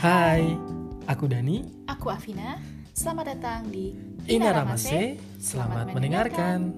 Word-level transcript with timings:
Hai, 0.00 0.56
aku 1.04 1.28
Dani. 1.28 1.60
Aku 1.84 2.08
Afina. 2.08 2.56
Selamat 2.96 3.36
datang 3.36 3.68
di 3.68 3.92
Inaramase. 4.32 5.20
Selamat 5.36 5.92
mendengarkan. 5.92 6.72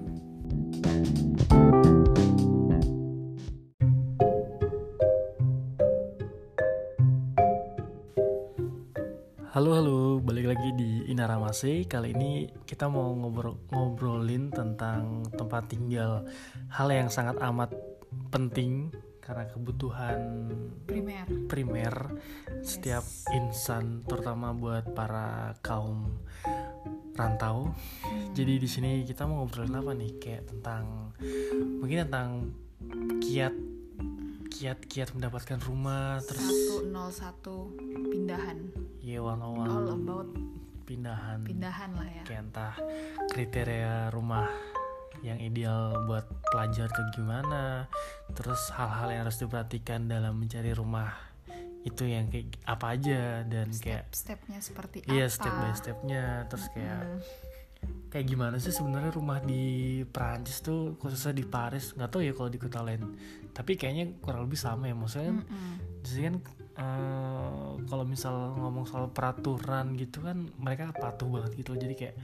Halo 9.55 9.71
halo, 9.71 10.19
balik 10.19 10.51
lagi 10.51 10.75
di 10.75 11.07
Inaramase. 11.07 11.87
Kali 11.87 12.11
ini 12.11 12.51
kita 12.67 12.91
mau 12.91 13.15
ngobrol 13.15 13.55
ngobrolin 13.71 14.51
tentang 14.51 15.23
tempat 15.31 15.71
tinggal. 15.71 16.27
Hal 16.67 16.91
yang 16.91 17.07
sangat 17.07 17.39
amat 17.39 17.71
penting 18.35 18.91
karena 19.23 19.47
kebutuhan 19.47 20.19
Primer. 20.83 21.23
primer 21.47 21.95
setiap 22.59 23.07
insan 23.31 24.03
terutama 24.03 24.51
buat 24.51 24.91
para 24.91 25.55
kaum 25.63 26.19
rantau. 27.15 27.71
Jadi 28.35 28.59
di 28.59 28.67
sini 28.67 29.07
kita 29.07 29.23
mau 29.23 29.47
ngobrolin 29.47 29.79
apa 29.79 29.95
nih? 29.95 30.19
Kayak 30.19 30.51
tentang 30.51 31.15
mungkin 31.79 32.03
tentang 32.03 32.29
kiat 33.23 33.55
kiat 34.51 34.79
kiat 34.85 35.09
mendapatkan 35.15 35.57
rumah 35.65 36.19
terus 36.27 36.43
101 36.83 38.11
pindahan. 38.11 38.57
ya 39.01 39.17
one 39.23 39.41
on 39.41 39.65
All 39.65 39.87
about 39.97 40.29
pindahan 40.83 41.41
pindahan 41.41 41.89
lah 41.95 42.05
ya. 42.05 42.23
kayak 42.27 42.41
entah 42.51 42.73
kriteria 43.33 44.13
rumah 44.13 44.45
yang 45.23 45.39
ideal 45.39 46.03
buat 46.03 46.27
pelajar 46.51 46.87
tuh 46.87 47.07
gimana. 47.11 47.87
Terus 48.31 48.69
hal-hal 48.69 49.07
yang 49.09 49.21
harus 49.23 49.39
diperhatikan 49.39 50.05
dalam 50.05 50.35
mencari 50.35 50.71
rumah 50.71 51.15
itu 51.83 52.07
yang 52.07 52.27
kayak 52.27 52.59
apa 52.63 52.95
aja 52.95 53.21
dan 53.43 53.67
kayak 53.73 54.07
Step-stepnya 54.07 54.59
seperti 54.59 54.97
iya 55.05 55.27
apa? 55.27 55.35
step 55.35 55.53
by 55.53 55.71
stepnya. 55.73 56.25
Terus 56.47 56.65
kayak 56.71 57.01
Hmm. 57.03 57.19
kayak 58.07 58.25
gimana 58.25 58.55
sih 58.55 58.71
sebenarnya 58.71 59.11
rumah 59.11 59.39
di 59.39 59.63
Perancis 60.07 60.59
tuh 60.59 60.95
khususnya 60.95 61.33
di 61.33 61.43
Paris? 61.43 61.91
Nggak 61.91 62.09
tahu 62.09 62.21
ya 62.23 62.31
kalau 62.31 62.47
di 62.47 62.55
kota 62.55 62.79
lain. 62.79 63.03
Tapi 63.51 63.75
kayaknya 63.75 64.15
kurang 64.19 64.47
lebih 64.47 64.55
sama 64.55 64.87
ya 64.87 64.95
maksudnya 64.95 65.43
di 65.99 66.07
sini 66.07 66.23
kan 66.25 66.35
eh, 66.73 67.32
kalau 67.87 68.03
misal 68.07 68.55
ngomong 68.57 68.85
soal 68.87 69.09
peraturan 69.11 69.95
gitu 69.99 70.23
kan 70.23 70.49
mereka 70.59 70.91
patuh 70.95 71.27
banget 71.29 71.51
gitu 71.59 71.75
loh. 71.75 71.79
Jadi 71.81 71.93
kayak 71.95 72.15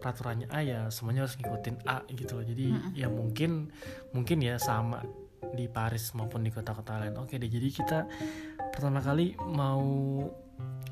peraturannya 0.00 0.46
A 0.50 0.60
ya 0.60 0.80
semuanya 0.88 1.28
harus 1.28 1.36
ngikutin 1.40 1.76
A 1.86 2.02
gitu 2.12 2.40
loh. 2.40 2.44
Jadi 2.46 2.66
ya 2.96 3.08
mungkin 3.08 3.72
mungkin 4.12 4.38
ya 4.42 4.56
sama 4.58 5.04
di 5.54 5.68
Paris 5.68 6.12
maupun 6.16 6.42
di 6.42 6.50
kota-kota 6.50 7.00
lain. 7.00 7.14
Oke 7.20 7.38
deh 7.38 7.48
jadi 7.48 7.68
kita 7.70 7.98
pertama 8.74 8.98
kali 8.98 9.38
mau 9.38 10.24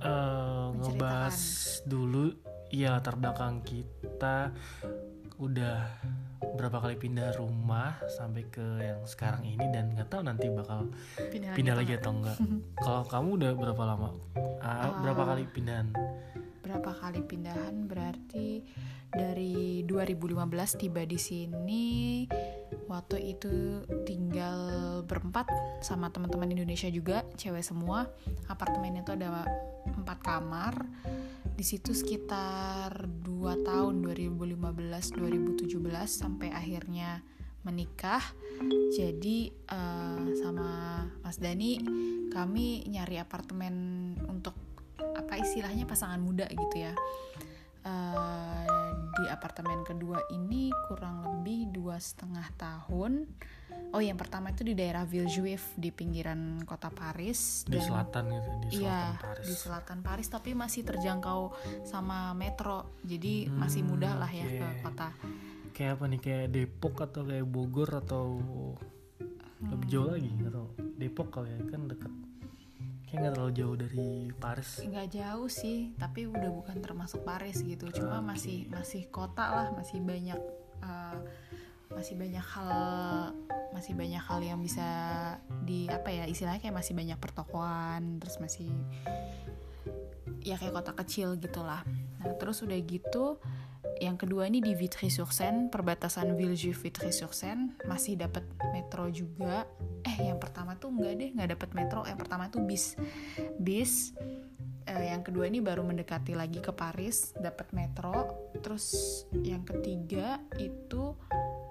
eh, 0.02 0.68
ngebahas 0.76 1.38
dulu 1.86 2.30
ya 2.72 2.96
latar 2.96 3.20
belakang 3.20 3.60
kita 3.60 4.54
udah 5.42 5.78
berapa 6.52 6.78
kali 6.78 6.98
pindah 6.98 7.38
rumah 7.38 7.96
sampai 8.10 8.46
ke 8.46 8.62
yang 8.78 9.00
sekarang 9.04 9.46
ini 9.46 9.70
dan 9.70 9.94
nggak 9.94 10.10
tahu 10.10 10.22
nanti 10.22 10.50
bakal 10.50 10.90
Pindah, 11.30 11.54
pindah 11.54 11.74
lagi 11.78 11.94
atau 11.96 12.12
enggak 12.12 12.38
kalau 12.76 13.02
kamu 13.06 13.28
udah 13.38 13.50
berapa 13.54 13.82
lama? 13.84 14.10
Ah, 14.58 14.98
berapa 15.00 15.22
Ah. 15.22 15.28
kali 15.34 15.42
pindahan? 15.48 15.88
Berapa 16.62 16.90
kali 16.94 17.20
pindahan? 17.22 17.74
Berarti 17.86 18.62
dari 19.08 19.84
2015 19.84 20.72
tiba 20.74 21.04
di 21.04 21.20
sini 21.20 21.86
waktu 22.88 23.36
itu 23.36 23.84
tinggal 24.02 24.58
berempat 25.04 25.50
sama 25.84 26.08
teman-teman 26.08 26.48
Indonesia 26.48 26.88
juga 26.88 27.20
cewek 27.36 27.60
semua. 27.60 28.08
Apartemen 28.48 28.98
itu 28.98 29.12
ada 29.12 29.44
empat 29.84 30.18
kamar 30.22 30.74
di 31.52 31.64
situ 31.64 31.92
sekitar 31.92 33.06
2 33.06 33.66
tahun 33.68 33.94
2015 34.02 35.16
2017 35.16 35.68
sampai 36.08 36.48
akhirnya 36.50 37.20
menikah. 37.62 38.22
Jadi 38.94 39.50
eh, 39.50 40.24
sama 40.42 41.02
Mas 41.22 41.38
Dani 41.38 41.78
kami 42.32 42.86
nyari 42.90 43.22
apartemen 43.22 43.74
untuk 44.26 44.54
apa 44.98 45.38
istilahnya 45.38 45.86
pasangan 45.86 46.18
muda 46.18 46.48
gitu 46.50 46.76
ya. 46.76 46.94
Eh, 47.82 48.66
di 49.12 49.24
apartemen 49.28 49.84
kedua 49.84 50.18
ini 50.32 50.72
kurang 50.88 51.22
lebih 51.26 51.68
dua 51.74 52.00
setengah 52.00 52.48
tahun 52.56 53.28
oh 53.88 53.98
yang 53.98 54.14
pertama 54.14 54.48
itu 54.48 54.62
di 54.62 54.72
daerah 54.72 55.02
Villejuif 55.02 55.74
di 55.74 55.90
pinggiran 55.90 56.38
kota 56.62 56.88
Paris 56.88 57.62
di 57.64 57.74
dan- 57.74 57.84
selatan 57.84 58.24
gitu 58.28 58.50
di 58.60 58.68
selatan 58.70 58.80
Iya, 58.80 59.00
Paris 59.18 59.44
di 59.44 59.54
selatan 59.54 59.98
Paris 60.00 60.28
tapi 60.28 60.50
masih 60.52 60.82
terjangkau 60.82 61.40
sama 61.82 62.30
metro. 62.32 62.96
Jadi 63.02 63.48
masih 63.48 63.82
Hmm, 63.82 63.90
mudah 63.90 64.12
lah 64.16 64.30
ya 64.30 64.46
ke 64.46 64.62
oke. 64.62 64.80
kota. 64.82 65.08
kayak 65.72 65.96
apa 65.96 66.04
nih 66.06 66.20
kayak 66.20 66.46
Depok 66.50 67.00
atau 67.00 67.22
kayak 67.22 67.46
Bogor 67.46 67.90
atau 67.96 68.24
lebih 69.62 69.88
jauh 69.88 70.10
lagi 70.10 70.28
tahu 70.44 70.68
Depok 70.94 71.28
kali 71.30 71.48
ya 71.48 71.60
kan 71.64 71.80
deket 71.86 72.12
kayak 73.02 73.18
nggak 73.18 73.32
terlalu 73.34 73.52
jauh 73.54 73.76
dari 73.78 74.08
Paris 74.34 74.70
Nggak 74.82 75.08
jauh 75.10 75.48
sih, 75.48 75.78
tapi 75.94 76.24
udah 76.26 76.48
bukan 76.50 76.76
termasuk 76.78 77.20
Paris 77.22 77.60
gitu. 77.60 77.88
Cuma 77.90 78.18
Oke. 78.18 78.26
masih 78.26 78.58
masih 78.68 79.08
kota 79.08 79.44
lah, 79.44 79.68
masih 79.70 80.00
banyak 80.00 80.40
eh, 80.82 81.18
masih 81.94 82.14
banyak 82.18 82.44
hal 82.44 82.72
masih 83.72 83.96
banyak 83.96 84.20
hal 84.20 84.40
yang 84.44 84.60
bisa 84.60 84.84
di 85.64 85.88
apa 85.88 86.12
ya 86.12 86.24
istilahnya 86.28 86.60
kayak 86.60 86.76
masih 86.76 86.92
banyak 86.92 87.16
pertokoan 87.16 88.20
terus 88.20 88.36
masih 88.36 88.68
ya 90.44 90.58
kayak 90.58 90.74
kota 90.76 90.92
kecil 90.92 91.38
gitulah. 91.38 91.80
Nah 92.20 92.34
terus 92.36 92.60
udah 92.60 92.76
gitu 92.84 93.40
yang 94.02 94.18
kedua 94.18 94.50
ini 94.50 94.58
di 94.58 94.74
Vitry-sur-Seine 94.74 95.70
perbatasan 95.70 96.34
Villejuif 96.34 96.82
Vitry-sur-Seine 96.82 97.78
masih 97.86 98.18
dapat 98.18 98.42
metro 98.74 99.06
juga. 99.10 99.66
Eh 100.02 100.26
yang 100.26 100.42
pertama 100.42 100.74
tuh 100.74 100.90
enggak 100.90 101.14
deh 101.18 101.30
nggak 101.34 101.50
dapat 101.58 101.70
metro. 101.74 102.00
Yang 102.06 102.18
pertama 102.26 102.44
tuh 102.50 102.62
bis 102.66 102.98
bis. 103.58 104.14
Eh, 104.82 105.14
yang 105.14 105.22
kedua 105.22 105.46
ini 105.46 105.62
baru 105.62 105.86
mendekati 105.86 106.34
lagi 106.34 106.58
ke 106.58 106.74
Paris 106.74 107.30
dapat 107.38 107.70
metro. 107.70 108.50
Terus 108.58 109.22
yang 109.46 109.62
ketiga 109.62 110.42
itu 110.58 111.14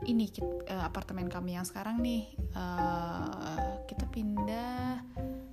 ini 0.09 0.25
eh, 0.66 0.81
apartemen 0.81 1.29
kami 1.29 1.57
yang 1.57 1.66
sekarang 1.67 2.01
nih 2.01 2.31
eh, 2.56 3.67
kita 3.85 4.06
pindah 4.09 5.01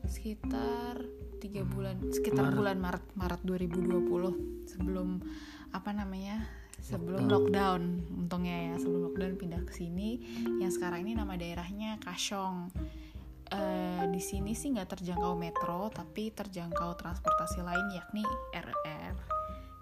sekitar 0.08 1.04
tiga 1.38 1.62
bulan 1.62 2.00
sekitar 2.10 2.50
Maret. 2.50 2.56
bulan 2.56 2.76
Maret 2.80 3.04
Maret 3.14 3.40
2020 3.44 4.68
sebelum 4.68 5.22
apa 5.70 5.90
namanya 5.92 6.44
sebelum 6.78 7.28
lockdown. 7.28 7.82
untungnya 8.24 8.72
ya 8.72 8.74
sebelum 8.80 9.12
lockdown 9.12 9.34
pindah 9.36 9.62
ke 9.66 9.72
sini. 9.74 10.24
Yang 10.62 10.80
sekarang 10.80 11.04
ini 11.04 11.12
nama 11.18 11.36
daerahnya 11.36 12.00
Kasyong. 12.00 12.72
Eh, 13.48 14.04
di 14.12 14.20
sini 14.20 14.52
sih 14.52 14.76
nggak 14.76 14.92
terjangkau 14.92 15.32
metro 15.32 15.88
tapi 15.88 16.28
terjangkau 16.36 17.00
transportasi 17.00 17.64
lain 17.64 17.96
yakni 17.96 18.20
RR 18.52 19.16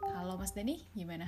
kalau 0.06 0.38
Mas 0.38 0.54
Dani 0.54 0.86
gimana? 0.94 1.26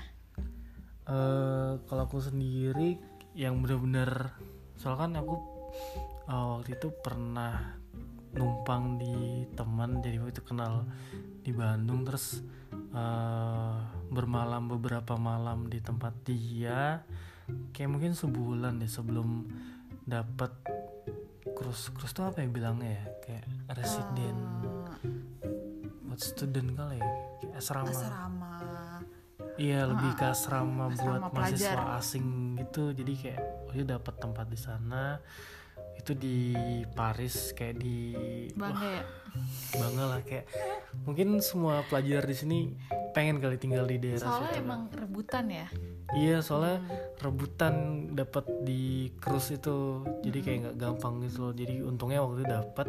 Eh 1.11 1.73
kalau 1.91 2.07
aku 2.07 2.23
sendiri 2.23 3.18
yang 3.39 3.63
bener-bener 3.63 4.35
soalnya 4.75 4.99
kan 4.99 5.13
aku 5.23 5.35
eh, 6.27 6.47
waktu 6.59 6.71
itu 6.75 6.89
pernah 6.99 7.79
numpang 8.35 8.99
di 8.99 9.47
teman 9.55 10.03
jadi 10.03 10.19
waktu 10.19 10.35
itu 10.35 10.43
kenal 10.43 10.83
di 11.47 11.55
Bandung 11.55 12.03
terus 12.03 12.43
eh, 12.75 13.77
bermalam 14.11 14.67
beberapa 14.67 15.15
malam 15.15 15.71
di 15.71 15.79
tempat 15.79 16.19
dia 16.27 17.07
kayak 17.71 17.91
mungkin 17.95 18.19
sebulan 18.19 18.83
deh 18.83 18.91
sebelum 18.91 19.47
dapat 20.03 20.51
krus 21.55 21.95
krus 21.95 22.11
tuh 22.11 22.27
apa 22.27 22.43
ya 22.43 22.51
bilangnya 22.51 22.91
ya 22.91 23.05
kayak 23.23 23.47
residen 23.79 24.37
buat 26.11 26.21
student 26.21 26.75
kali 26.75 26.99
ya 26.99 27.11
kayak 27.39 27.55
asrama. 27.55 27.95
Asrama 27.95 28.58
Iya 29.59 29.91
lebih 29.91 30.15
ke 30.15 30.25
asrama, 30.31 30.87
asrama 30.87 30.95
buat 30.95 31.23
mahasiswa 31.35 31.75
pelajar. 31.75 31.99
asing 31.99 32.27
gitu. 32.63 32.95
Jadi 32.95 33.13
kayak 33.19 33.41
oh 33.67 33.73
dia 33.75 33.87
dapat 33.99 34.15
tempat 34.23 34.47
di 34.47 34.59
sana. 34.59 35.19
Itu 35.99 36.15
di 36.15 36.55
Paris 36.95 37.53
kayak 37.59 37.77
di 37.83 38.15
bangga 38.55 38.87
ya? 38.87 39.05
bangga 39.77 40.05
lah 40.09 40.21
kayak 40.25 40.47
mungkin 41.05 41.43
semua 41.43 41.85
pelajar 41.91 42.23
di 42.25 42.37
sini 42.39 42.59
pengen 43.13 43.43
kali 43.43 43.59
tinggal 43.59 43.85
di 43.85 43.99
daerah 44.01 44.25
soalnya 44.25 44.55
situ 44.55 44.63
emang 44.63 44.83
rebutan 44.95 45.45
ya? 45.51 45.67
Iya 46.15 46.39
soalnya 46.41 46.79
rebutan 47.19 47.75
dapat 48.15 48.47
di 48.63 49.11
cruise 49.19 49.59
itu. 49.59 50.07
Jadi 50.23 50.39
kayak 50.39 50.59
nggak 50.65 50.77
gampang 50.79 51.19
gitu 51.27 51.51
loh. 51.51 51.53
Jadi 51.53 51.83
untungnya 51.83 52.23
waktu 52.23 52.41
itu 52.41 52.47
dapat 52.47 52.89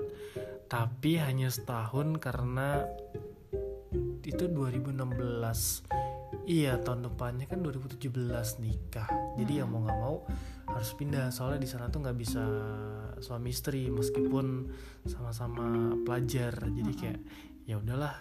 tapi 0.70 1.18
hanya 1.18 1.50
setahun 1.50 2.22
karena 2.22 2.86
itu 4.22 4.46
2016 4.46 6.19
Iya 6.50 6.82
tahun 6.82 7.10
depannya 7.10 7.46
kan 7.46 7.62
2017 7.62 8.62
nikah. 8.62 9.10
Jadi 9.38 9.62
ya 9.62 9.66
mau 9.66 9.82
nggak 9.86 10.00
mau 10.02 10.26
harus 10.70 10.92
pindah. 10.98 11.34
Soalnya 11.34 11.62
di 11.62 11.70
sana 11.70 11.90
tuh 11.90 12.06
nggak 12.06 12.18
bisa 12.18 12.44
suami 13.22 13.54
istri 13.54 13.90
meskipun 13.90 14.70
sama-sama 15.06 15.94
pelajar. 16.06 16.54
Jadi 16.54 16.94
kayak 16.94 17.20
ya 17.66 17.78
udahlah 17.78 18.14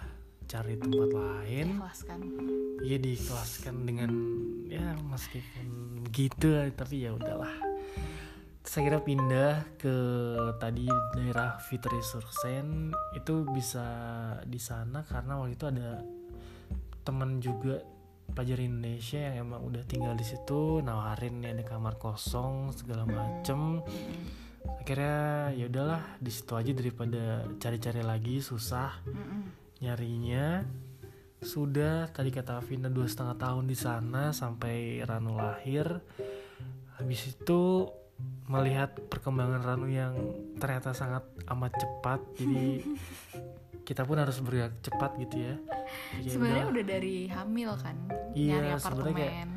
cari 0.49 0.81
tempat 0.81 1.10
lain. 1.12 1.76
Ikhlaskan. 1.76 2.20
iya 2.78 2.96
diikhlaskan 2.96 3.75
dengan 3.84 4.10
ya 4.70 4.96
meskipun 4.96 6.00
begitu 6.08 6.56
tapi 6.72 7.05
ya 7.05 7.12
udahlah. 7.12 7.52
Saya 8.69 8.93
kira 8.93 9.00
pindah 9.00 9.81
ke 9.81 9.96
tadi 10.60 10.84
daerah 11.16 11.56
Fitri 11.56 12.05
Sursen. 12.05 12.93
Itu 13.16 13.49
bisa 13.49 13.88
di 14.44 14.60
sana 14.60 15.00
karena 15.08 15.40
waktu 15.40 15.56
itu 15.56 15.64
ada 15.72 16.05
teman 17.08 17.40
juga 17.40 17.81
pelajar 18.33 18.59
Indonesia 18.61 19.19
yang 19.19 19.49
emang 19.49 19.65
udah 19.65 19.83
tinggal 19.89 20.15
di 20.15 20.25
situ 20.25 20.85
nawarin 20.85 21.41
nih 21.41 21.57
ada 21.57 21.65
kamar 21.65 21.97
kosong 21.97 22.71
segala 22.77 23.09
macem. 23.09 23.81
Akhirnya 24.81 25.53
ya 25.57 25.65
udahlah 25.69 26.03
di 26.21 26.31
situ 26.33 26.53
aja 26.57 26.73
daripada 26.73 27.49
cari-cari 27.57 28.03
lagi 28.05 28.41
susah 28.45 29.01
nyarinya. 29.81 30.65
Sudah 31.39 32.11
tadi 32.11 32.35
kata 32.35 32.59
Vina 32.67 32.91
dua 32.91 33.07
setengah 33.07 33.39
tahun 33.39 33.71
di 33.71 33.77
sana 33.79 34.35
sampai 34.35 35.07
Ranu 35.07 35.39
lahir. 35.39 36.03
Habis 36.99 37.31
itu 37.31 37.87
melihat 38.51 38.91
perkembangan 39.07 39.63
Ranu 39.63 39.87
yang 39.87 40.19
ternyata 40.59 40.91
sangat 40.91 41.23
amat 41.47 41.73
cepat 41.79 42.21
jadi 42.35 42.83
kita 43.88 44.05
pun 44.05 44.17
harus 44.17 44.37
bergerak 44.38 44.76
cepat 44.79 45.17
gitu 45.17 45.37
ya 45.40 45.55
Jadi 46.14 46.20
ya 46.23 46.31
Sebenarnya 46.31 46.64
udah, 46.67 46.75
udah 46.75 46.85
dari 46.87 47.17
hamil 47.26 47.70
kan, 47.75 47.96
Iya, 48.35 48.52
nyari 48.55 48.69
sebenarnya 48.76 49.17
kayak- 49.17 49.32
apartemen. 49.32 49.49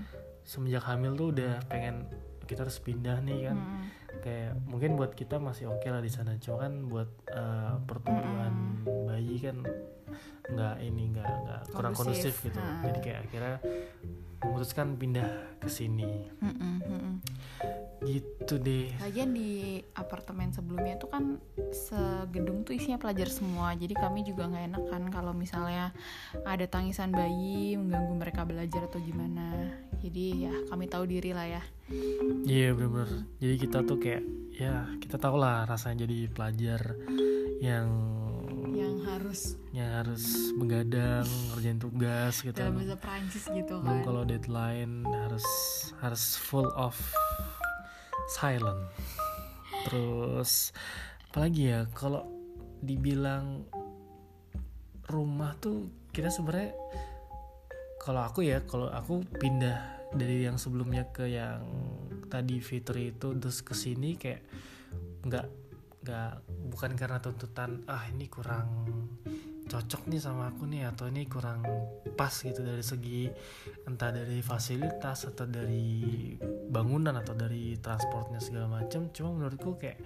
semenjak 0.41 0.83
hamil 0.85 1.11
tuh 1.13 1.27
udah 1.29 1.53
pengen 1.67 1.95
kita 2.41 2.59
harus 2.61 2.79
pindah 2.79 3.17
nih 3.19 3.39
kan 3.45 3.57
Mm-mm. 3.57 3.83
kayak 4.19 4.51
mungkin 4.63 4.91
buat 4.93 5.11
kita 5.11 5.37
masih 5.37 5.67
oke 5.67 5.85
lah 5.85 5.99
di 5.99 6.07
sana 6.07 6.35
cuma 6.37 6.57
kan 6.61 6.73
buat 6.85 7.07
eh, 7.29 7.75
pertumbuhan 7.81 8.53
bayi 9.05 9.35
kan 9.37 9.61
nggak 10.51 10.75
ini 10.83 11.03
nggak 11.15 11.29
nggak 11.45 11.61
kurang 11.71 11.93
Kondusif. 11.95 12.35
gitu 12.43 12.59
Ha. 12.59 12.89
jadi 12.89 12.99
kayak 12.99 13.19
akhirnya 13.29 13.57
memutuskan 14.41 14.97
pindah 14.97 15.29
ke 15.61 15.69
sini 15.69 16.25
Mm-mm, 16.41 16.75
mm-mm. 16.81 17.15
gitu 18.01 18.57
deh 18.57 18.89
Lagian 18.97 19.37
di 19.37 19.77
apartemen 19.93 20.49
sebelumnya 20.49 20.97
tuh 20.97 21.13
kan 21.13 21.37
segedung 21.69 22.65
tuh 22.65 22.73
isinya 22.73 22.97
pelajar 22.97 23.29
semua 23.29 23.77
Jadi 23.77 23.93
kami 23.93 24.25
juga 24.25 24.49
nggak 24.49 24.65
enak 24.73 24.83
kan 24.89 25.03
kalau 25.13 25.37
misalnya 25.37 25.93
ada 26.41 26.65
tangisan 26.65 27.13
bayi 27.13 27.77
mengganggu 27.77 28.13
mereka 28.17 28.41
belajar 28.41 28.89
atau 28.89 28.97
gimana 28.97 29.69
Jadi 30.01 30.49
ya 30.49 30.53
kami 30.73 30.89
tahu 30.89 31.05
diri 31.05 31.37
lah 31.37 31.45
ya 31.45 31.61
iya 32.49 32.73
bener-bener 32.73 33.29
jadi 33.37 33.55
kita 33.61 33.77
tuh 33.85 34.01
kayak 34.01 34.23
ya 34.57 34.89
kita 34.97 35.21
tau 35.21 35.37
lah 35.37 35.69
rasanya 35.69 36.09
jadi 36.09 36.31
pelajar 36.33 36.81
yang 37.61 37.87
Yang 38.71 38.95
harus 39.03 39.41
yang 39.75 39.91
harus 40.01 40.23
begadang 40.55 41.27
ngerjain 41.51 41.79
tugas 41.79 42.33
gitu. 42.39 42.55
Dalam 42.55 42.79
bahasa 42.79 42.95
Prancis 42.97 43.43
gitu 43.51 43.83
belum 43.83 43.99
kan. 44.01 44.05
kalau 44.07 44.21
deadline 44.23 45.03
harus 45.07 45.45
harus 45.99 46.39
full 46.39 46.71
of 46.79 46.95
silent 48.31 48.87
terus 49.83 50.71
apalagi 51.31 51.73
ya 51.73 51.79
kalau 51.91 52.23
dibilang 52.79 53.67
rumah 55.11 55.57
tuh 55.59 55.91
kita 56.15 56.31
sebenarnya 56.31 56.71
kalau 57.99 58.21
aku 58.23 58.47
ya 58.47 58.63
kalau 58.63 58.87
aku 58.87 59.21
pindah 59.37 60.01
dari 60.15 60.43
yang 60.43 60.59
sebelumnya 60.59 61.07
ke 61.11 61.27
yang 61.27 61.63
tadi 62.27 62.59
Fitri 62.63 63.11
itu 63.15 63.35
terus 63.35 63.63
ke 63.63 63.75
sini 63.75 64.15
kayak 64.15 64.43
nggak 65.27 65.47
nggak 66.01 66.31
bukan 66.73 66.91
karena 66.97 67.21
tuntutan 67.21 67.85
ah 67.85 68.09
ini 68.09 68.25
kurang 68.25 68.67
cocok 69.69 70.11
nih 70.11 70.19
sama 70.19 70.51
aku 70.51 70.67
nih 70.67 70.89
atau 70.89 71.07
ini 71.07 71.23
kurang 71.29 71.63
pas 72.19 72.33
gitu. 72.33 72.59
Dari 72.59 72.83
segi 72.83 73.29
entah 73.87 74.11
dari 74.11 74.43
fasilitas 74.43 75.29
atau 75.29 75.47
dari 75.47 76.35
bangunan 76.67 77.15
atau 77.15 77.31
dari 77.37 77.79
transportnya 77.79 78.43
segala 78.43 78.81
macam 78.81 79.07
cuma 79.15 79.31
menurutku 79.31 79.79
kayak 79.79 80.01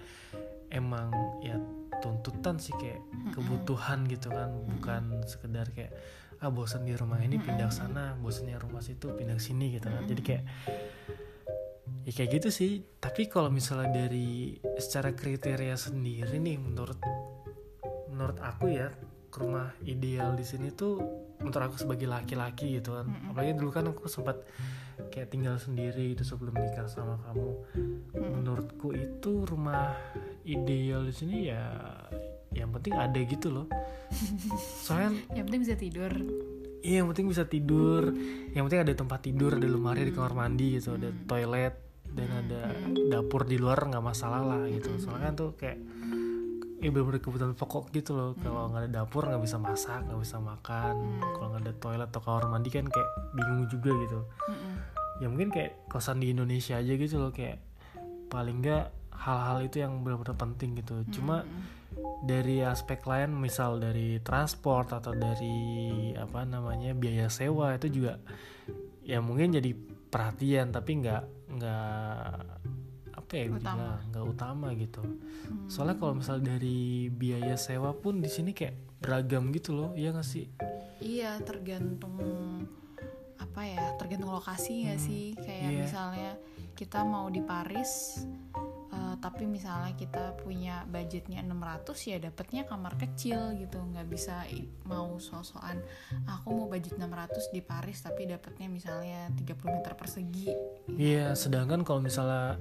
emang 0.70 1.10
ya 1.42 1.58
tuntutan 1.98 2.60
sih 2.62 2.76
kayak 2.78 3.02
kebutuhan 3.34 4.06
gitu 4.06 4.30
kan. 4.30 4.54
Bukan 4.78 5.26
sekedar 5.26 5.66
kayak 5.74 5.96
ah 6.44 6.52
bosan 6.52 6.84
di 6.84 6.92
rumah 6.92 7.16
ini 7.24 7.40
pindah 7.40 7.72
sana 7.72 8.12
bosannya 8.20 8.60
rumah 8.60 8.84
situ 8.84 9.10
pindah 9.16 9.40
sini 9.40 9.74
gitu 9.74 9.88
kan. 9.88 10.04
Jadi 10.06 10.22
kayak 10.22 10.44
ya 12.06 12.12
kayak 12.14 12.30
gitu 12.40 12.48
sih. 12.50 12.72
Tapi 12.98 13.26
kalau 13.26 13.50
misalnya 13.50 14.06
dari 14.06 14.56
secara 14.78 15.12
kriteria 15.12 15.74
sendiri 15.74 16.38
nih 16.38 16.58
menurut 16.58 16.98
menurut 18.10 18.38
aku 18.40 18.72
ya 18.72 18.88
rumah 19.36 19.68
ideal 19.84 20.32
di 20.32 20.46
sini 20.48 20.72
tuh 20.72 20.96
menurut 21.36 21.68
aku 21.68 21.76
sebagai 21.76 22.08
laki-laki 22.08 22.80
gitu 22.80 22.96
kan. 22.96 23.06
Apalagi 23.30 23.52
dulu 23.58 23.70
kan 23.74 23.84
aku 23.92 24.08
sempat 24.08 24.40
kayak 25.12 25.28
tinggal 25.28 25.60
sendiri 25.60 26.16
itu 26.16 26.24
sebelum 26.24 26.56
nikah 26.56 26.88
sama 26.88 27.20
kamu. 27.28 27.50
Menurutku 28.16 28.96
itu 28.96 29.44
rumah 29.44 29.92
ideal 30.48 31.04
di 31.04 31.14
sini 31.14 31.36
ya 31.52 31.76
yang 32.56 32.72
penting 32.72 32.96
ada 32.96 33.20
gitu 33.20 33.52
loh. 33.52 33.66
Soalnya 34.86 35.20
Yang 35.36 35.44
penting 35.50 35.62
bisa 35.68 35.76
tidur 35.76 36.12
Iya 36.86 37.02
yang 37.02 37.10
penting 37.10 37.26
bisa 37.26 37.50
tidur. 37.50 38.14
Yang 38.54 38.62
penting 38.70 38.80
ada 38.86 38.94
tempat 38.94 39.20
tidur 39.26 39.58
Ada 39.58 39.66
lemari 39.66 40.06
di 40.06 40.14
kamar 40.14 40.38
mandi 40.38 40.78
gitu 40.78 40.94
Ada 40.94 41.10
toilet 41.26 41.74
Dan 42.06 42.28
ada 42.30 42.70
dapur 43.10 43.42
di 43.42 43.58
luar 43.58 43.90
nggak 43.90 44.04
masalah 44.04 44.46
lah 44.46 44.62
gitu. 44.70 44.94
Soalnya 45.02 45.32
kan 45.32 45.34
tuh 45.34 45.50
kayak 45.58 45.78
Ya 46.76 46.92
bener-bener 46.92 47.24
kebutuhan 47.24 47.56
pokok 47.56 47.88
gitu 47.90 48.12
loh. 48.12 48.30
Kalau 48.38 48.68
nggak 48.68 48.86
ada 48.86 48.90
dapur 49.02 49.26
nggak 49.26 49.42
bisa 49.42 49.56
masak 49.56 50.06
nggak 50.06 50.20
bisa 50.20 50.36
makan. 50.38 50.94
Kalau 51.34 51.46
nggak 51.50 51.62
ada 51.66 51.74
toilet 51.80 52.08
atau 52.12 52.20
kamar 52.22 52.44
mandi 52.52 52.68
kan 52.68 52.86
kayak 52.86 53.10
bingung 53.32 53.64
juga 53.66 53.90
gitu. 53.96 54.20
Ya 55.24 55.26
mungkin 55.32 55.48
kayak 55.48 55.88
kosan 55.88 56.20
di 56.20 56.36
Indonesia 56.36 56.76
aja 56.76 56.92
gitu 56.92 57.16
loh 57.16 57.32
Kayak 57.32 57.64
paling 58.28 58.60
nggak 58.60 58.92
hal-hal 59.16 59.64
itu 59.64 59.80
yang 59.80 60.04
benar-benar 60.04 60.36
penting 60.36 60.76
gitu. 60.76 61.00
Cuma 61.10 61.48
dari 62.24 62.60
aspek 62.60 63.04
lain 63.08 63.32
misal 63.32 63.80
dari 63.80 64.20
transport 64.20 64.92
atau 64.92 65.16
dari 65.16 66.12
apa 66.12 66.44
namanya 66.44 66.92
biaya 66.92 67.32
sewa 67.32 67.72
itu 67.76 67.88
juga 67.88 68.20
ya 69.06 69.22
mungkin 69.24 69.56
jadi 69.56 69.72
perhatian 70.10 70.74
tapi 70.74 71.00
nggak 71.00 71.24
nggak 71.56 72.30
apa 73.16 73.32
ya 73.32 73.44
Utama. 73.50 73.88
nggak 74.12 74.24
utama 74.28 74.66
gitu 74.76 75.02
soalnya 75.66 75.96
kalau 75.98 76.14
misal 76.20 76.38
dari 76.38 77.08
biaya 77.10 77.56
sewa 77.58 77.90
pun 77.96 78.20
di 78.20 78.28
sini 78.28 78.52
kayak 78.52 79.00
beragam 79.00 79.50
gitu 79.50 79.72
loh 79.72 79.90
ya 79.96 80.12
nggak 80.12 80.26
sih 80.26 80.46
Iya 80.96 81.36
tergantung 81.44 82.16
apa 83.36 83.60
ya 83.68 83.92
tergantung 84.00 84.32
lokasi 84.32 84.88
nggak 84.88 85.00
sih 85.00 85.36
kayak 85.36 85.70
iya. 85.70 85.80
misalnya 85.84 86.32
kita 86.72 87.04
mau 87.04 87.28
di 87.28 87.44
Paris 87.44 88.24
tapi 89.18 89.48
misalnya 89.48 89.92
kita 89.96 90.36
punya 90.40 90.84
budgetnya 90.88 91.42
600 91.42 92.10
ya 92.10 92.16
dapatnya 92.20 92.62
kamar 92.68 92.94
kecil 93.00 93.56
gitu. 93.56 93.78
Nggak 93.80 94.08
bisa 94.08 94.44
mau 94.84 95.16
sosokan 95.18 95.80
aku 96.28 96.48
mau 96.52 96.66
budget 96.68 96.96
600 96.98 97.54
di 97.54 97.60
Paris 97.64 97.98
tapi 98.04 98.28
dapatnya 98.28 98.68
misalnya 98.68 99.30
30 99.34 99.76
meter 99.76 99.92
persegi. 99.96 100.50
Iya, 100.96 101.34
sedangkan 101.34 101.82
kalau 101.82 102.04
misalnya 102.04 102.60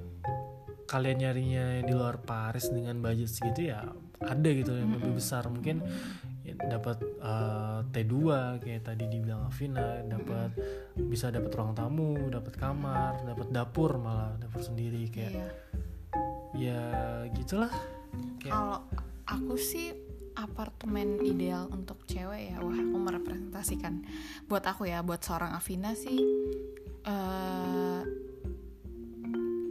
kalian 0.86 1.18
nyarinya 1.18 1.66
di 1.82 1.94
luar 1.98 2.22
Paris 2.22 2.70
dengan 2.70 3.02
budget 3.02 3.30
segitu 3.34 3.74
ya 3.74 3.82
ada 4.22 4.50
gitu 4.50 4.72
yang 4.74 4.96
lebih 4.96 5.18
besar. 5.18 5.50
Mungkin 5.50 5.82
ya, 6.46 6.54
dapat 6.56 7.02
eh, 7.04 7.80
T2 7.90 8.16
kayak 8.62 8.82
tadi 8.86 9.06
dibilang 9.10 9.50
Avina, 9.50 10.02
dapat 10.06 10.56
bisa 10.96 11.34
dapat 11.34 11.52
ruang 11.52 11.74
tamu, 11.76 12.16
dapat 12.32 12.54
kamar, 12.56 13.26
dapat 13.26 13.48
dapur 13.52 13.98
malah 14.00 14.38
dapur 14.40 14.62
sendiri 14.62 15.10
kayak 15.12 15.34
iya 15.36 15.50
ya 16.56 16.82
gitulah. 17.36 17.72
Kayak 18.40 18.52
Kalau 18.56 18.78
aku 19.28 19.56
sih 19.56 19.92
apartemen 20.36 21.24
ideal 21.24 21.72
untuk 21.72 22.04
cewek 22.06 22.52
ya, 22.52 22.58
wah 22.60 22.76
aku 22.76 22.98
merepresentasikan. 23.00 24.04
Buat 24.48 24.68
aku 24.68 24.88
ya, 24.88 25.00
buat 25.00 25.24
seorang 25.24 25.56
Avina 25.56 25.96
sih, 25.96 26.20
eh 27.04 28.02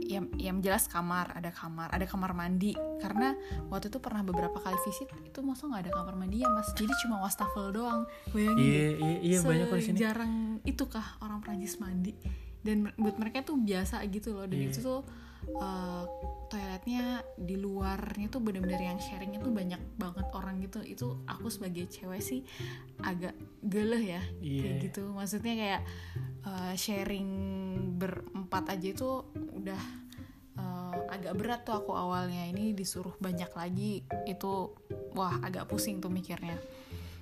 yang 0.05 0.29
yang 0.37 0.61
jelas 0.61 0.85
kamar, 0.87 1.33
ada 1.35 1.49
kamar, 1.51 1.89
ada 1.91 2.05
kamar 2.05 2.37
mandi. 2.37 2.77
Karena 3.01 3.33
waktu 3.73 3.89
itu 3.89 3.99
pernah 3.99 4.21
beberapa 4.23 4.61
kali 4.61 4.77
visit 4.85 5.09
itu 5.25 5.41
masa 5.41 5.67
nggak 5.67 5.89
ada 5.89 5.93
kamar 5.97 6.15
mandi 6.15 6.45
ya 6.45 6.49
mas, 6.53 6.71
jadi 6.77 6.93
cuma 7.05 7.25
wastafel 7.25 7.73
doang. 7.73 8.05
Bayangin 8.31 8.61
iya 8.61 8.89
iya, 8.95 9.17
iya 9.21 9.39
banyak 9.41 9.69
di 9.69 9.81
sini. 9.81 9.97
sejarang 9.99 10.33
itu 10.63 10.85
kah 10.87 11.17
orang 11.21 11.41
Prancis 11.41 11.81
mandi 11.81 12.13
dan 12.65 12.89
buat 12.97 13.17
mereka 13.21 13.45
tuh 13.45 13.61
biasa 13.61 14.01
gitu 14.09 14.33
loh 14.33 14.49
dan 14.49 14.57
Iya. 14.57 14.69
itu 14.73 14.79
tuh 14.81 15.01
uh, 15.57 16.05
toiletnya 16.55 17.27
di 17.35 17.59
luarnya 17.59 18.31
tuh 18.31 18.39
bener-bener 18.39 18.79
yang 18.79 19.03
sharingnya 19.03 19.43
tuh 19.43 19.51
banyak 19.51 19.83
banget 19.99 20.27
orang 20.31 20.63
gitu 20.63 20.79
itu 20.87 21.19
aku 21.27 21.51
sebagai 21.51 21.91
cewek 21.91 22.23
sih 22.23 22.47
agak 23.03 23.35
geleh 23.59 24.15
ya 24.15 24.23
kayak 24.39 24.63
Iya. 24.79 24.85
gitu 24.87 25.11
maksudnya 25.11 25.55
kayak 25.59 25.83
uh, 26.47 26.73
sharing 26.79 27.31
berempat 27.99 28.71
aja 28.71 28.87
itu 28.87 29.27
udah 29.51 29.83
uh, 30.63 30.95
agak 31.11 31.35
berat 31.35 31.67
tuh 31.67 31.75
aku 31.75 31.91
awalnya 31.91 32.47
ini 32.47 32.71
disuruh 32.71 33.19
banyak 33.19 33.51
lagi 33.51 34.07
itu 34.31 34.71
wah 35.19 35.43
agak 35.43 35.67
pusing 35.67 35.99
tuh 35.99 36.15
mikirnya 36.15 36.55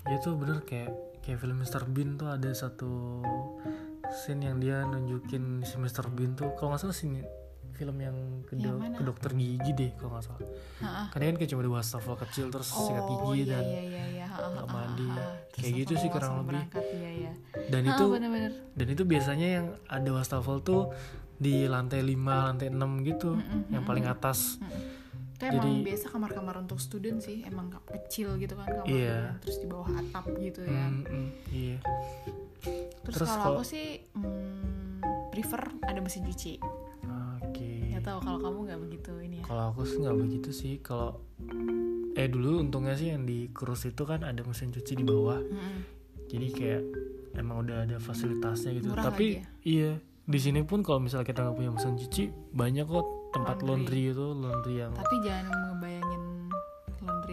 ya 0.05 0.21
tuh 0.21 0.37
bener 0.37 0.61
kayak 0.61 0.93
kayak 1.25 1.41
film 1.41 1.57
Mr. 1.65 1.89
Bean 1.89 2.21
tuh 2.21 2.29
ada 2.29 2.53
satu 2.53 3.25
scene 4.13 4.45
yang 4.45 4.61
dia 4.61 4.85
nunjukin 4.85 5.65
si 5.65 5.81
Mr. 5.81 6.13
Bean 6.13 6.37
tuh 6.37 6.53
kalau 6.61 6.77
nggak 6.77 6.85
salah 6.85 6.93
sini 6.93 7.25
film 7.73 7.97
yang 7.99 8.17
ke, 8.43 8.55
Yang 8.55 8.77
do- 8.79 8.95
ke 8.95 9.03
dokter 9.03 9.31
gigi 9.33 9.73
deh 9.73 9.91
kalau 9.95 10.11
nggak 10.13 10.25
salah 10.25 10.41
Ha-ha. 10.79 11.03
karena 11.09 11.25
kan 11.27 11.37
kayak 11.37 11.51
cuma 11.51 11.61
ada 11.61 11.73
wastafel 11.73 12.15
kecil 12.19 12.47
terus 12.49 12.69
sikat 12.69 13.05
gigi 13.05 13.31
iya, 13.35 13.45
dan 13.51 13.65
iya, 13.65 13.83
iya, 13.83 14.05
iya. 14.13 14.27
Ha, 14.27 14.37
ha, 14.37 14.47
nggak 14.49 14.67
ha, 14.67 14.73
mandi. 14.73 15.09
ha, 15.09 15.19
ha. 15.19 15.27
Kayak 15.53 15.73
gitu 15.79 15.93
sih 15.97 16.09
kurang 16.09 16.33
lebih. 16.41 16.63
iya, 16.93 17.11
iya. 17.19 17.33
dan 17.67 17.83
Ha, 17.83 17.91
itu 17.91 18.05
bener-bener. 18.07 18.53
dan 18.73 18.87
itu 18.89 19.03
biasanya 19.05 19.49
yang 19.53 19.67
ada 19.87 20.11
wastafel 20.11 20.57
tuh 20.61 20.83
di 21.37 21.67
lantai 21.67 22.01
5, 22.01 22.15
lantai 22.47 22.69
6 22.69 22.79
gitu 23.03 23.35
Mm-mm, 23.35 23.69
yang 23.69 23.83
paling 23.83 24.07
atas 24.07 24.63
Itu 25.35 25.51
emang 25.51 25.75
Jadi- 25.75 25.83
biasa 25.85 26.07
kamar-kamar 26.09 26.55
untuk 26.57 26.79
student 26.79 27.19
sih, 27.19 27.43
emang 27.43 27.67
kecil 27.85 28.39
gitu 28.39 28.55
kan 28.55 28.63
kamarnya, 28.65 28.87
Iya. 28.87 29.19
terus 29.39 29.59
di 29.59 29.67
bawah 29.67 29.91
atap 29.91 30.31
gitu 30.39 30.63
ya. 30.63 30.87
Mm, 30.87 31.03
mm, 31.03 31.29
iya 31.51 31.77
Terus, 33.03 33.15
Terus 33.19 33.31
kalau 33.33 33.59
aku 33.59 33.65
sih 33.65 34.07
hmm, 34.13 35.03
prefer 35.29 35.67
ada 35.83 35.99
mesin 35.99 36.23
cuci. 36.23 36.63
Nggak 38.03 38.11
tahu 38.11 38.19
kalau 38.21 38.39
kamu 38.43 38.59
nggak 38.67 38.81
begitu 38.83 39.13
ini 39.23 39.37
ya. 39.39 39.45
kalau 39.47 39.63
aku 39.71 39.81
sih 39.87 39.97
nggak 40.03 40.17
begitu 40.19 40.51
sih 40.51 40.73
kalau 40.83 41.11
eh 42.13 42.29
dulu 42.29 42.61
untungnya 42.61 42.93
sih 42.93 43.09
yang 43.09 43.23
di 43.23 43.49
cruise 43.51 43.87
itu 43.87 44.03
kan 44.03 44.21
ada 44.21 44.43
mesin 44.43 44.69
cuci 44.69 44.93
di 44.93 45.05
bawah 45.07 45.39
Mm-mm. 45.39 45.77
jadi 46.29 46.47
kayak 46.51 46.83
emang 47.33 47.65
udah 47.65 47.87
ada 47.87 47.97
fasilitasnya 47.97 48.77
gitu 48.77 48.93
Murah 48.93 49.07
tapi 49.07 49.39
ya? 49.39 49.45
iya 49.63 49.93
di 50.23 50.39
sini 50.39 50.63
pun 50.63 50.83
kalau 50.83 50.99
misalnya 50.99 51.25
kita 51.25 51.41
nggak 51.43 51.57
punya 51.57 51.71
mesin 51.71 51.95
cuci 51.97 52.23
banyak 52.53 52.85
kok 52.85 53.07
tempat 53.33 53.57
Laundry. 53.65 54.13
laundry, 54.13 54.13
itu 54.13 54.27
laundry 54.37 54.75
yang 54.77 54.93
Tapi 54.93 55.17
jangan 55.25 55.47
ngebayangin 55.73 56.02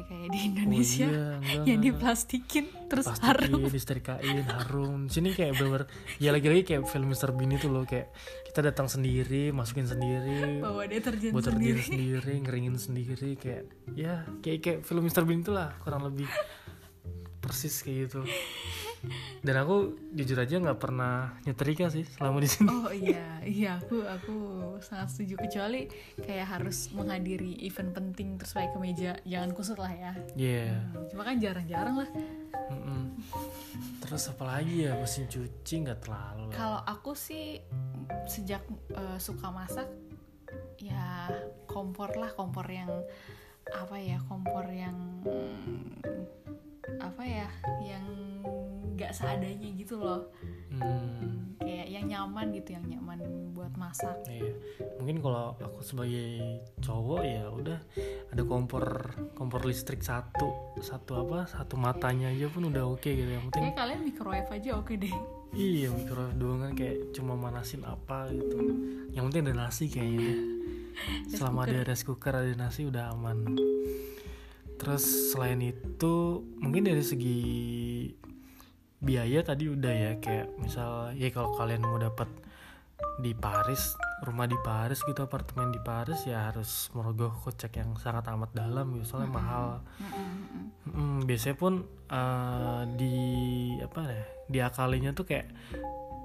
kayak 0.04 0.28
di 0.28 0.38
oh 0.38 0.48
Indonesia 0.48 1.08
iya 1.08 1.28
enggak, 1.40 1.64
yang 1.66 1.80
diplastikin 1.82 2.66
terus 2.86 3.06
harum. 3.20 3.50
plastikin, 3.50 3.70
disetrikain, 3.70 4.38
harum. 4.46 5.00
Sini 5.08 5.30
kayak 5.32 5.54
bener 5.56 5.82
ya 6.18 6.30
lagi-lagi 6.30 6.64
kayak 6.64 6.84
film 6.86 7.10
Mr. 7.10 7.32
Bean 7.32 7.52
itu 7.52 7.68
loh 7.68 7.84
kayak 7.84 8.10
kita 8.46 8.60
datang 8.62 8.86
sendiri, 8.86 9.50
masukin 9.50 9.86
sendiri, 9.86 10.60
Bawa 10.60 10.86
deterjen 10.86 11.32
buat 11.32 11.46
sendiri. 11.46 11.80
sendiri. 11.80 12.18
sendiri, 12.18 12.34
ngeringin 12.42 12.76
sendiri 12.76 13.30
kayak 13.36 13.64
ya 13.94 14.26
kayak 14.40 14.60
kayak 14.60 14.80
film 14.82 15.04
Mr. 15.04 15.24
Bean 15.24 15.42
itulah 15.42 15.74
kurang 15.80 16.02
lebih 16.04 16.26
persis 17.44 17.82
kayak 17.82 18.10
gitu. 18.10 18.22
Dan 19.40 19.56
aku 19.64 19.96
jujur 20.12 20.36
aja 20.40 20.60
nggak 20.60 20.80
pernah 20.80 21.40
nyetrika 21.48 21.88
sih 21.88 22.04
selama 22.04 22.44
di 22.44 22.50
sini. 22.52 22.68
Oh 22.68 22.92
iya, 22.92 23.40
iya 23.44 23.80
aku 23.80 24.04
aku 24.04 24.38
sangat 24.84 25.16
setuju 25.16 25.40
kecuali 25.48 25.88
kayak 26.20 26.60
harus 26.60 26.92
menghadiri 26.92 27.60
event 27.64 27.96
penting 27.96 28.36
terus 28.36 28.52
pakai 28.52 28.70
kemeja 28.76 29.12
jangan 29.24 29.50
kusut 29.56 29.80
lah 29.80 29.92
ya. 29.92 30.12
Iya. 30.36 30.76
Hmm, 30.76 31.08
Cuma 31.12 31.22
kan 31.24 31.36
jarang-jarang 31.40 31.96
lah. 32.04 32.10
mm-mm. 32.70 33.04
Terus 34.04 34.24
apa 34.30 34.44
lagi 34.46 34.86
ya 34.86 34.94
mesin 35.00 35.26
cuci 35.26 35.76
nggak 35.88 36.00
terlalu. 36.04 36.52
Kalau 36.52 36.82
aku 36.84 37.16
sih 37.16 37.60
sejak 38.28 38.62
eh, 38.94 39.18
suka 39.18 39.48
masak 39.50 39.88
ya 40.82 41.30
kompor 41.70 42.10
lah 42.18 42.32
kompor 42.34 42.66
yang 42.66 42.90
apa 43.70 44.02
ya 44.02 44.18
kompor 44.26 44.66
yang 44.72 44.98
apa 46.98 47.24
ya 47.24 47.48
yang 47.86 48.06
nggak 49.00 49.16
seadanya 49.16 49.70
gitu 49.80 49.96
loh. 50.02 50.28
Hmm. 50.70 51.58
kayak 51.60 51.92
yang 51.92 52.06
nyaman 52.08 52.56
gitu 52.56 52.78
yang 52.78 52.86
nyaman 52.88 53.20
buat 53.52 53.74
masak. 53.76 54.16
Iya, 54.30 54.54
mungkin 55.02 55.20
kalau 55.20 55.58
aku 55.60 55.82
sebagai 55.84 56.62
cowok 56.80 57.22
ya 57.26 57.46
udah 57.52 57.80
ada 58.32 58.44
kompor 58.48 59.12
kompor 59.34 59.66
listrik 59.66 60.00
satu 60.00 60.78
satu 60.80 61.26
apa 61.26 61.50
satu 61.50 61.76
matanya 61.76 62.32
aja 62.32 62.48
pun 62.48 62.70
udah 62.70 62.86
oke 62.86 63.10
gitu. 63.10 63.28
Yang 63.28 63.50
penting 63.52 63.64
kayak 63.70 63.78
kalian 63.82 64.00
microwave 64.08 64.50
aja 64.50 64.70
oke 64.78 64.94
deh. 64.94 65.16
Iya 65.52 65.88
microwave 65.92 66.36
doang 66.38 66.60
kan 66.64 66.72
kayak 66.78 66.98
cuma 67.12 67.34
manasin 67.36 67.84
apa 67.84 68.30
gitu. 68.32 68.58
Yang 69.12 69.24
penting 69.30 69.44
ada 69.50 69.56
nasi 69.58 69.86
kayaknya. 69.92 70.36
Selama 71.34 71.68
ada 71.68 71.82
rice 71.86 72.06
cooker 72.06 72.34
ada 72.34 72.54
nasi 72.56 72.88
udah 72.88 73.14
aman 73.16 73.58
terus 74.80 75.36
selain 75.36 75.60
itu 75.60 76.42
mungkin 76.58 76.88
dari 76.88 77.04
segi 77.04 77.40
biaya 79.00 79.44
tadi 79.44 79.68
udah 79.68 79.94
ya 79.94 80.12
kayak 80.24 80.56
misal 80.60 81.12
ya 81.16 81.28
kalau 81.32 81.56
kalian 81.60 81.84
mau 81.84 82.00
dapat 82.00 82.28
di 83.20 83.36
Paris 83.36 83.96
rumah 84.24 84.48
di 84.48 84.60
Paris 84.60 85.00
gitu 85.08 85.24
apartemen 85.24 85.72
di 85.72 85.80
Paris 85.80 86.28
ya 86.28 86.52
harus 86.52 86.92
merogoh 86.92 87.32
kocek 87.40 87.80
yang 87.80 87.96
sangat 87.96 88.28
amat 88.36 88.52
dalam 88.52 88.92
gitu 88.96 89.16
soalnya 89.16 89.32
mahal. 89.32 89.66
Mm, 90.92 91.24
biasanya 91.24 91.56
pun 91.56 91.74
eh, 92.12 92.82
di 93.00 93.16
apa 93.80 94.02
ya 94.04 94.26
diakalinya 94.52 95.12
tuh 95.16 95.24
kayak 95.24 95.48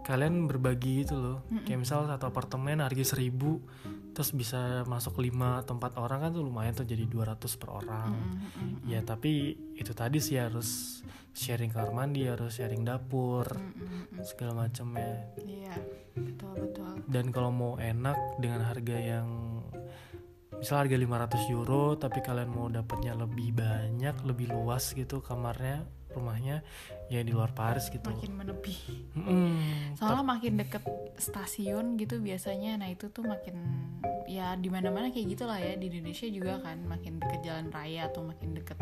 kalian 0.02 0.50
berbagi 0.50 1.06
gitu 1.06 1.14
loh. 1.14 1.38
Kayak 1.62 1.86
misal 1.86 2.10
satu 2.10 2.26
apartemen 2.26 2.82
harga 2.82 3.14
seribu 3.14 3.62
terus 4.14 4.30
bisa 4.30 4.86
masuk 4.86 5.18
lima 5.18 5.60
atau 5.60 5.74
empat 5.74 5.98
orang 5.98 6.22
kan 6.22 6.30
tuh 6.30 6.46
lumayan 6.46 6.72
tuh 6.72 6.86
jadi 6.86 7.04
200 7.04 7.60
per 7.60 7.68
orang. 7.68 8.14
Ya 8.86 9.02
tapi 9.02 9.58
itu 9.74 9.90
tadi 9.90 10.22
sih 10.22 10.38
harus 10.38 11.02
sharing 11.34 11.74
kamar 11.74 11.90
mandi 11.90 12.30
harus 12.30 12.54
sharing 12.54 12.86
dapur 12.86 13.42
segala 14.22 14.64
macamnya 14.64 15.34
iya 15.42 15.74
betul 16.14 16.54
betul. 16.54 17.02
Dan 17.10 17.34
kalau 17.34 17.50
mau 17.50 17.74
enak 17.74 18.38
dengan 18.38 18.62
harga 18.62 18.94
yang 18.94 19.26
misal 20.54 20.86
harga 20.86 20.94
500 20.94 21.50
euro 21.50 21.98
tapi 21.98 22.22
kalian 22.22 22.48
mau 22.54 22.70
dapatnya 22.70 23.18
lebih 23.18 23.50
banyak 23.52 24.14
lebih 24.22 24.54
luas 24.54 24.94
gitu 24.94 25.18
kamarnya 25.18 25.82
rumahnya 26.14 26.62
ya 27.10 27.20
di 27.20 27.34
luar 27.34 27.52
Paris 27.52 27.90
gitu 27.90 28.06
makin 28.08 28.32
menebih 28.38 28.78
Mm-mm. 29.18 29.98
soalnya 29.98 30.24
makin 30.24 30.54
deket 30.56 30.84
stasiun 31.18 31.98
gitu 32.00 32.22
biasanya 32.22 32.78
nah 32.80 32.88
itu 32.88 33.10
tuh 33.10 33.26
makin 33.26 33.58
ya 34.24 34.56
di 34.56 34.72
mana 34.72 34.88
mana 34.88 35.10
kayak 35.12 35.36
gitulah 35.36 35.58
ya 35.60 35.74
di 35.76 35.90
Indonesia 35.92 36.26
juga 36.30 36.62
kan 36.64 36.80
makin 36.86 37.20
deket 37.20 37.40
jalan 37.44 37.68
raya 37.68 38.08
atau 38.08 38.24
makin 38.24 38.56
deket 38.56 38.78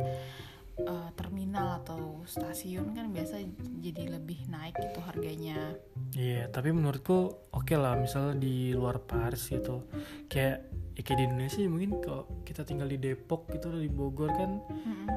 eh, 0.79 1.09
terminal 1.19 1.83
atau 1.83 2.23
stasiun 2.29 2.95
kan 2.95 3.11
biasa 3.11 3.43
jadi 3.83 4.17
lebih 4.21 4.47
naik 4.53 4.77
gitu 4.79 5.01
harganya 5.03 5.75
Iya, 6.13 6.53
tapi 6.53 6.77
menurutku 6.77 7.49
oke 7.57 7.73
lah 7.73 7.97
misalnya 7.97 8.37
di 8.37 8.77
luar 8.77 9.01
Paris 9.01 9.49
gitu. 9.49 9.89
Kayak 10.29 10.69
ya 10.93 11.01
kayak 11.01 11.19
di 11.19 11.25
Indonesia 11.25 11.61
mungkin 11.73 11.93
kalau 12.05 12.29
kita 12.45 12.69
tinggal 12.69 12.85
di 12.85 13.01
Depok 13.01 13.49
gitu 13.49 13.73
di 13.73 13.89
Bogor 13.89 14.29
kan 14.29 14.61
Mm-mm. 14.61 15.09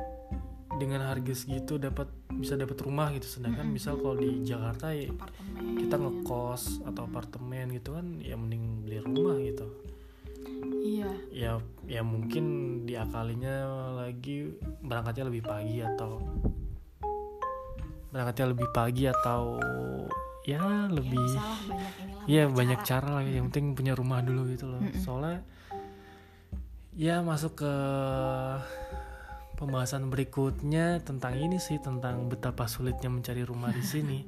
Dengan 0.76 1.08
harga 1.08 1.34
segitu 1.34 1.80
dapat 1.80 2.12
bisa 2.32 2.60
dapat 2.60 2.78
rumah 2.84 3.12
gitu. 3.16 3.28
Sedangkan 3.28 3.68
misal 3.70 4.00
kalau 4.00 4.20
di 4.20 4.44
Jakarta 4.44 4.92
ya 4.92 5.12
apartemen 5.12 5.64
kita 5.80 5.96
ngekos 5.96 6.64
atau 6.88 7.02
apartemen 7.08 7.66
gitu 7.76 7.96
kan 7.96 8.06
ya 8.20 8.36
mending 8.36 8.84
beli 8.86 8.98
rumah 9.02 9.36
gitu. 9.40 9.68
iya 10.86 11.10
Ya 11.34 11.52
ya 11.90 12.02
mungkin 12.06 12.46
diakalinya 12.86 13.66
lagi 13.98 14.54
berangkatnya 14.86 15.26
lebih 15.28 15.44
pagi 15.44 15.82
atau 15.82 16.22
berangkatnya 18.14 18.46
lebih 18.56 18.68
pagi 18.72 19.04
atau 19.10 19.60
ya 20.46 20.88
lebih 20.88 21.26
ya, 21.36 21.44
banyak 21.66 21.92
Iya 22.26 22.44
banyak 22.50 22.80
cara 22.82 23.22
lah 23.22 23.24
yang 23.26 23.54
penting 23.54 23.78
punya 23.78 23.94
rumah 23.94 24.22
dulu 24.26 24.50
gitu 24.50 24.66
loh. 24.66 24.82
Mm-mm. 24.82 24.98
Soalnya 24.98 25.46
ya 26.96 27.22
masuk 27.22 27.60
ke 27.62 27.74
pembahasan 29.56 30.12
berikutnya 30.12 31.02
tentang 31.02 31.40
ini 31.40 31.58
sih 31.58 31.80
tentang 31.80 32.28
betapa 32.28 32.68
sulitnya 32.68 33.08
mencari 33.08 33.42
rumah 33.42 33.72
di 33.72 33.82
sini. 33.82 34.20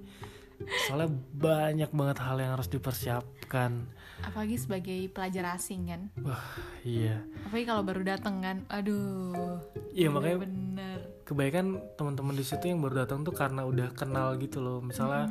Soalnya 0.87 1.13
banyak 1.37 1.91
banget 1.93 2.17
hal 2.23 2.41
yang 2.41 2.57
harus 2.57 2.71
dipersiapkan. 2.71 3.93
apalagi 4.17 4.57
sebagai 4.57 5.13
pelajar 5.13 5.53
asing 5.53 5.93
kan 5.93 6.09
Wah, 6.25 6.41
iya. 6.81 7.21
apalagi 7.45 7.69
kalau 7.69 7.85
baru 7.85 8.01
dateng 8.01 8.41
kan 8.41 8.57
aduh 8.65 9.61
Iya 9.93 10.09
makanya 10.09 10.41
bener 10.41 10.99
kebanyakan 11.21 11.83
teman-teman 11.99 12.33
di 12.39 12.41
situ 12.41 12.65
yang 12.71 12.79
baru 12.79 13.03
datang 13.03 13.27
tuh 13.27 13.35
karena 13.35 13.67
udah 13.67 13.91
kenal 13.91 14.39
gitu 14.39 14.63
loh. 14.63 14.79
Misalnya 14.79 15.27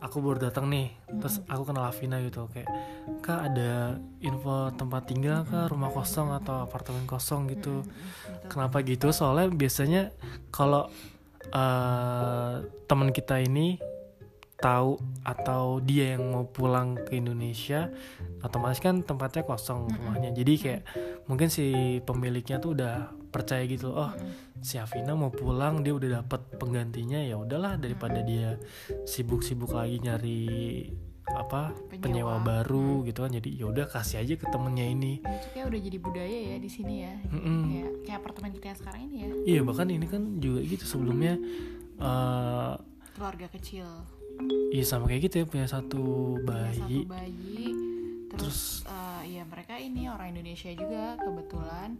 aku 0.00 0.20
baru 0.20 0.48
datang 0.48 0.68
nih, 0.68 0.92
terus 1.20 1.40
aku 1.48 1.68
kenal 1.68 1.88
Afina 1.88 2.20
gitu 2.20 2.48
kayak 2.52 2.68
kak 3.24 3.52
ada 3.52 3.96
info 4.20 4.70
tempat 4.74 5.08
tinggal 5.08 5.42
kak 5.48 5.72
rumah 5.72 5.90
kosong 5.92 6.32
atau 6.36 6.64
apartemen 6.64 7.08
kosong 7.08 7.48
gitu. 7.50 7.82
Kenapa 8.46 8.84
gitu? 8.84 9.10
Soalnya 9.10 9.48
biasanya 9.52 10.02
kalau 10.52 10.88
eh, 11.50 12.54
teman 12.86 13.10
kita 13.10 13.40
ini 13.42 13.80
tahu 14.56 14.96
atau 15.20 15.84
dia 15.84 16.16
yang 16.16 16.32
mau 16.32 16.48
pulang 16.48 16.96
ke 16.96 17.20
Indonesia 17.20 17.92
otomatis 18.40 18.80
kan 18.80 19.04
tempatnya 19.04 19.44
kosong 19.44 19.84
rumahnya 19.92 20.32
jadi 20.32 20.52
kayak 20.56 20.82
mungkin 21.28 21.52
si 21.52 22.00
pemiliknya 22.00 22.56
tuh 22.56 22.72
udah 22.72 23.12
percaya 23.32 23.66
gitu 23.68 23.92
oh 23.92 24.10
si 24.62 24.80
Afina 24.80 25.12
mau 25.12 25.28
pulang 25.28 25.84
dia 25.84 25.92
udah 25.92 26.22
dapat 26.22 26.40
penggantinya 26.56 27.20
ya 27.20 27.36
udahlah 27.36 27.76
daripada 27.76 28.22
dia 28.24 28.56
sibuk-sibuk 29.04 29.74
lagi 29.76 30.00
nyari 30.00 30.46
apa 31.26 31.74
penyewa, 31.90 31.98
Penyewa. 31.98 32.34
baru 32.38 33.02
gitu 33.02 33.26
kan. 33.26 33.34
Jadi 33.34 33.58
ya 33.58 33.66
udah 33.66 33.90
kasih 33.90 34.22
aja 34.22 34.38
ke 34.38 34.46
temennya 34.46 34.86
ini. 34.86 35.12
Itu 35.26 35.46
kayak 35.58 35.66
udah 35.74 35.80
jadi 35.82 35.98
budaya 35.98 36.38
ya 36.54 36.56
di 36.62 36.70
sini 36.70 36.94
ya. 37.02 37.14
Mm-mm. 37.34 37.60
kayak 37.66 37.90
kayak 38.06 38.18
apartemen 38.22 38.50
kita 38.54 38.66
yang 38.70 38.78
sekarang 38.78 39.00
ini 39.10 39.16
ya. 39.18 39.30
Iya 39.42 39.60
bahkan 39.66 39.88
ini 39.90 40.06
kan 40.06 40.22
juga 40.38 40.60
gitu 40.62 40.84
sebelumnya 40.86 41.34
eh 41.98 42.74
keluarga 43.18 43.46
kecil. 43.50 43.88
iya 44.70 44.84
sama 44.84 45.08
kayak 45.08 45.32
gitu 45.32 45.34
ya 45.42 45.46
punya 45.48 45.66
satu 45.66 46.36
punya 46.44 46.68
bayi. 46.70 46.78
satu 46.78 47.08
bayi. 47.08 47.64
Terus, 48.36 48.84
eh, 48.84 49.40
ya 49.40 49.42
mereka 49.48 49.80
ini 49.80 50.12
orang 50.12 50.36
Indonesia 50.36 50.68
juga 50.76 51.16
kebetulan 51.16 51.96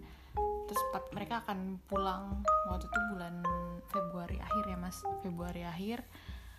terus 0.67 0.83
mereka 1.15 1.43
akan 1.47 1.79
pulang 1.87 2.43
waktu 2.69 2.87
itu 2.87 2.99
bulan 3.15 3.35
Februari 3.89 4.39
akhir 4.43 4.65
ya 4.67 4.79
mas. 4.79 4.99
Februari 5.23 5.63
akhir. 5.63 6.03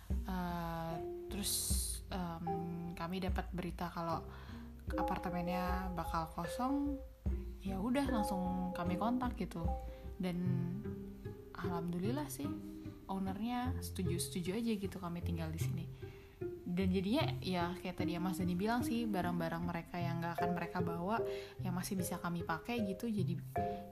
Eh, 0.08 0.94
terus 1.28 1.52
em, 2.08 2.44
kami 2.96 3.20
dapat 3.20 3.46
berita 3.52 3.92
kalau 3.92 4.24
apartemennya 4.96 5.92
bakal 5.92 6.32
kosong. 6.32 6.96
Ya 7.60 7.76
udah 7.76 8.08
langsung 8.08 8.72
kami 8.72 8.96
kontak 8.96 9.36
gitu. 9.36 9.60
Dan 10.16 10.40
alhamdulillah 11.54 12.26
sih 12.32 12.48
ownernya 13.08 13.74
setuju 13.80 14.20
setuju 14.20 14.56
aja 14.60 14.72
gitu 14.78 14.96
kami 15.00 15.24
tinggal 15.24 15.48
di 15.50 15.58
sini 15.58 15.84
dan 16.68 16.92
jadinya 16.92 17.24
ya 17.40 17.72
kayak 17.80 17.96
tadi 17.96 18.12
yang 18.12 18.28
Mas 18.28 18.36
Dani 18.36 18.52
bilang 18.52 18.84
sih 18.84 19.08
barang-barang 19.08 19.64
mereka 19.64 19.96
yang 19.96 20.20
nggak 20.20 20.36
akan 20.36 20.50
mereka 20.52 20.84
bawa 20.84 21.16
yang 21.64 21.72
masih 21.72 21.96
bisa 21.96 22.20
kami 22.20 22.44
pakai 22.44 22.84
gitu 22.84 23.08
jadi 23.08 23.40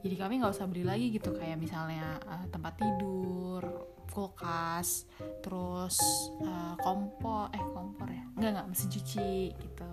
jadi 0.04 0.14
kami 0.20 0.44
nggak 0.44 0.52
usah 0.52 0.68
beli 0.68 0.84
lagi 0.84 1.08
gitu. 1.08 1.32
Kayak 1.32 1.56
misalnya 1.56 2.20
eh, 2.20 2.44
tempat 2.52 2.76
tidur 2.76 3.64
kulkas 4.12 5.08
terus 5.40 5.96
eh, 6.44 6.74
kompor 6.84 7.48
eh 7.56 7.64
kompor 7.72 8.08
ya? 8.12 8.24
Nggak 8.36 8.50
nggak 8.60 8.66
mesin 8.68 8.88
cuci 8.92 9.56
gitu 9.56 9.88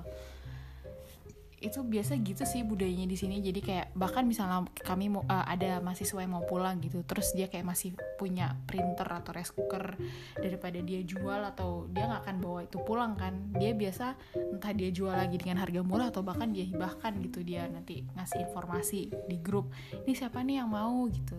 itu 1.64 1.80
biasa 1.80 2.20
gitu 2.20 2.44
sih 2.44 2.68
budayanya 2.68 3.08
di 3.08 3.16
sini. 3.16 3.40
Jadi 3.40 3.64
kayak 3.64 3.96
bahkan 3.96 4.28
misalnya 4.28 4.68
kami 4.84 5.08
mau 5.08 5.24
eh, 5.24 5.46
ada 5.48 5.80
mahasiswa 5.80 6.20
yang 6.20 6.36
mau 6.36 6.44
pulang 6.44 6.84
gitu 6.84 7.00
terus 7.08 7.32
dia 7.32 7.48
kayak 7.48 7.64
masih 7.64 7.96
punya 8.20 8.60
printer 8.68 9.08
atau 9.08 9.32
rice 9.32 9.56
cooker 9.56 9.96
daripada 10.36 10.84
dia 10.84 11.00
jual 11.08 11.40
atau 11.40 11.88
dia 11.88 12.06
nggak 12.12 12.22
akan 12.28 12.38
bawa 12.44 12.60
itu 12.68 12.78
pulang 12.84 13.16
kan. 13.16 13.34
Dia 13.56 13.72
biasa 13.72 14.20
entah 14.36 14.74
dia 14.76 14.92
jual 14.92 15.16
lagi 15.16 15.40
dengan 15.40 15.64
harga 15.64 15.80
murah 15.80 16.12
atau 16.12 16.20
bahkan 16.20 16.52
dia 16.52 16.68
hibahkan 16.68 17.16
gitu 17.24 17.42
dia 17.42 17.66
nanti 17.72 18.04
ngasih 18.14 18.52
informasi 18.52 19.08
di 19.32 19.38
grup 19.40 19.72
ini 20.04 20.14
siapa 20.14 20.44
nih 20.44 20.60
yang 20.60 20.70
mau? 20.70 21.08
gitu. 21.14 21.38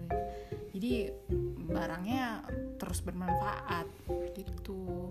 Jadi 0.75 1.11
barangnya 1.71 2.45
terus 2.78 3.00
bermanfaat 3.02 3.87
gitu 4.35 5.11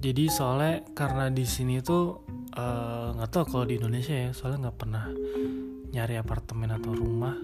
jadi 0.00 0.24
soalnya 0.28 0.84
karena 0.92 1.32
di 1.32 1.44
sini 1.48 1.80
tuh 1.80 2.22
eh, 2.54 3.08
nggak 3.16 3.30
tahu 3.32 3.44
kalau 3.48 3.64
di 3.64 3.80
Indonesia 3.80 4.12
ya 4.12 4.30
soalnya 4.36 4.68
nggak 4.68 4.78
pernah 4.78 5.04
nyari 5.92 6.14
apartemen 6.20 6.70
atau 6.72 6.92
rumah. 6.92 7.36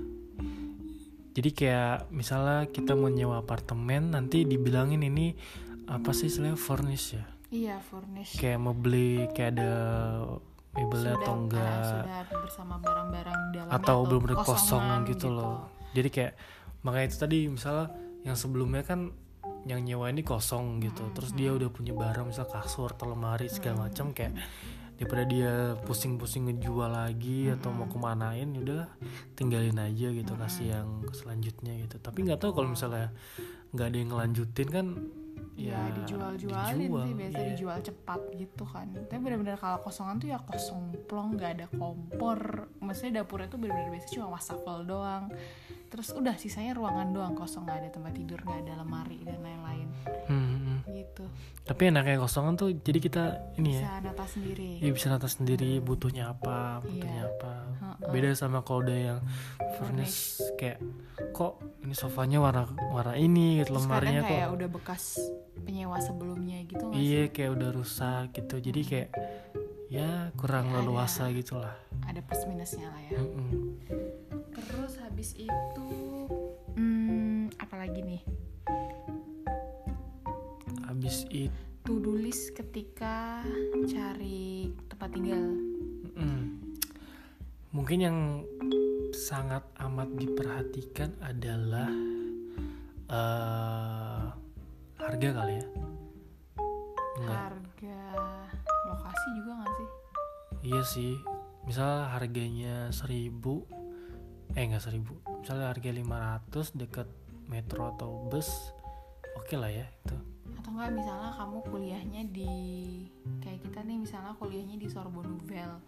Jadi 1.33 1.49
kayak 1.57 2.13
misalnya 2.13 2.69
kita 2.69 2.93
mau 2.93 3.09
nyewa 3.09 3.41
apartemen 3.41 4.13
nanti 4.13 4.45
dibilangin 4.45 5.01
ini 5.01 5.33
apa 5.89 6.13
sih 6.13 6.29
istilahnya 6.29 6.61
furnish 6.61 7.17
ya? 7.17 7.25
Iya 7.49 7.77
furnish. 7.81 8.37
Kayak 8.37 8.59
mau 8.61 8.77
beli 8.77 9.25
kayak 9.33 9.57
ada 9.57 9.73
mebelnya 10.77 11.17
atau 11.21 11.33
ah, 11.33 11.41
enggak. 11.41 11.85
sudah 11.85 12.41
bersama 12.41 12.75
barang-barang 12.81 13.41
di 13.53 13.57
dalamnya 13.61 13.77
atau 13.77 13.97
belum 14.09 14.23
kosong 14.25 14.45
kosongan 14.45 14.99
gitu, 15.09 15.29
loh. 15.29 15.57
Jadi 15.93 16.09
kayak 16.09 16.33
makanya 16.85 17.07
itu 17.09 17.17
tadi 17.21 17.39
misalnya 17.49 17.87
yang 18.25 18.37
sebelumnya 18.37 18.83
kan 18.85 19.13
yang 19.67 19.81
nyewa 19.83 20.11
ini 20.11 20.27
kosong 20.27 20.83
gitu. 20.83 21.11
Terus 21.15 21.31
dia 21.35 21.55
udah 21.55 21.71
punya 21.71 21.95
barang 21.95 22.31
misal 22.31 22.47
kasur 22.51 22.95
atau 22.95 23.11
lemari 23.11 23.47
segala 23.47 23.87
macam 23.89 24.11
kayak 24.11 24.35
daripada 24.99 25.25
dia 25.27 25.75
pusing-pusing 25.83 26.47
ngejual 26.47 26.87
lagi 26.87 27.51
atau 27.51 27.75
mau 27.75 27.91
kemanain 27.91 28.47
ya 28.55 28.61
udah 28.63 28.83
tinggalin 29.35 29.75
aja 29.75 30.15
gitu 30.15 30.33
kasih 30.39 30.67
yang 30.79 30.89
selanjutnya 31.11 31.75
gitu. 31.87 31.99
Tapi 31.99 32.23
nggak 32.27 32.39
tahu 32.39 32.55
kalau 32.55 32.71
misalnya 32.71 33.11
nggak 33.75 33.87
ada 33.89 33.97
yang 33.99 34.11
ngelanjutin 34.15 34.69
kan 34.71 34.87
ya, 35.59 35.75
ya, 35.75 35.91
dijual-jualin 36.01 36.89
dijual, 36.89 37.05
sih 37.05 37.15
biasa 37.19 37.39
iya. 37.39 37.49
dijual 37.55 37.79
cepat 37.83 38.21
gitu 38.39 38.65
kan. 38.69 38.87
Tapi 38.95 39.21
benar-benar 39.21 39.57
kalau 39.59 39.79
kosongan 39.83 40.17
tuh 40.23 40.29
ya 40.31 40.39
kosong 40.39 40.83
plong 41.11 41.35
nggak 41.35 41.51
ada 41.59 41.67
kompor. 41.75 42.71
Maksudnya 42.79 43.23
dapurnya 43.23 43.51
tuh 43.51 43.59
benar-benar 43.59 43.91
biasa 43.95 44.07
cuma 44.15 44.27
wastafel 44.39 44.87
doang 44.87 45.35
terus 45.93 46.09
udah 46.11 46.33
sisanya 46.35 46.73
ruangan 46.73 47.13
doang 47.13 47.37
kosong 47.37 47.69
nggak 47.69 47.79
ada 47.79 47.91
tempat 47.93 48.17
tidur 48.17 48.41
nggak 48.41 48.65
ada 48.65 48.81
lemari 48.81 49.21
dan 49.23 49.39
lain-lain 49.39 49.89
Hmm, 50.23 50.49
hmm. 50.49 50.79
gitu 50.89 51.25
tapi 51.63 51.93
enaknya 51.93 52.17
kosongan 52.17 52.57
tuh 52.57 52.73
jadi 52.73 52.99
kita 52.99 53.25
ini 53.61 53.77
ya 53.77 53.83
bisa 53.85 54.01
nata 54.01 54.25
sendiri 54.25 54.71
Iya 54.81 54.91
bisa 54.91 55.07
nata 55.09 55.29
sendiri 55.29 55.71
butuhnya 55.79 56.33
apa, 56.33 56.81
butuhnya 56.81 57.23
Iya. 57.23 57.31
apa. 57.31 57.55
Beda 58.11 58.35
sama 58.35 58.65
kalau 58.65 58.83
udah 58.83 58.99
yang 58.99 59.21
furnish 59.79 60.43
kayak 60.57 60.83
kok 61.31 61.61
ini 61.83 61.95
sofanya 61.95 62.43
warna 62.43 62.67
warna 62.91 63.15
ini, 63.15 63.63
gitu, 63.63 63.75
terus 63.75 63.85
lemarinya 63.87 64.23
kadang 64.23 64.27
kok 64.27 64.35
kayak 64.35 64.49
udah 64.51 64.69
bekas 64.73 65.03
penyewa 65.63 65.97
sebelumnya 66.03 66.59
gitu 66.67 66.85
iya 66.91 67.23
sih 67.27 67.31
kayak 67.31 67.51
udah 67.55 67.71
rusak 67.71 68.25
gitu. 68.35 68.55
Jadi 68.59 68.81
kayak 68.83 69.09
ya 69.93 70.33
kurang 70.35 70.67
Ya, 70.67 70.73
ada. 70.73 70.79
leluasa 70.81 71.29
gitulah. 71.31 71.77
ada 72.03 72.21
plus 72.21 72.43
minusnya 72.47 72.89
lah 72.89 73.03
ya 73.05 73.21
Mm-mm. 73.21 73.77
terus 74.51 74.97
habis 74.99 75.37
itu 75.37 75.89
hmm, 76.75 77.53
apa 77.59 77.77
lagi 77.79 78.01
nih 78.01 78.23
Habis 80.83 81.25
itu 81.29 81.53
to 81.83 81.99
do 81.99 82.15
list 82.15 82.55
ketika 82.55 83.43
cari 83.85 84.71
tempat 84.87 85.09
tinggal 85.11 85.45
mm, 86.15 86.43
mungkin 87.71 87.99
yang 87.99 88.19
sangat 89.11 89.61
amat 89.83 90.09
diperhatikan 90.15 91.11
adalah 91.19 91.91
eh 93.09 94.25
harga 94.95 95.29
kali 95.35 95.55
ya. 95.59 95.67
Enggak. 97.23 97.39
harga 97.39 98.01
lokasi 98.91 99.27
juga 99.39 99.51
nggak 99.63 99.73
sih? 99.73 99.89
Iya 100.63 100.83
sih, 100.87 101.13
misal 101.67 102.07
harganya 102.11 102.91
1000 102.91 103.33
eh 104.53 104.69
enggak 104.69 104.85
1000 104.85 105.41
misalnya 105.41 105.73
harga 105.73 105.91
500 105.91 106.77
dekat 106.77 107.09
metro 107.49 107.89
atau 107.97 108.29
bus 108.29 108.73
oke 109.33 109.57
lah 109.57 109.73
ya 109.73 109.89
itu 110.05 110.17
atau 110.61 110.71
enggak 110.77 110.93
misalnya 110.93 111.31
kamu 111.41 111.59
kuliahnya 111.73 112.23
di 112.29 112.53
kayak 113.41 113.61
kita 113.65 113.81
nih 113.83 113.99
misalnya 113.99 114.37
kuliahnya 114.37 114.77
di 114.79 114.87
Sorbonne 114.87 115.33
Nouvelle. 115.35 115.81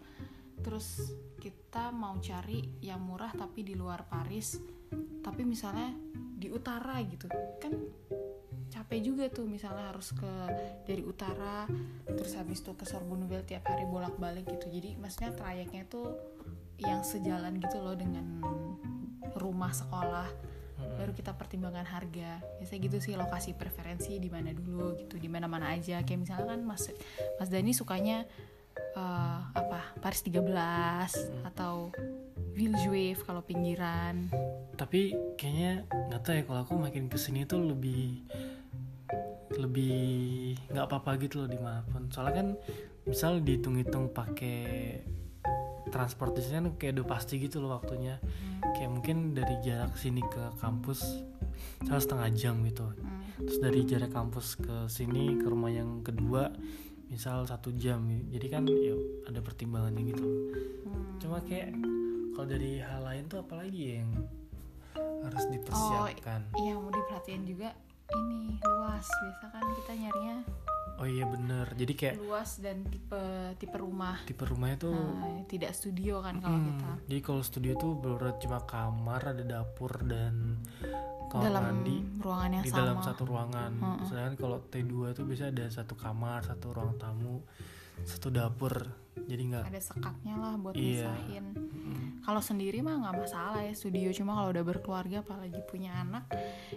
Terus 0.59 1.13
kita 1.37 1.93
mau 1.93 2.17
cari 2.17 2.81
yang 2.81 3.03
murah 3.03 3.29
tapi 3.31 3.61
di 3.61 3.77
luar 3.77 4.07
Paris 4.09 4.57
tapi 5.21 5.45
misalnya 5.45 5.93
di 6.11 6.49
utara 6.49 6.99
gitu. 7.05 7.29
Kan 7.61 7.71
capek 8.75 8.99
juga 8.99 9.31
tuh 9.31 9.47
misalnya 9.47 9.87
harus 9.95 10.11
ke 10.11 10.31
dari 10.83 10.99
utara 10.99 11.63
terus 12.03 12.35
habis 12.35 12.59
itu 12.59 12.75
ke 12.75 12.83
Sorbonne 12.83 13.23
tiap 13.47 13.63
hari 13.71 13.87
bolak-balik 13.87 14.43
gitu. 14.51 14.67
Jadi 14.67 14.99
maksudnya 14.99 15.31
trayeknya 15.31 15.87
tuh 15.87 16.11
yang 16.83 17.07
sejalan 17.07 17.55
gitu 17.63 17.79
loh 17.79 17.95
dengan 17.95 18.43
rumah 19.39 19.71
sekolah 19.71 20.27
baru 20.99 21.15
kita 21.15 21.31
pertimbangkan 21.39 21.87
harga. 21.87 22.43
Biasanya 22.59 22.79
gitu 22.91 22.97
sih 22.99 23.13
lokasi 23.15 23.55
preferensi 23.55 24.19
di 24.19 24.27
mana 24.27 24.51
dulu 24.51 24.99
gitu 24.99 25.15
di 25.15 25.31
mana 25.31 25.47
mana 25.47 25.71
aja. 25.71 26.03
Kayak 26.03 26.27
misalnya 26.27 26.55
kan 26.55 26.61
mas 26.67 26.91
mas 27.39 27.47
Dani 27.47 27.71
sukanya 27.71 28.27
eh, 28.75 29.39
apa 29.55 29.95
Paris 30.03 30.19
13 30.19 31.47
atau 31.47 31.95
Villejuif 32.55 33.27
kalau 33.27 33.43
pinggiran. 33.43 34.31
Tapi 34.79 35.11
kayaknya 35.35 35.83
nggak 35.91 36.21
tahu 36.23 36.35
ya 36.39 36.43
kalau 36.47 36.61
aku 36.63 36.73
makin 36.79 37.11
ke 37.11 37.19
sini 37.19 37.43
tuh 37.43 37.59
lebih 37.59 38.23
lebih 39.53 40.57
nggak 40.73 40.85
apa-apa 40.89 41.21
gitu 41.21 41.45
loh 41.45 41.49
di 41.49 41.59
mana 41.61 41.85
pun. 41.85 42.09
Soalnya 42.09 42.33
kan 42.41 42.47
misal 43.05 43.37
dihitung-hitung 43.41 44.09
pakai 44.09 44.99
transportasi 45.85 46.49
kan 46.49 46.65
kayak 46.75 46.97
udah 46.99 47.07
pasti 47.07 47.37
gitu 47.37 47.61
loh 47.61 47.77
waktunya. 47.77 48.17
Kayak 48.73 48.91
mungkin 48.91 49.37
dari 49.37 49.55
jarak 49.61 49.93
sini 49.95 50.25
ke 50.25 50.57
kampus 50.57 51.21
salah 51.85 52.01
setengah 52.01 52.29
jam 52.33 52.55
gitu. 52.65 52.89
Hmm. 52.89 53.21
terus 53.35 53.59
dari 53.59 53.83
jarak 53.83 54.15
kampus 54.15 54.55
ke 54.55 54.87
sini 54.87 55.35
ke 55.35 55.45
rumah 55.51 55.67
yang 55.67 55.99
kedua 55.99 56.47
misal 57.11 57.43
satu 57.43 57.69
jam. 57.75 57.99
Jadi 58.31 58.47
kan 58.47 58.63
ya 58.65 58.95
ada 59.27 59.39
pertimbangannya 59.43 60.03
gitu 60.09 60.25
Hmm. 60.85 61.19
cuma 61.19 61.43
kayak 61.43 61.75
kalau 62.31 62.47
dari 62.47 62.79
hal 62.79 63.01
lain 63.03 63.27
tuh 63.27 63.39
apalagi 63.43 63.99
yang 63.99 64.09
harus 64.95 65.43
dipersiapkan? 65.49 66.45
iya 66.59 66.73
mau 66.77 66.91
diperhatiin 66.91 67.43
juga 67.43 67.73
ini 68.13 68.61
luas. 68.61 69.07
Biasa 69.09 69.45
kan 69.49 69.65
kita 69.81 69.91
nyarinya 69.97 70.39
oh 70.95 71.07
iya 71.07 71.27
bener. 71.27 71.67
Jadi 71.75 71.93
kayak 71.93 72.15
luas 72.23 72.63
dan 72.63 72.87
tipe 72.87 73.19
tipe 73.59 73.75
rumah. 73.75 74.23
Tipe 74.23 74.43
rumahnya 74.47 74.77
tuh 74.79 74.95
Nah, 74.95 75.43
tidak 75.45 75.75
studio 75.75 76.23
kan 76.23 76.39
kalau 76.39 76.55
hmm, 76.55 76.67
kita. 76.71 76.91
jadi 77.11 77.19
kalau 77.21 77.41
studio 77.43 77.73
tuh 77.75 77.91
bener 77.99 78.31
cuma 78.39 78.63
kamar 78.63 79.21
ada 79.35 79.43
dapur 79.43 79.91
dan 80.07 80.55
kamar 81.27 81.43
dalam 81.51 81.63
mandi. 81.67 81.97
ruangan 82.23 82.49
yang 82.55 82.63
di 82.63 82.71
sama. 82.71 82.79
dalam 82.79 82.97
satu 83.03 83.23
ruangan. 83.27 83.71
Mm-mm. 83.75 84.05
sedangkan 84.07 84.35
kalau 84.39 84.57
T2 84.71 84.93
tuh 85.11 85.25
bisa 85.27 85.51
ada 85.51 85.65
satu 85.67 85.93
kamar 85.99 86.47
satu 86.47 86.71
ruang 86.71 86.95
tamu 86.95 87.43
satu 88.07 88.27
dapur 88.31 89.04
jadi 89.17 89.41
nggak 89.45 89.63
ada 89.67 89.79
sekatnya 89.79 90.35
lah 90.35 90.53
buat 90.55 90.75
Iya. 90.75 91.07
misahin 91.07 91.45
kalau 92.21 92.41
sendiri 92.41 92.79
mah 92.79 92.99
nggak 92.99 93.15
masalah 93.17 93.61
ya 93.61 93.71
studio 93.71 94.09
cuma 94.11 94.33
kalau 94.33 94.49
udah 94.49 94.65
berkeluarga 94.65 95.21
apalagi 95.21 95.61
punya 95.63 95.93
anak 95.95 96.25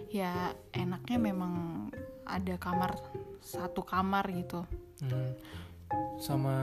ya 0.07 0.31
enaknya 0.71 1.17
memang 1.17 1.53
ada 2.23 2.55
kamar 2.55 2.95
satu 3.39 3.81
kamar 3.81 4.23
gitu 4.29 4.63
Hmm. 4.99 5.31
sama 6.17 6.55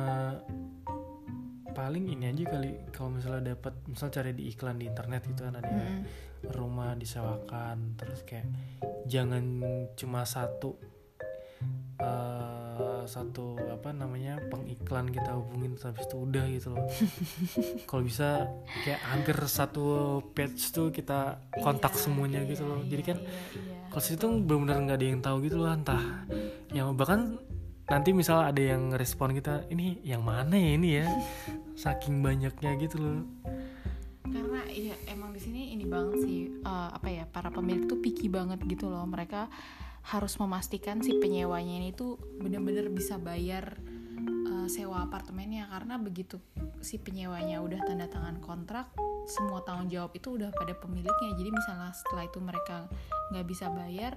paling 1.69 2.09
ini 2.09 2.25
aja 2.27 2.45
kali 2.49 2.89
kalau 2.91 3.13
misalnya 3.13 3.53
dapat 3.53 3.75
misal 3.85 4.09
cari 4.09 4.33
di 4.33 4.49
iklan 4.49 4.77
di 4.77 4.87
internet 4.87 5.25
gitu 5.25 5.41
kan 5.43 5.57
ada 5.57 5.69
Mm-mm. 5.69 6.01
rumah 6.53 6.95
disewakan 6.95 7.97
terus 7.97 8.23
kayak 8.23 8.49
jangan 9.05 9.45
cuma 9.93 10.23
satu 10.23 10.77
eh, 11.99 13.03
satu 13.07 13.55
apa 13.71 13.95
namanya 13.95 14.37
pengiklan 14.51 15.09
kita 15.09 15.31
hubungin 15.33 15.79
habis 15.79 16.05
itu 16.05 16.17
udah 16.19 16.45
gitu 16.51 16.69
loh. 16.75 16.85
Kalau 17.89 18.03
bisa 18.03 18.51
kayak 18.83 19.01
hampir 19.07 19.37
satu 19.47 19.85
page 20.35 20.59
tuh 20.71 20.91
kita 20.91 21.39
kontak 21.63 21.95
Iya, 21.95 22.03
semuanya 22.03 22.41
iya, 22.43 22.51
gitu 22.51 22.63
loh. 22.67 22.81
jadi 22.85 23.03
iya, 23.03 23.11
kan 23.15 23.19
iya, 23.23 23.31
iya. 23.31 23.77
kalau 23.89 24.03
situ 24.03 24.27
benar-benar 24.45 24.77
nggak 24.85 24.99
ada 25.01 25.07
yang 25.07 25.23
tahu 25.23 25.37
gitu 25.47 25.57
loh 25.57 25.71
entah 25.73 26.03
yang 26.75 26.93
bahkan 26.93 27.39
nanti 27.87 28.11
misal 28.11 28.43
ada 28.43 28.59
yang 28.59 28.91
respon 28.93 29.31
kita 29.33 29.65
ini 29.71 30.03
yang 30.03 30.21
mana 30.21 30.59
ya 30.59 30.71
ini 30.75 30.89
ya? 31.01 31.07
Saking 31.83 32.21
banyaknya 32.21 32.75
gitu 32.83 32.97
loh. 32.99 33.23
Karena 34.27 34.61
ya 34.69 34.93
emang 35.07 35.31
di 35.31 35.41
sini 35.41 35.73
ini 35.73 35.87
banget 35.87 36.27
sih 36.27 36.51
eh, 36.61 36.89
apa 36.93 37.07
ya 37.07 37.25
para 37.31 37.49
pemilik 37.49 37.87
tuh 37.87 38.03
picky 38.03 38.27
banget 38.27 38.59
gitu 38.67 38.91
loh. 38.91 39.07
Mereka 39.07 39.47
harus 40.07 40.39
memastikan 40.39 41.03
si 41.03 41.19
penyewanya 41.19 41.83
ini 41.83 41.91
tuh 41.91 42.15
bener-bener 42.39 42.87
bisa 42.95 43.19
bayar 43.19 43.75
eh, 44.23 44.69
sewa 44.71 45.03
apartemennya. 45.03 45.67
Karena 45.67 45.99
begitu 45.99 46.39
si 46.79 47.03
penyewanya 47.03 47.59
udah 47.59 47.83
tanda 47.83 48.07
tangan 48.07 48.39
kontrak 48.39 48.95
semua 49.27 49.67
tanggung 49.67 49.91
jawab 49.91 50.15
itu 50.15 50.39
udah 50.39 50.55
pada 50.55 50.79
pemiliknya. 50.79 51.35
Jadi 51.35 51.51
misalnya 51.51 51.91
setelah 51.91 52.25
itu 52.31 52.39
mereka 52.39 52.87
nggak 53.35 53.47
bisa 53.47 53.67
bayar 53.75 54.15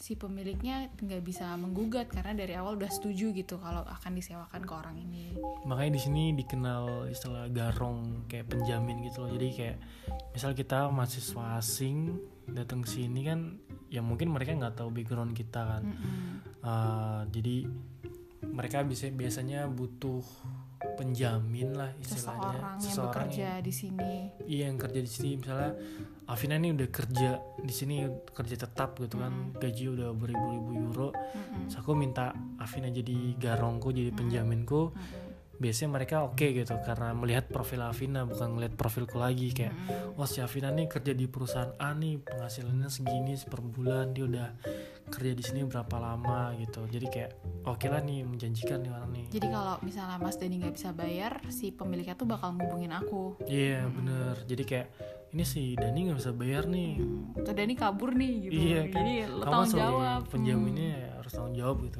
si 0.00 0.16
pemiliknya 0.16 0.88
nggak 0.96 1.20
bisa 1.20 1.52
menggugat 1.60 2.08
karena 2.08 2.32
dari 2.32 2.56
awal 2.56 2.80
udah 2.80 2.88
setuju 2.88 3.36
gitu 3.36 3.60
kalau 3.60 3.84
akan 3.84 4.16
disewakan 4.16 4.64
ke 4.64 4.72
orang 4.72 4.96
ini. 4.96 5.36
Makanya 5.68 5.92
di 5.94 6.00
sini 6.00 6.22
dikenal 6.34 7.12
istilah 7.12 7.52
garong 7.52 8.24
kayak 8.26 8.48
penjamin 8.48 9.04
gitu 9.04 9.28
loh. 9.28 9.30
Jadi 9.30 9.48
kayak 9.52 9.76
misal 10.32 10.56
kita 10.56 10.88
mahasiswa 10.88 11.60
asing 11.60 12.16
datang 12.48 12.82
sini 12.82 13.20
kan 13.28 13.60
ya 13.90 14.00
mungkin 14.00 14.30
mereka 14.30 14.54
nggak 14.54 14.78
tahu 14.78 14.94
background 14.94 15.34
kita 15.34 15.60
kan. 15.66 15.82
Mm-mm. 15.82 16.40
Uh, 16.62 17.26
jadi 17.34 17.66
mereka 18.46 18.86
bisa 18.86 19.10
biasanya 19.12 19.68
butuh 19.68 20.22
penjamin 20.96 21.76
lah 21.76 21.92
istilahnya. 22.00 22.80
Seseorang 22.80 23.28
yang 23.28 23.36
bekerja 23.36 23.50
di 23.60 23.72
sini. 23.74 24.12
Iya 24.48 24.64
yang 24.72 24.78
kerja 24.80 25.00
di 25.02 25.10
sini. 25.10 25.30
Misalnya 25.36 25.76
Afina 26.30 26.56
ini 26.56 26.70
udah 26.72 26.88
kerja 26.88 27.42
di 27.60 27.74
sini 27.74 28.06
kerja 28.32 28.56
tetap 28.56 28.96
gitu 28.96 29.20
kan. 29.20 29.52
Gaji 29.58 29.84
udah 29.92 30.08
beribu-ribu 30.16 30.70
euro. 30.88 31.08
Mm-mm. 31.10 31.68
Terus 31.68 31.76
aku 31.82 31.92
minta 31.92 32.32
Afina 32.56 32.88
jadi 32.88 33.36
garongku 33.36 33.92
jadi 33.92 34.14
penjaminku 34.14 34.94
biasanya 35.60 35.90
mereka 36.00 36.24
oke 36.24 36.40
gitu 36.42 36.72
karena 36.80 37.12
melihat 37.12 37.44
profil 37.52 37.84
Afina 37.84 38.24
bukan 38.24 38.56
ngeliat 38.56 38.74
profilku 38.80 39.20
lagi 39.20 39.52
kayak 39.52 39.76
wah 40.16 40.24
si 40.24 40.40
Afina 40.40 40.72
nih 40.72 40.88
kerja 40.88 41.12
di 41.12 41.28
perusahaan 41.28 41.76
A 41.76 41.92
nih 41.92 42.16
penghasilannya 42.24 42.88
segini 42.88 43.36
per 43.44 43.60
bulan 43.60 44.16
dia 44.16 44.24
udah 44.24 44.48
kerja 45.10 45.32
di 45.34 45.42
sini 45.42 45.66
berapa 45.66 45.96
lama 45.98 46.54
gitu. 46.56 46.86
Jadi 46.86 47.06
kayak 47.10 47.30
oke 47.66 47.86
lah 47.90 48.00
nih 48.00 48.22
menjanjikan 48.22 48.78
nih 48.80 48.90
orang 48.94 49.10
nih. 49.10 49.26
Jadi 49.34 49.46
kalau 49.50 49.74
misalnya 49.82 50.16
Mas 50.22 50.38
Dani 50.38 50.56
nggak 50.62 50.74
bisa 50.78 50.90
bayar, 50.94 51.32
si 51.50 51.74
pemiliknya 51.74 52.14
tuh 52.14 52.30
bakal 52.30 52.54
ngubungin 52.54 52.94
aku. 52.94 53.36
iya 53.50 53.84
bener. 53.90 54.38
Jadi 54.46 54.62
kayak 54.62 54.88
ini 55.30 55.44
si 55.44 55.74
Dani 55.74 56.10
nggak 56.10 56.18
bisa 56.18 56.32
bayar 56.32 56.66
nih 56.66 56.98
Tuh 57.38 57.54
Dani 57.54 57.74
kabur 57.74 58.10
nih 58.12 58.32
gitu. 58.44 58.58
Iya 58.58 58.80
kan. 58.90 59.02
Jadi 59.02 59.14
lo 59.26 59.42
Kamu 59.42 59.52
tanggung 59.52 59.78
jawab. 59.78 60.20
Penjaminnya 60.26 60.88
ya 60.90 61.10
harus 61.16 61.32
tanggung 61.32 61.54
jawab 61.54 61.76
gitu. 61.86 61.98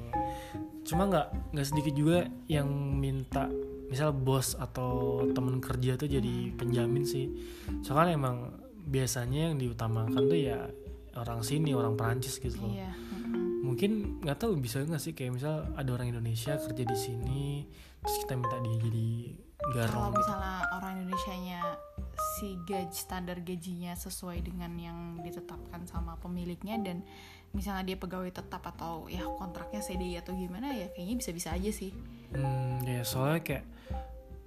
Cuma 0.84 1.02
nggak 1.06 1.26
nggak 1.54 1.66
sedikit 1.66 1.94
juga 1.94 2.18
yang 2.46 2.66
minta 2.98 3.46
misal 3.86 4.10
bos 4.10 4.54
atau 4.54 5.22
temen 5.30 5.58
kerja 5.58 5.94
tuh 5.94 6.06
jadi 6.06 6.34
penjamin 6.54 7.02
sih. 7.02 7.30
Soalnya 7.80 8.18
emang 8.18 8.36
biasanya 8.80 9.50
yang 9.50 9.56
diutamakan 9.56 10.22
tuh 10.26 10.40
ya 10.40 10.66
orang 11.14 11.42
sini 11.42 11.70
orang 11.70 11.94
Perancis 11.94 12.38
gitu 12.38 12.54
Hmm. 12.56 12.66
loh. 12.66 12.74
Iya. 12.74 12.90
mm-mm. 12.90 13.62
Mungkin 13.62 13.90
nggak 14.22 14.38
tahu 14.38 14.58
bisa 14.58 14.82
nggak 14.82 14.98
sih 14.98 15.12
kayak 15.12 15.38
misal 15.38 15.70
ada 15.74 15.90
orang 15.90 16.10
Indonesia 16.10 16.58
kerja 16.58 16.82
di 16.82 16.96
sini 16.96 17.62
terus 18.00 18.16
kita 18.24 18.34
minta 18.34 18.56
dia 18.58 18.76
jadi 18.80 19.10
garong. 19.68 20.10
gitu. 20.10 20.18
misalnya 20.18 20.54
orang 20.72 20.92
Indonesianya 20.98 21.60
si 22.36 22.56
gaji 22.62 22.90
standar 22.90 23.38
gajinya 23.40 23.92
sesuai 23.94 24.40
dengan 24.42 24.72
yang 24.74 24.98
ditetapkan 25.18 25.84
sama 25.84 26.16
pemiliknya 26.16 26.76
dan 26.78 27.04
misalnya 27.50 27.82
dia 27.84 27.96
pegawai 27.96 28.30
tetap 28.30 28.62
atau 28.64 29.04
ya 29.06 29.20
kontraknya 29.26 29.78
CDI 29.78 30.18
atau 30.18 30.32
gimana 30.32 30.70
ya 30.70 30.86
kayaknya 30.90 31.16
bisa-bisa 31.18 31.48
aja 31.50 31.68
sih. 31.68 31.90
Hmm, 32.30 32.80
ya 32.82 33.02
soalnya 33.02 33.42
kayak 33.42 33.64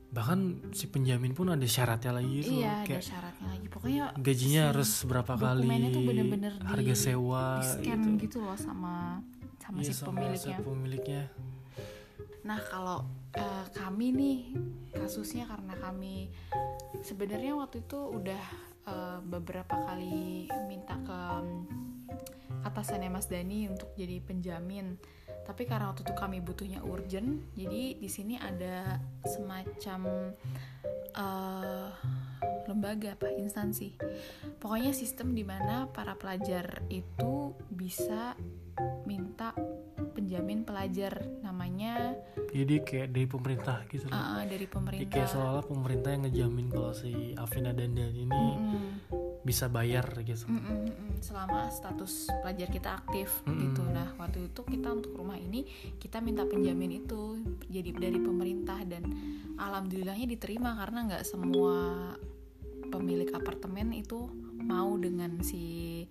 bahkan 0.10 0.40
si 0.72 0.86
penjamin 0.88 1.34
pun 1.34 1.50
ada 1.50 1.66
syaratnya 1.66 2.14
lagi 2.14 2.30
gitu 2.40 2.62
iya, 2.62 2.80
ada 2.80 2.86
kayak 2.86 3.02
syaratnya 3.04 3.48
lagi. 3.50 3.66
Pokoknya 3.68 4.04
gajinya 4.16 4.62
si 4.64 4.70
harus 4.70 4.92
berapa 5.04 5.34
kali 5.34 5.68
tuh 5.90 6.02
bener-bener 6.06 6.54
di- 6.54 6.66
harga 6.70 6.94
sewa 6.96 7.46
di 7.58 7.66
scan 7.66 8.00
gitu, 8.00 8.10
gitu. 8.22 8.38
loh 8.46 8.54
sama 8.56 9.20
sama 9.58 9.78
Iya, 9.80 9.86
si 9.86 9.94
sama 9.94 10.08
pemiliknya. 10.14 10.58
si 10.58 10.64
pemiliknya 10.64 11.22
Nah 12.44 12.60
kalau 12.68 13.08
eh, 13.36 13.66
kami 13.72 14.08
nih 14.12 14.40
kasusnya 14.94 15.48
karena 15.48 15.76
kami 15.80 16.30
sebenarnya 17.04 17.56
waktu 17.56 17.84
itu 17.84 18.00
udah 18.00 18.44
eh, 18.88 19.20
beberapa 19.24 19.76
kali 19.88 20.48
minta 20.68 21.00
ke 21.04 21.20
mm, 21.44 21.62
atasannya 22.68 23.10
Mas 23.12 23.28
Dani 23.28 23.68
untuk 23.72 23.92
jadi 23.96 24.20
penjamin. 24.24 24.96
Tapi 25.44 25.68
karena 25.68 25.92
waktu 25.92 26.08
itu 26.08 26.16
kami 26.16 26.40
butuhnya 26.40 26.80
urgent, 26.88 27.44
jadi 27.52 28.00
di 28.00 28.08
sini 28.08 28.40
ada 28.40 28.96
semacam 29.28 30.32
eh, 31.12 31.90
lembaga 32.68 33.16
apa 33.16 33.28
instansi. 33.36 33.96
Pokoknya 34.60 34.96
sistem 34.96 35.36
di 35.36 35.44
mana 35.44 35.92
para 35.92 36.16
pelajar 36.16 36.88
itu 36.88 37.52
bisa 37.68 38.40
minta 39.06 39.54
penjamin 40.14 40.64
pelajar 40.64 41.22
namanya 41.42 42.14
jadi 42.54 42.86
kayak 42.86 43.08
dari 43.14 43.26
pemerintah 43.26 43.78
gitu 43.90 44.06
loh 44.10 44.16
uh, 44.16 44.46
dari 44.46 44.66
Jadi 44.66 44.70
pemerintah. 44.70 45.10
kayak 45.10 45.30
seolah 45.30 45.64
pemerintah 45.66 46.10
yang 46.14 46.24
ngejamin 46.30 46.68
kalau 46.70 46.94
si 46.94 47.34
Afina 47.34 47.74
dan 47.74 47.98
Dan 47.98 48.14
ini 48.14 48.42
Mm, 48.54 48.90
bisa 49.44 49.68
bayar 49.68 50.06
gitu 50.24 50.48
mm, 50.48 50.56
mm, 50.56 50.80
mm, 50.88 51.14
selama 51.20 51.68
status 51.68 52.32
pelajar 52.42 52.70
kita 52.72 52.90
aktif 52.96 53.44
Mm-mm. 53.44 53.60
gitu. 53.60 53.84
Nah 53.84 54.16
waktu 54.16 54.48
itu 54.48 54.62
kita 54.64 54.88
untuk 54.96 55.20
rumah 55.20 55.36
ini 55.36 55.68
kita 56.00 56.24
minta 56.24 56.48
penjamin 56.48 57.04
itu 57.04 57.44
jadi 57.68 57.92
dari 57.92 58.24
pemerintah 58.24 58.80
dan 58.88 59.04
alhamdulillahnya 59.60 60.32
diterima 60.32 60.80
karena 60.80 61.00
nggak 61.12 61.24
semua 61.28 61.76
pemilik 62.88 63.28
apartemen 63.36 63.92
itu 63.92 64.32
mau 64.64 64.96
dengan 64.96 65.44
si 65.44 66.06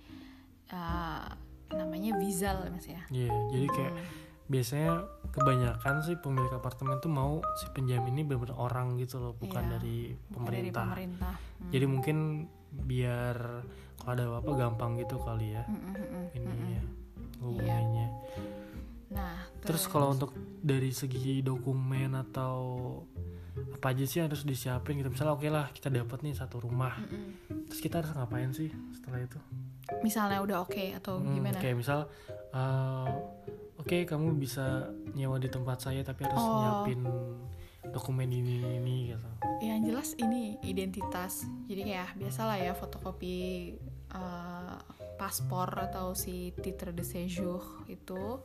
uh, 0.74 1.32
namanya 1.74 2.16
Vizal 2.16 2.68
mas 2.70 2.86
ya. 2.86 3.02
Iya, 3.08 3.32
jadi 3.50 3.66
kayak 3.68 3.92
biasanya 4.42 4.92
kebanyakan 5.32 5.94
sih 6.04 6.16
pemilik 6.20 6.52
apartemen 6.52 7.00
tuh 7.00 7.08
mau 7.08 7.40
si 7.56 7.64
penjamin 7.72 8.12
ini 8.12 8.22
benar-benar 8.26 8.58
orang 8.58 9.00
gitu 9.00 9.16
loh 9.16 9.32
bukan 9.32 9.64
Iya, 9.64 9.72
dari 9.78 9.98
Bukan 10.12 10.44
Dari 10.44 10.68
pemerintah 10.68 10.84
pemerintah. 10.92 11.34
Mm. 11.56 11.70
jadi 11.72 11.84
mungkin 11.88 12.16
biar 12.68 13.36
kalau 13.96 14.12
ada 14.12 14.22
apa-apa 14.28 14.52
gampang 14.58 14.92
gitu 15.00 15.16
kali 15.22 15.56
ya 15.56 15.64
Mm, 15.64 15.72
mm, 15.72 15.88
mm, 15.88 16.04
mm, 16.04 16.26
ini 16.36 16.52
mm. 16.52 16.68
ya 16.68 16.82
hubungannya 17.40 18.06
Nah 19.12 19.36
Terus 19.62 19.84
kalau 19.86 20.08
untuk 20.10 20.32
dari 20.58 20.88
segi 20.90 21.40
dokumen 21.40 22.12
atau 22.12 22.56
apa 23.52 23.92
aja 23.92 24.04
sih 24.04 24.20
harus 24.20 24.42
disiapin 24.42 24.96
gitu 24.96 25.08
misalnya 25.08 25.32
oke 25.32 25.48
lah 25.48 25.68
kita 25.70 25.88
dapat 25.88 26.24
nih 26.24 26.32
satu 26.32 26.60
rumah 26.60 26.96
Mm-mm. 26.98 27.68
terus 27.68 27.80
kita 27.80 28.00
harus 28.04 28.12
ngapain 28.12 28.52
sih 28.52 28.68
setelah 28.92 29.20
itu 29.22 29.38
misalnya 30.00 30.40
udah 30.40 30.58
oke 30.62 30.94
atau 30.94 31.18
Hmm, 31.18 31.32
gimana? 31.32 31.58
kayak 31.58 31.76
misal 31.76 32.06
uh, 32.50 33.08
oke 33.76 34.04
kamu 34.04 34.34
bisa 34.34 34.86
nyewa 35.12 35.36
di 35.36 35.46
tempat 35.46 35.78
saya 35.80 36.00
tapi 36.00 36.24
harus 36.24 36.38
Oh. 36.38 36.54
nyiapin 36.56 37.00
dokumen 37.84 38.30
ini 38.30 38.78
ini, 38.78 38.96
gitu 39.10 39.28
Yang 39.60 39.80
jelas 39.84 40.08
ini 40.16 40.56
identitas. 40.62 41.44
Jadi 41.66 41.82
kayak 41.84 42.14
biasalah 42.16 42.56
ya 42.56 42.72
fotokopi 42.72 43.36
eh, 44.08 44.76
paspor 45.14 45.68
atau 45.78 46.10
si 46.12 46.50
titre 46.56 46.90
de 46.90 47.02
séjour 47.02 47.60
itu. 47.86 48.42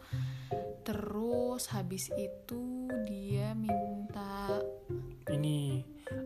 Terus 0.84 1.68
habis 1.70 2.12
itu 2.14 2.62
dia 3.04 3.52
minta 3.52 4.62
ini 5.28 5.82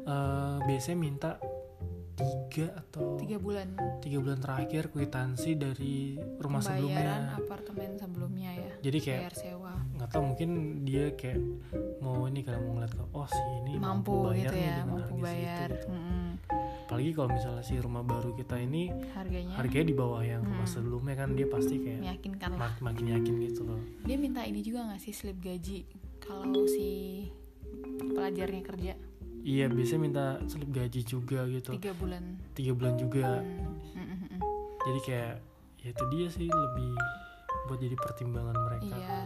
uh, 0.06 0.62
biasanya 0.62 0.98
minta 0.98 1.30
tiga 2.14 2.68
atau 2.76 3.16
tiga 3.18 3.38
bulan. 3.38 3.74
tiga 4.00 4.18
bulan 4.20 4.40
terakhir 4.40 4.84
kwitansi 4.88 5.56
dari 5.56 6.16
rumah 6.38 6.60
pembayaran 6.60 6.84
sebelumnya 6.92 7.38
apartemen 7.38 7.90
sebelumnya 7.96 8.52
ya. 8.54 8.72
Jadi 8.82 8.98
kayak 9.00 9.22
bayar 9.24 9.36
sewa. 9.36 9.74
nggak 9.96 10.10
tahu 10.10 10.24
mungkin 10.26 10.50
dia 10.84 11.06
kayak 11.14 11.40
mau 12.00 12.26
ini 12.26 12.42
kalau 12.42 12.60
mau 12.62 12.74
ngeliat 12.78 12.94
oh 13.12 13.26
si 13.26 13.42
ini 13.62 13.74
mampu, 13.78 14.14
bayar 14.26 14.36
gitu 14.36 14.54
nih 14.54 14.62
ya 14.62 14.74
dengan 14.74 14.88
mampu 14.90 15.14
bayar 15.18 15.70
segitu, 15.70 15.74
gitu. 15.74 15.88
Mm-mm. 15.92 16.30
apalagi 16.82 17.12
kalau 17.14 17.30
misalnya 17.32 17.64
si 17.64 17.74
rumah 17.80 18.04
baru 18.04 18.30
kita 18.34 18.56
ini 18.60 18.84
harganya? 19.16 19.56
harganya 19.56 19.88
di 19.88 19.96
bawah 19.96 20.22
yang 20.22 20.42
rumah 20.44 20.60
Hmm. 20.62 20.76
sebelumnya 20.76 21.16
kan 21.16 21.30
dia 21.32 21.48
pasti 21.48 21.76
kayak 21.80 22.00
meyakinkan 22.04 22.50
mak- 22.54 22.82
makin 22.82 23.06
yakin 23.10 23.34
gitu 23.42 23.62
loh. 23.64 23.80
Dia 24.04 24.18
minta 24.18 24.44
ini 24.44 24.60
juga 24.60 24.84
nggak 24.86 25.00
sih 25.00 25.14
slip 25.14 25.40
gaji? 25.40 25.88
Kalau 26.20 26.68
si 26.68 26.90
pelajarnya 28.12 28.62
kerja 28.62 28.94
iya 29.42 29.66
biasanya 29.68 30.02
minta 30.02 30.26
slip 30.46 30.70
gaji 30.70 31.02
juga 31.02 31.46
gitu. 31.50 31.74
Tiga 31.78 31.92
bulan. 31.98 32.24
Tiga 32.54 32.72
bulan 32.78 32.94
juga. 32.96 33.42
Hmm, 33.42 33.76
mm, 33.98 34.06
mm, 34.06 34.18
mm. 34.38 34.40
jadi 34.82 35.00
kayak 35.06 35.34
ya 35.82 35.90
itu 35.90 36.04
dia 36.14 36.28
sih 36.30 36.48
lebih 36.48 36.92
buat 37.66 37.80
jadi 37.80 37.96
pertimbangan 37.98 38.58
mereka 38.58 38.96
Iya. 38.98 39.02
ya. 39.02 39.22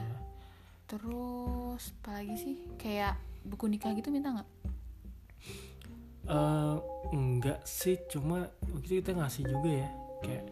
terus 0.86 1.82
apalagi 2.00 2.36
sih? 2.38 2.56
Kayak 2.78 3.18
buku 3.42 3.66
nikah 3.66 3.92
gitu 3.98 4.14
minta 4.14 4.30
nggak? 4.30 4.50
Eh, 6.26 6.76
enggak 7.14 7.60
sih. 7.66 7.98
Cuma 8.10 8.50
waktu 8.74 9.02
kita 9.02 9.14
ngasih 9.14 9.46
juga 9.46 9.70
ya. 9.86 9.90
Kayak 10.22 10.46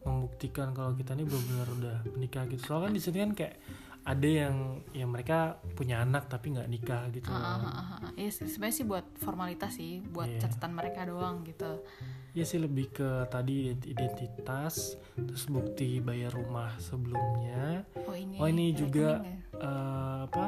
membuktikan 0.00 0.72
kalau 0.72 0.96
kita 0.96 1.12
ini 1.12 1.26
benar-benar 1.26 1.68
udah 1.76 1.96
menikah 2.16 2.46
gitu. 2.48 2.62
Soalnya 2.64 2.90
kan 2.90 2.94
di 2.94 3.02
sini 3.02 3.18
kan 3.20 3.32
kayak 3.36 3.54
ada 4.00 4.24
yang 4.26 4.56
ya 4.90 5.04
mereka 5.04 5.38
punya 5.72 6.00
anak 6.00 6.26
tapi 6.26 6.50
nggak 6.50 6.66
nikah 6.66 7.04
gitu. 7.10 7.28
Ah, 7.28 7.56
ah, 7.56 7.68
ah, 7.68 7.88
ah. 8.00 8.10
Ya, 8.16 8.28
sebenarnya 8.28 8.74
sih 8.74 8.86
buat 8.86 9.06
formalitas 9.16 9.76
sih 9.76 10.00
buat 10.02 10.26
Iya. 10.26 10.40
catatan 10.42 10.72
mereka 10.72 11.04
doang 11.04 11.44
gitu. 11.44 11.84
Ya 12.30 12.44
sih 12.44 12.58
lebih 12.58 12.90
ke 12.90 13.08
tadi 13.26 13.68
ident- 13.68 13.86
identitas 13.86 14.94
terus 15.14 15.44
bukti 15.46 15.98
bayar 15.98 16.32
rumah 16.32 16.72
sebelumnya. 16.78 17.84
Oh 18.00 18.14
ini 18.14 18.36
Oh, 18.38 18.46
ini 18.46 18.72
juga- 18.72 19.20
eh 19.54 20.18
apa 20.24 20.46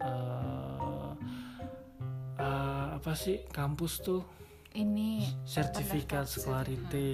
eh 0.00 1.10
eh, 2.38 2.86
apa 2.94 3.12
sih 3.12 3.44
kampus 3.48 4.00
tuh? 4.00 4.22
Ini 4.70 5.26
sertifikat 5.42 6.24
sekolah 6.24 6.62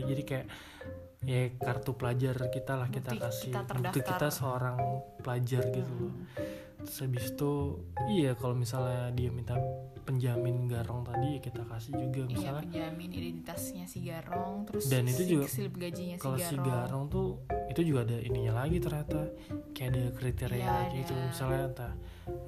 jadi 0.05 0.23
kayak 0.23 0.47
ya 1.25 1.53
kartu 1.57 1.97
pelajar 1.97 2.37
kita 2.49 2.77
lah 2.77 2.89
kita 2.89 3.13
Bukti 3.13 3.25
kasih. 3.25 3.53
kita 3.53 3.61
bukti 3.75 4.01
kita 4.01 4.29
seorang 4.29 4.79
pelajar 5.21 5.63
gitu 5.69 5.93
loh. 5.97 6.15
Terus 6.85 6.97
habis 7.01 7.25
itu 7.33 7.53
iya 8.13 8.37
kalau 8.37 8.53
misalnya 8.53 9.09
dia 9.17 9.33
minta 9.33 9.57
penjamin 10.05 10.69
garong 10.69 11.01
tadi 11.01 11.37
ya 11.37 11.41
kita 11.41 11.65
kasih 11.65 11.97
juga. 11.97 12.21
Iya 12.21 12.29
misalnya 12.29 12.61
penjamin 12.61 13.09
identitasnya 13.09 13.85
si 13.89 14.05
Garong 14.05 14.69
terus 14.69 14.93
Dan 14.93 15.09
itu 15.09 15.23
si 15.25 15.31
juga 15.33 15.45
slip 15.49 15.75
gajinya 15.81 16.17
si 16.17 16.21
kalau 16.21 16.37
si 16.37 16.57
Garong, 16.61 16.69
garong 16.69 17.05
tuh 17.09 17.29
itu 17.73 17.81
juga 17.89 18.05
ada 18.05 18.21
ininya 18.21 18.53
lagi 18.61 18.77
ternyata. 18.85 19.33
Kayak 19.73 19.89
ada 19.91 20.03
kriteria 20.13 20.61
Iya, 20.61 20.69
lagi 20.71 20.97
gitu. 21.01 21.13
Misalnya 21.17 21.63
entah 21.73 21.93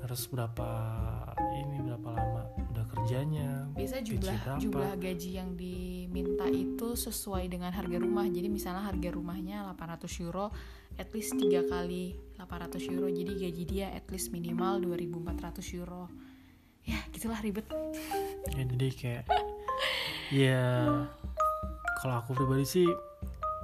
harus 0.05 0.23
berapa 0.29 0.69
ini 1.57 1.77
berapa 1.81 2.09
lama 2.12 2.43
udah 2.73 2.85
kerjanya 2.93 3.49
biasa 3.73 4.01
gaji 4.01 4.09
jumlah 4.15 4.37
berapa. 4.37 4.61
jumlah 4.61 4.93
gaji 5.01 5.31
yang 5.33 5.51
diminta 6.17 6.49
itu 6.49 6.97
sesuai 6.97 7.45
dengan 7.53 7.69
harga 7.69 8.01
rumah. 8.01 8.25
Jadi 8.25 8.49
misalnya 8.49 8.89
harga 8.89 9.13
rumahnya 9.13 9.69
800 9.77 10.25
euro 10.25 10.49
at 10.97 11.13
least 11.13 11.37
tiga 11.37 11.61
kali 11.69 12.17
800 12.41 12.89
euro. 12.89 13.13
Jadi 13.13 13.33
gaji 13.37 13.65
dia 13.69 13.93
at 13.93 14.09
least 14.09 14.33
minimal 14.33 14.81
2400 14.81 15.61
euro. 15.77 16.09
Ya 16.89 17.05
gitulah 17.13 17.37
ribet. 17.45 17.69
Ya 18.49 18.65
jadi 18.65 18.89
kayak 18.97 19.25
ya 20.33 20.65
kalau 22.01 22.25
aku 22.25 22.33
pribadi 22.33 22.65
sih 22.65 22.89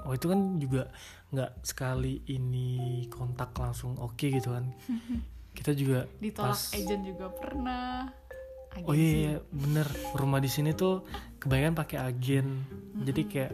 oh 0.04 0.12
itu 0.12 0.28
kan 0.28 0.60
juga 0.60 0.92
nggak 1.32 1.64
sekali 1.64 2.20
ini 2.28 3.08
kontak 3.08 3.56
langsung 3.56 3.96
oke 3.96 4.28
gitu 4.28 4.52
kan. 4.52 4.68
Kita 5.56 5.72
juga 5.72 6.04
ditolak 6.20 6.52
Pas- 6.52 6.72
agent 6.76 7.04
juga 7.08 7.32
pernah 7.32 8.12
oh 8.82 8.92
iya, 8.92 9.10
iya 9.12 9.34
bener. 9.48 9.86
Rumah 10.12 10.38
di 10.38 10.48
sini 10.48 10.72
tuh 10.72 11.04
kebanyakan 11.36 11.74
pakai 11.74 11.98
agen. 12.00 12.46
Jadi 12.98 13.22
kayak 13.24 13.52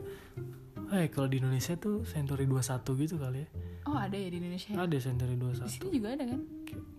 eh 0.89 1.07
kalau 1.09 1.29
di 1.29 1.37
Indonesia 1.37 1.77
tuh 1.77 2.01
Century 2.03 2.45
21 2.45 2.81
gitu 2.99 3.15
kali 3.17 3.45
ya. 3.45 3.49
Oh 3.85 3.97
ada 3.97 4.15
ya 4.15 4.29
di 4.29 4.37
Indonesia 4.37 4.73
ya? 4.73 4.85
ada 4.85 4.97
Century 4.97 5.33
di 5.33 5.41
21 5.43 5.65
sini 5.67 5.89
juga 5.91 6.09
ada 6.13 6.25
kan? 6.25 6.41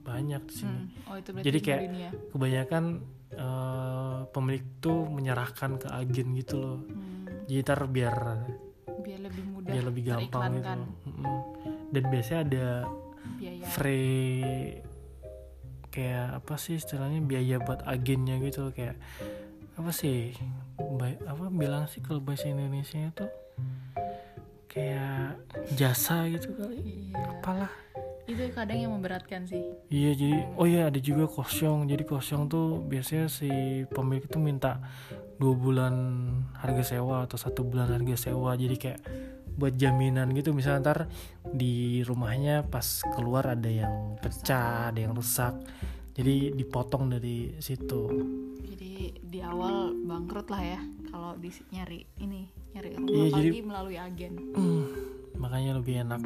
Banyak 0.04 0.42
di 0.46 0.54
sini. 0.56 0.78
Hmm. 0.78 1.10
oh 1.10 1.16
itu 1.16 1.30
berarti 1.32 1.46
Jadi 1.46 1.58
di 1.58 1.64
kayak- 1.64 1.84
dunia. 1.86 2.10
kebanyakan 2.30 2.84
eh, 3.30 4.20
pemilik 4.28 4.64
tuh 4.80 5.00
menyerahkan 5.06 5.72
ke 5.78 5.88
agen 5.88 6.28
gitu 6.36 6.56
loh. 6.58 6.78
Hmm, 6.82 7.46
jadi 7.46 7.62
ntar 7.62 7.82
biar 7.86 8.16
biar 9.00 9.20
lebih 9.22 9.44
mudah 9.48 9.70
biar 9.70 9.84
lebih 9.86 10.04
gampang 10.04 10.52
gitu 10.60 10.72
dan 11.90 12.04
biasanya 12.06 12.40
ada 12.44 12.66
biaya. 13.38 13.66
free 13.66 14.78
kayak 16.00 16.40
apa 16.40 16.56
sih 16.56 16.80
istilahnya 16.80 17.20
biaya 17.20 17.60
buat 17.60 17.84
agennya 17.84 18.40
gitu 18.40 18.72
loh, 18.72 18.74
kayak 18.74 18.96
apa 19.76 19.92
sih 19.92 20.32
Ba- 20.80 21.20
apa 21.28 21.52
bilang 21.52 21.92
sih 21.92 22.00
kalau 22.00 22.24
bahasa 22.24 22.48
Indonesia 22.48 23.12
itu 23.12 23.28
kayak 24.72 25.36
jasa 25.76 26.30
gitu 26.32 26.56
kali. 26.56 27.12
Iya. 27.12 27.20
Apalah. 27.36 27.72
Itu 28.30 28.46
kadang 28.54 28.78
yang 28.78 28.94
memberatkan 28.94 29.50
sih. 29.50 29.60
Iya 29.90 30.12
jadi 30.14 30.38
oh 30.54 30.70
iya 30.70 30.88
ada 30.88 31.02
juga 31.02 31.26
kosong 31.26 31.90
jadi 31.90 32.06
kosong 32.06 32.46
tuh 32.46 32.78
biasanya 32.86 33.26
si 33.26 33.50
pemilik 33.90 34.22
itu 34.22 34.38
minta 34.38 34.78
dua 35.42 35.58
bulan 35.58 35.96
harga 36.62 36.96
sewa 36.96 37.26
atau 37.26 37.42
satu 37.42 37.66
bulan 37.66 37.90
harga 37.90 38.30
sewa. 38.30 38.54
Jadi 38.54 38.76
kayak 38.78 39.02
buat 39.60 39.76
jaminan 39.76 40.32
gitu. 40.32 40.56
Misalnya 40.56 40.80
ntar 40.82 41.00
di 41.44 42.00
rumahnya 42.02 42.64
pas 42.64 43.04
keluar 43.12 43.52
ada 43.52 43.68
yang 43.68 44.16
pecah 44.18 44.90
ada 44.90 45.00
yang 45.00 45.12
rusak 45.12 45.54
jadi 46.16 46.52
dipotong 46.52 47.12
dari 47.12 47.60
situ. 47.60 48.08
Jadi 48.64 48.92
di 49.20 49.40
awal 49.40 49.92
bangkrut 50.00 50.48
lah 50.48 50.64
ya 50.64 50.80
kalau 51.08 51.36
di 51.36 51.52
nyari 51.70 52.04
ini 52.20 52.44
nyari 52.72 52.90
rumah 52.96 53.12
Iya, 53.12 53.28
jadi- 53.36 53.64
melalui 53.64 53.98
agen. 53.98 54.34
Hmm, 54.52 54.84
makanya 55.36 55.80
lebih 55.80 56.04
enak. 56.04 56.22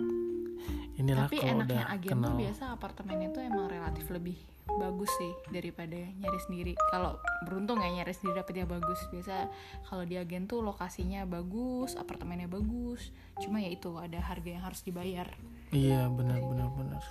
Inilah 0.94 1.26
tapi 1.26 1.42
enaknya 1.42 1.64
udah 1.66 1.82
agen 1.90 2.10
kenal. 2.14 2.30
tuh 2.30 2.40
biasa 2.40 2.64
apartemennya 2.70 3.30
tuh 3.34 3.42
emang 3.42 3.66
relatif 3.66 4.06
lebih 4.10 4.38
bagus 4.80 5.12
sih 5.16 5.34
daripada 5.50 5.96
nyari 5.96 6.40
sendiri. 6.42 6.74
Kalau 6.90 7.18
beruntung 7.46 7.78
ya 7.78 7.90
nyari 7.90 8.14
sendiri 8.14 8.42
dapet 8.42 8.64
yang 8.64 8.70
bagus. 8.70 9.00
Biasa 9.10 9.48
kalau 9.86 10.04
di 10.04 10.18
agen 10.18 10.46
tuh 10.46 10.62
lokasinya 10.62 11.24
bagus 11.26 11.94
apartemennya 11.94 12.50
bagus. 12.50 13.14
Cuma 13.38 13.62
ya 13.62 13.70
itu 13.70 13.94
ada 13.98 14.18
harga 14.18 14.50
yang 14.50 14.64
harus 14.64 14.82
dibayar. 14.82 15.28
Iya 15.70 16.10
benar 16.10 16.42
benar 16.42 16.70
benar. 16.74 17.04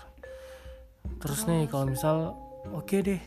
Terus 1.19 1.47
nih 1.47 1.67
kalau 1.67 1.87
misal 1.91 2.17
oke 2.71 2.97
deh 2.99 3.23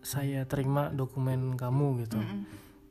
saya 0.00 0.42
terima 0.48 0.88
dokumen 0.90 1.54
kamu 1.60 2.06
gitu. 2.06 2.16
Mm-mm. 2.18 2.44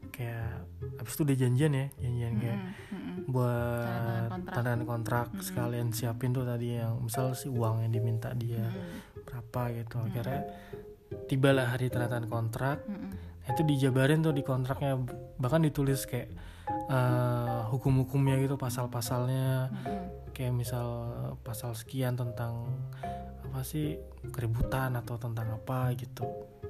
kayak 0.10 0.65
habis 1.00 1.13
itu 1.15 1.22
udah 1.22 1.38
janjian 1.38 1.72
ya 1.72 1.86
janjian 2.02 2.34
kayak 2.41 2.60
Mm-mm, 2.60 2.91
mm-mm. 2.91 3.15
buat 3.30 3.86
Tanda 3.86 4.28
kontrak. 4.32 4.56
tanda 4.58 4.84
kontrak 4.84 5.28
sekalian 5.39 5.88
siapin 5.93 6.34
tuh 6.34 6.43
tadi 6.43 6.76
yang 6.82 6.98
misal 7.04 7.38
si 7.38 7.45
uang 7.48 7.86
yang 7.86 7.91
diminta 7.93 8.34
dia 8.34 8.68
Berapa 9.39 9.71
gitu. 9.71 10.04
Akhirnya 10.04 10.43
tibalah 11.32 11.71
hari 11.71 11.88
tanda 11.88 12.19
kontrak. 12.28 12.84
Nah, 12.84 13.47
itu 13.47 13.63
dijabarin 13.63 14.19
tuh 14.19 14.36
di 14.36 14.43
kontraknya 14.43 14.99
bahkan 15.39 15.63
ditulis 15.63 16.04
kayak 16.04 16.28
eh, 16.91 17.62
hukum-hukumnya 17.71 18.36
gitu 18.43 18.60
pasal-pasalnya. 18.60 19.71
Mm-mm. 19.71 20.36
kayak 20.36 20.56
misal 20.56 20.88
pasal 21.43 21.75
sekian 21.75 22.15
tentang 22.15 22.67
apa 23.49 23.60
sih 23.65 23.99
keributan 24.32 24.95
atau 24.95 25.19
tentang 25.19 25.52
apa 25.52 25.91
gitu 25.99 26.23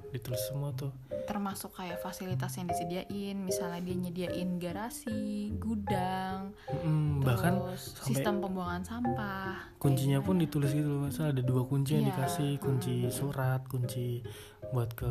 ditulis 0.09 0.41
semua 0.45 0.73
tuh. 0.73 0.89
Termasuk 1.25 1.73
kayak 1.73 2.01
fasilitas 2.01 2.57
yang 2.57 2.65
disediain 2.65 3.37
misalnya 3.37 3.79
dia 3.79 3.95
nyediain 3.95 4.49
garasi 4.57 5.51
gudang 5.55 6.51
Mm, 6.69 7.21
bahkan 7.21 7.59
terus 7.61 7.93
sampai 7.93 8.07
sistem 8.09 8.33
pembuangan 8.39 8.83
sampah 8.83 9.53
kuncinya 9.77 10.19
pun 10.19 10.37
ditulis 10.37 10.71
gitu 10.71 10.85
loh 10.87 11.01
misal 11.07 11.29
ada 11.29 11.41
dua 11.41 11.63
kunci 11.63 11.97
yang 11.97 12.05
Iya, 12.05 12.11
dikasih 12.13 12.51
kunci 12.57 12.95
surat 13.09 13.61
kunci 13.65 14.21
buat 14.69 14.93
ke 14.93 15.09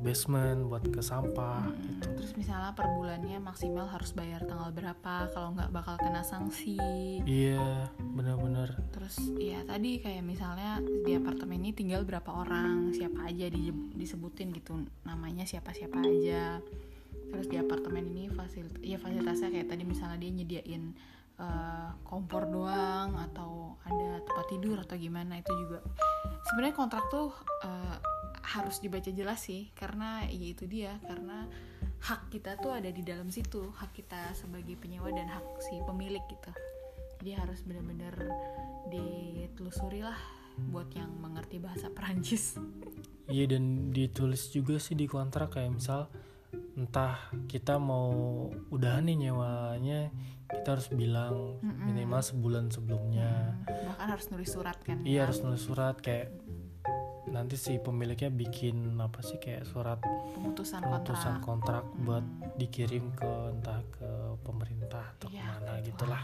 basement 0.00 0.68
buat 0.68 0.84
ke 0.84 1.00
sampah 1.00 1.64
Mm-mm. 1.64 1.80
gitu. 1.80 2.08
Terus 2.18 2.32
misalnya 2.36 2.72
per 2.72 2.86
bulannya 2.88 3.38
maksimal 3.38 3.86
harus 3.86 4.12
bayar 4.12 4.44
tanggal 4.44 4.68
berapa 4.70 5.30
kalau 5.30 5.54
nggak 5.54 5.70
bakal 5.70 5.94
kena 5.96 6.20
sanksi. 6.20 6.76
Iya 7.24 7.88
benar-benar. 8.12 8.76
Terus 8.92 9.16
ya 9.36 9.64
tadi 9.64 9.98
kayak 9.98 10.22
misalnya 10.22 10.78
di 11.02 11.16
apartemen 11.16 11.62
ini 11.62 11.72
tinggal 11.72 12.04
berapa 12.04 12.28
orang 12.28 12.92
siapa 12.92 13.28
aja 13.28 13.48
di- 13.48 13.72
disebutin 14.22 14.54
gitu 14.54 14.78
namanya 15.02 15.42
siapa 15.42 15.74
siapa 15.74 15.98
aja. 15.98 16.62
Terus 17.34 17.50
di 17.50 17.58
apartemen 17.58 18.06
ini 18.06 18.30
fasilitas 18.30 18.78
ya 18.78 18.94
fasilitasnya 19.02 19.50
kayak 19.50 19.66
tadi 19.66 19.82
misalnya 19.82 20.22
dia 20.22 20.30
nyediain 20.30 20.94
eh, 21.42 21.90
kompor 22.06 22.46
doang 22.46 23.18
atau 23.18 23.82
ada 23.82 24.22
tempat 24.22 24.46
tidur 24.46 24.78
atau 24.78 24.94
gimana 24.94 25.42
itu 25.42 25.50
juga. 25.58 25.82
Sebenarnya 26.46 26.76
kontrak 26.78 27.10
tuh 27.10 27.34
eh, 27.66 27.98
harus 28.46 28.78
dibaca 28.78 29.10
jelas 29.10 29.42
sih 29.42 29.74
karena 29.74 30.22
ya 30.30 30.46
itu 30.54 30.70
dia 30.70 31.02
karena 31.02 31.50
hak 32.06 32.30
kita 32.30 32.62
tuh 32.62 32.70
ada 32.70 32.90
di 32.94 33.02
dalam 33.02 33.26
situ 33.26 33.74
hak 33.74 33.90
kita 33.90 34.38
sebagai 34.38 34.78
penyewa 34.78 35.10
dan 35.10 35.26
hak 35.26 35.42
si 35.66 35.82
pemilik 35.82 36.22
gitu. 36.30 36.54
Jadi 37.18 37.30
harus 37.34 37.58
benar-benar 37.66 38.14
ditelusuri 38.86 40.06
lah 40.06 40.18
buat 40.70 40.94
yang 40.94 41.10
mengerti 41.18 41.58
bahasa 41.58 41.90
Perancis 41.90 42.54
iya 43.30 43.44
dan 43.46 43.94
ditulis 43.94 44.50
juga 44.50 44.80
sih 44.80 44.98
di 44.98 45.06
kontrak 45.06 45.54
kayak 45.54 45.78
misal 45.78 46.10
entah 46.72 47.16
kita 47.48 47.76
mau 47.76 48.48
udah 48.72 49.00
nih 49.04 49.28
nyewanya 49.28 50.08
kita 50.48 50.76
harus 50.76 50.88
bilang 50.92 51.60
minimal 51.64 52.20
sebulan 52.20 52.68
sebelumnya. 52.68 53.56
Hmm, 53.64 53.88
bahkan 53.88 54.08
harus 54.12 54.26
nulis 54.28 54.50
surat 54.52 54.76
kan 54.84 55.00
iya 55.04 55.24
ya? 55.24 55.28
harus 55.28 55.40
nulis 55.40 55.64
surat 55.64 55.96
kayak 56.00 56.32
nanti 57.32 57.56
si 57.56 57.80
pemiliknya 57.80 58.28
bikin 58.28 59.00
apa 59.00 59.24
sih 59.24 59.40
kayak 59.40 59.64
surat 59.64 59.96
pemutusan, 60.36 60.84
pemutusan 60.84 61.40
kontrak, 61.40 61.84
kontrak 61.88 62.04
buat 62.04 62.24
dikirim 62.60 63.08
ke 63.16 63.30
entah 63.56 63.80
ke 63.88 64.10
pemerintah 64.44 65.16
atau 65.16 65.32
iya, 65.32 65.56
ke 65.56 65.64
mana 65.64 65.72
gitulah 65.80 66.22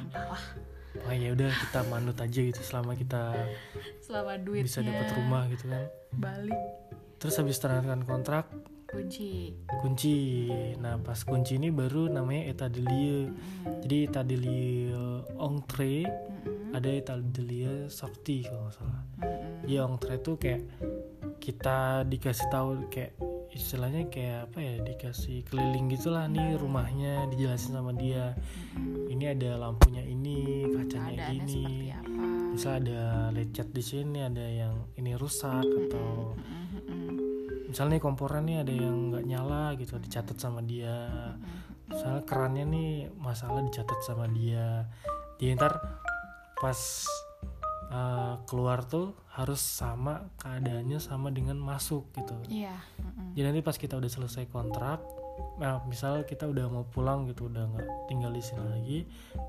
oh 0.97 1.15
ya 1.15 1.33
udah 1.37 1.51
kita 1.53 1.81
manut 1.89 2.17
aja 2.19 2.41
gitu 2.41 2.61
selama 2.65 2.97
kita 2.97 3.35
selama 4.01 4.41
duitnya 4.41 4.67
bisa 4.67 4.81
dapat 4.81 5.09
rumah 5.17 5.43
gitu 5.53 5.65
kan 5.69 5.85
balik 6.17 6.61
terus 7.19 7.35
habis 7.37 7.59
tanda 7.61 7.83
kontrak 8.07 8.49
kunci 8.89 9.53
kunci 9.85 10.49
nah 10.81 10.97
pas 10.97 11.21
kunci 11.21 11.61
ini 11.61 11.69
baru 11.69 12.09
namanya 12.09 12.57
etat 12.57 12.73
de 12.73 12.81
lieu 12.81 13.29
hmm. 13.29 13.85
jadi 13.85 13.97
etat 14.09 14.25
de 14.25 14.37
lieu 14.41 15.21
entrée 15.37 16.09
hmm. 16.09 16.73
ada 16.73 16.89
etat 16.89 17.21
de 17.21 17.43
lieu 17.45 17.77
sortie 17.93 18.49
kalau 18.49 18.65
nggak 18.65 18.75
salah 18.81 19.01
hmm. 19.21 19.69
ya 19.69 19.85
entrée 19.85 20.19
tuh 20.25 20.41
kayak 20.41 20.65
kita 21.37 22.09
dikasih 22.09 22.49
tahu 22.49 22.89
kayak 22.89 23.13
istilahnya 23.53 24.13
kayak 24.13 24.53
apa 24.53 24.59
ya 24.61 24.75
dikasih 24.85 25.45
keliling 25.49 25.89
gitulah 25.89 26.29
nih 26.29 26.57
rumahnya 26.61 27.29
dijelasin 27.33 27.77
sama 27.77 27.97
dia. 27.97 28.37
Ini 29.09 29.35
ada 29.35 29.57
lampunya 29.69 30.05
ini 30.05 30.69
kacanya 30.69 31.33
ini 31.33 31.93
misal 32.53 32.83
ada 32.83 33.31
lecet 33.33 33.71
di 33.71 33.83
sini 33.85 34.25
ada 34.25 34.43
yang 34.43 34.75
ini 34.99 35.15
rusak 35.15 35.63
atau 35.65 36.35
misalnya 37.69 38.01
nih 38.01 38.03
kompornya 38.03 38.41
nih 38.43 38.57
ada 38.65 38.75
yang 38.75 38.97
nggak 39.13 39.25
nyala 39.29 39.65
gitu 39.77 39.97
dicatat 39.97 40.37
sama 40.37 40.61
dia. 40.65 41.09
Misalnya 41.89 42.23
kerannya 42.29 42.65
nih 42.69 42.91
masalah 43.17 43.65
dicatat 43.65 44.01
sama 44.05 44.29
dia. 44.29 44.85
Jadi 45.41 45.57
ntar 45.57 45.79
pas 46.59 46.77
uh, 47.93 48.41
keluar 48.45 48.85
tuh 48.85 49.17
harus 49.35 49.61
sama 49.61 50.29
keadaannya 50.41 50.99
sama 51.01 51.33
dengan 51.33 51.57
masuk 51.57 52.11
gitu. 52.17 52.37
Iya. 52.49 52.75
Mm-mm. 53.01 53.35
Jadi 53.37 53.45
nanti 53.45 53.61
pas 53.65 53.77
kita 53.77 53.95
udah 53.97 54.11
selesai 54.11 54.51
kontrak, 54.51 55.01
nah 55.63 55.81
misal 55.87 56.27
kita 56.27 56.49
udah 56.51 56.67
mau 56.67 56.85
pulang 56.89 57.29
gitu, 57.31 57.47
udah 57.47 57.65
nggak 57.71 57.89
tinggal 58.11 58.35
di 58.35 58.43
sini 58.43 58.65
lagi, 58.67 58.99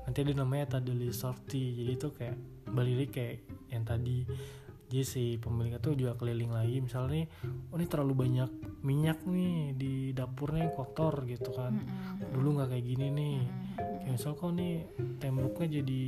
nanti 0.06 0.18
ada 0.22 0.32
namanya 0.40 0.78
tadi 0.78 0.94
sorti. 1.10 1.74
Jadi 1.82 1.90
itu 1.90 2.08
kayak 2.14 2.36
balik 2.70 3.10
kayak 3.14 3.42
yang 3.72 3.82
tadi. 3.82 4.24
Jadi 4.90 5.06
si 5.06 5.24
pemiliknya 5.38 5.78
tuh 5.78 5.94
juga 5.94 6.18
keliling 6.18 6.50
lagi, 6.50 6.82
misalnya 6.82 7.22
nih, 7.22 7.26
oh 7.70 7.78
ini 7.78 7.86
terlalu 7.86 8.26
banyak 8.26 8.50
minyak 8.82 9.22
nih 9.22 9.70
di 9.78 10.10
dapurnya 10.10 10.66
kotor 10.74 11.22
gitu 11.30 11.54
kan. 11.54 11.78
Mm-hmm. 11.78 12.34
Dulu 12.34 12.48
nggak 12.58 12.68
kayak 12.74 12.86
gini 12.90 13.06
nih. 13.14 13.38
Mm-hmm. 13.38 14.02
Kayak 14.02 14.12
misal 14.18 14.34
kok 14.34 14.50
nih 14.50 14.74
temboknya 15.22 15.66
jadi 15.78 16.02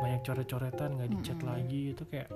banyak 0.00 0.20
coret-coretan 0.24 0.96
nggak 1.00 1.10
dicat 1.12 1.38
mm-hmm. 1.38 1.52
lagi 1.52 1.80
itu 1.92 2.02
kayak 2.08 2.28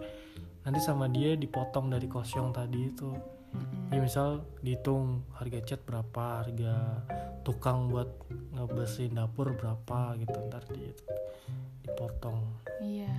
nanti 0.64 0.80
sama 0.80 1.08
dia 1.08 1.34
dipotong 1.34 1.88
dari 1.88 2.06
kosong 2.08 2.52
tadi 2.52 2.80
itu 2.92 3.10
mm-hmm. 3.10 3.94
ya 3.94 3.98
misal 4.00 4.28
dihitung 4.60 5.24
harga 5.36 5.60
cat 5.64 5.80
berapa 5.84 6.24
harga 6.44 6.74
tukang 7.42 7.88
buat 7.88 8.08
ngebersihin 8.54 9.16
dapur 9.16 9.56
berapa 9.56 10.16
gitu 10.20 10.36
ntar 10.52 10.64
di 10.68 10.92
dipotong 11.84 12.38
iya 12.84 13.12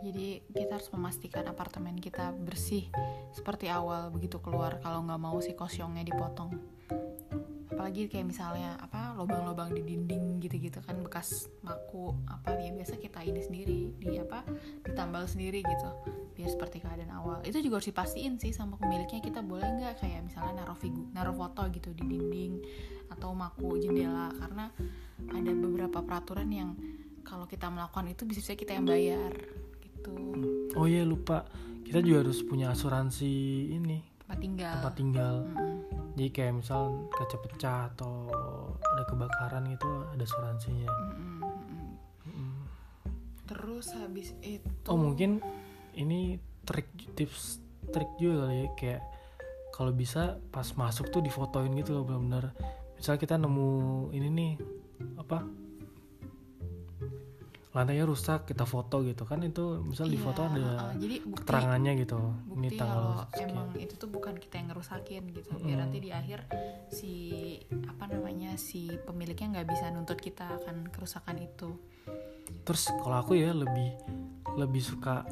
jadi 0.00 0.40
kita 0.50 0.80
harus 0.80 0.90
memastikan 0.90 1.44
apartemen 1.46 2.00
kita 2.00 2.32
bersih 2.32 2.88
seperti 3.30 3.68
awal 3.68 4.08
begitu 4.10 4.40
keluar 4.40 4.80
kalau 4.80 5.04
nggak 5.04 5.20
mau 5.20 5.38
si 5.38 5.54
kosongnya 5.54 6.02
dipotong 6.08 6.56
apalagi 7.80 8.12
kayak 8.12 8.28
misalnya 8.28 8.76
apa 8.76 9.16
lubang-lubang 9.16 9.72
di 9.72 9.80
dinding 9.80 10.36
gitu-gitu 10.36 10.84
kan 10.84 11.00
bekas 11.00 11.48
maku 11.64 12.12
apa 12.28 12.52
ya 12.60 12.76
biasa 12.76 13.00
kita 13.00 13.24
ini 13.24 13.40
sendiri 13.40 13.96
di 13.96 14.20
apa 14.20 14.44
ditambal 14.84 15.24
sendiri 15.24 15.64
gitu 15.64 15.88
biar 16.36 16.52
seperti 16.52 16.84
keadaan 16.84 17.08
awal. 17.08 17.40
Itu 17.40 17.64
juga 17.64 17.80
harus 17.80 17.88
dipastiin 17.88 18.36
sih 18.36 18.52
sama 18.52 18.76
pemiliknya 18.76 19.24
kita 19.24 19.40
boleh 19.40 19.64
nggak 19.64 19.96
kayak 19.96 20.28
misalnya 20.28 20.60
naruh 20.60 20.76
figu 20.76 21.08
naruh 21.16 21.32
foto 21.32 21.64
gitu 21.72 21.96
di 21.96 22.04
dinding 22.04 22.60
atau 23.16 23.32
maku 23.32 23.80
jendela 23.80 24.28
karena 24.36 24.68
ada 25.32 25.52
beberapa 25.56 26.04
peraturan 26.04 26.52
yang 26.52 26.76
kalau 27.24 27.48
kita 27.48 27.72
melakukan 27.72 28.12
itu 28.12 28.28
bisa 28.28 28.52
kita 28.52 28.76
yang 28.76 28.84
bayar 28.84 29.32
gitu. 29.80 30.36
Oh 30.76 30.84
iya 30.84 31.08
lupa. 31.08 31.48
Kita 31.80 32.04
juga 32.04 32.28
harus 32.28 32.44
punya 32.44 32.76
asuransi 32.76 33.32
ini 33.72 34.09
tempat 34.30 34.38
tinggal. 34.38 34.74
Tempat 34.78 34.94
tinggal. 34.94 35.34
Mm 35.42 35.54
-hmm 35.58 36.00
jadi 36.20 36.36
kayak 36.36 36.54
misal 36.60 37.08
kaca 37.16 37.36
pecah 37.40 37.80
atau 37.96 38.28
ada 38.92 39.04
kebakaran 39.08 39.72
gitu 39.72 39.88
ada 40.12 40.20
asuransinya. 40.20 40.90
Mm 41.16 41.40
-mm. 42.28 42.52
terus 43.48 43.88
habis 43.96 44.36
itu 44.44 44.68
oh 44.84 45.00
mungkin 45.00 45.40
ini 45.96 46.36
trik 46.68 46.92
tips 47.16 47.64
trik 47.88 48.06
juga 48.20 48.44
kali 48.44 48.56
ya 48.60 48.68
kayak 48.76 49.02
kalau 49.72 49.96
bisa 49.96 50.36
pas 50.52 50.68
masuk 50.76 51.08
tuh 51.08 51.24
difotoin 51.24 51.72
gitu 51.78 51.96
loh 51.96 52.04
benar-benar. 52.04 52.52
Misal 53.00 53.16
kita 53.16 53.40
nemu 53.40 54.12
ini 54.12 54.28
nih 54.28 54.52
apa 55.16 55.46
lantainya 57.70 58.02
rusak 58.02 58.50
kita 58.50 58.66
foto 58.66 58.98
gitu 59.06 59.22
kan 59.22 59.38
itu 59.46 59.78
misal 59.86 60.10
iya, 60.10 60.14
di 60.14 60.18
foto 60.18 60.42
ada 60.42 60.90
uh, 60.90 60.92
jadi 60.98 61.16
bukti, 61.22 61.38
keterangannya 61.38 61.92
gitu. 62.02 62.18
Bukti 62.50 62.58
ini 62.58 62.68
tanggal 62.74 63.06
emang 63.38 63.68
itu 63.78 63.94
tuh 63.94 64.10
bukan 64.10 64.34
kita 64.42 64.54
yang 64.58 64.68
ngerusakin 64.74 65.22
gitu. 65.30 65.48
Biar 65.62 65.78
nanti 65.86 65.98
di 66.02 66.10
akhir 66.10 66.50
si 66.90 67.12
apa 67.86 68.10
namanya 68.10 68.58
si 68.58 68.90
pemiliknya 69.06 69.54
nggak 69.54 69.68
bisa 69.70 69.86
nuntut 69.94 70.18
kita 70.18 70.58
akan 70.58 70.90
kerusakan 70.90 71.38
itu. 71.38 71.78
Terus 72.66 72.90
kalau 72.90 73.22
aku 73.22 73.38
ya 73.38 73.54
lebih 73.54 73.94
lebih 74.58 74.82
suka 74.82 75.22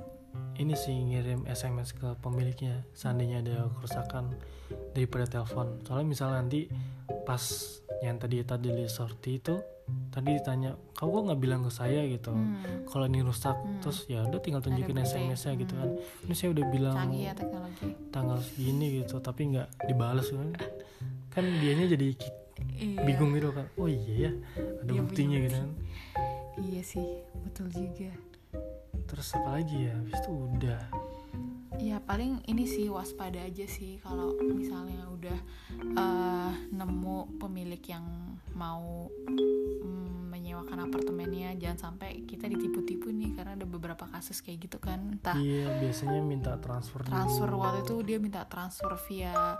ini 0.63 0.79
sih 0.79 0.95
ngirim 0.95 1.43
SMS 1.47 1.95
ke 1.95 2.19
pemiliknya 2.23 2.87
seandainya 2.95 3.43
ada 3.43 3.67
kerusakan 3.83 4.39
daripada 4.95 5.27
telepon. 5.27 5.83
Soalnya 5.83 6.07
misal 6.07 6.29
nanti 6.39 6.71
pas 7.27 7.43
yang 7.99 8.15
tadi 8.23 8.47
tadi 8.47 8.71
sorti 8.87 9.43
itu 9.43 9.59
tadi 10.09 10.35
ditanya 10.35 10.75
kamu 10.97 11.09
kok 11.11 11.23
nggak 11.31 11.41
bilang 11.41 11.61
ke 11.67 11.73
saya? 11.73 12.03
gitu. 12.09 12.33
Hmm. 12.33 12.87
kalau 12.89 13.05
ini 13.07 13.21
rusak 13.23 13.55
hmm. 13.55 13.81
terus 13.85 14.09
ya 14.11 14.25
udah 14.25 14.41
tinggal 14.41 14.63
tunjukin 14.65 14.99
SMS-nya 15.05 15.53
gitu 15.61 15.75
kan. 15.77 15.89
Hmm. 15.95 16.25
ini 16.27 16.35
saya 16.35 16.49
udah 16.55 16.65
bilang 16.73 16.97
ya, 17.15 17.33
tanggal 18.11 18.39
segini 18.43 19.03
gitu 19.05 19.21
tapi 19.23 19.55
nggak 19.55 19.69
dibalas 19.87 20.29
kan. 20.33 20.51
Kan 21.39 21.45
dianya 21.63 21.87
jadi 21.95 22.19
iya. 22.83 22.99
bingung 23.07 23.31
gitu 23.37 23.55
kan. 23.55 23.69
Oh 23.79 23.87
iya 23.87 24.27
ya 24.27 24.33
ada 24.83 24.91
iya, 24.91 25.01
buktinya 25.07 25.39
gitu 25.39 25.57
kan. 25.61 25.71
Iya 26.59 26.83
sih 26.83 27.07
betul 27.47 27.71
juga. 27.71 28.11
Terus 29.07 29.29
apa 29.39 29.61
lagi 29.61 29.87
ya? 29.87 29.95
Habis 29.95 30.19
itu 30.19 30.31
udah 30.35 30.81
ya 31.79 32.03
paling 32.03 32.43
ini 32.51 32.67
sih 32.67 32.91
waspada 32.91 33.39
aja 33.39 33.65
sih 33.71 34.03
kalau 34.03 34.35
misalnya 34.43 35.07
udah 35.15 35.39
uh, 35.95 36.53
nemu 36.75 37.39
pemilik 37.39 37.83
yang 37.87 38.35
mau 38.59 39.07
mm, 39.31 40.27
menyewakan 40.27 40.91
apartemennya 40.91 41.55
jangan 41.55 41.95
sampai 41.95 42.27
kita 42.27 42.51
ditipu-tipu 42.51 43.15
nih 43.15 43.31
karena 43.39 43.55
ada 43.55 43.67
beberapa 43.67 44.11
kasus 44.11 44.43
kayak 44.43 44.67
gitu 44.67 44.83
kan 44.83 44.99
entah 45.19 45.39
iya 45.39 45.71
biasanya 45.79 46.19
minta 46.19 46.59
transfer 46.59 47.07
transfer 47.07 47.47
dulu. 47.47 47.63
waktu 47.63 47.79
itu 47.87 47.97
dia 48.03 48.19
minta 48.19 48.43
transfer 48.51 48.99
via 49.07 49.55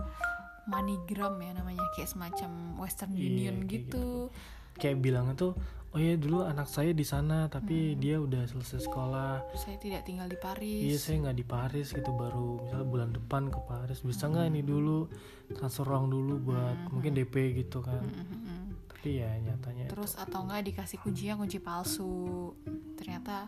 MoneyGram 0.69 1.39
ya 1.39 1.53
namanya 1.55 1.87
kayak 1.95 2.11
semacam 2.11 2.77
Western 2.83 3.15
iya, 3.15 3.25
Union 3.31 3.57
kayak 3.63 3.71
gitu. 3.71 4.03
gitu 4.29 4.77
kayak 4.79 4.99
bilangnya 5.03 5.35
tuh 5.35 5.53
oh 5.93 6.01
ya 6.01 6.15
dulu 6.21 6.45
anak 6.45 6.69
saya 6.69 6.93
di 6.93 7.07
sana 7.07 7.49
tapi 7.49 7.95
hmm. 7.95 7.99
dia 8.01 8.17
udah 8.21 8.45
selesai 8.45 8.85
sekolah 8.85 9.41
saya 9.57 9.81
tidak 9.81 10.05
tinggal 10.05 10.29
di 10.29 10.37
Paris 10.37 10.85
iya 10.85 10.99
saya 11.01 11.17
nggak 11.25 11.37
di 11.41 11.47
Paris 11.49 11.89
gitu 11.97 12.13
baru 12.13 12.61
misalnya 12.61 12.87
bulan 12.87 13.11
depan 13.17 13.49
ke 13.49 13.61
Paris 13.65 14.05
bisa 14.05 14.29
nggak 14.29 14.47
hmm. 14.47 14.53
ini 14.53 14.63
dulu 14.63 14.99
transfer 15.57 15.89
uang 15.89 16.13
dulu 16.13 16.35
buat 16.53 16.77
hmm. 16.77 16.91
mungkin 16.93 17.13
DP 17.17 17.35
gitu 17.65 17.81
kan 17.81 18.05
hmm. 18.05 18.25
hmm, 18.25 18.41
hmm 18.45 18.59
tapi 18.99 19.23
ya 19.23 19.31
nyatanya 19.31 19.87
terus 19.95 20.19
itu. 20.19 20.27
atau 20.27 20.43
enggak 20.43 20.75
dikasih 20.75 20.99
kuncinya 20.99 21.39
kunci 21.39 21.63
palsu 21.63 22.51
ternyata 22.99 23.47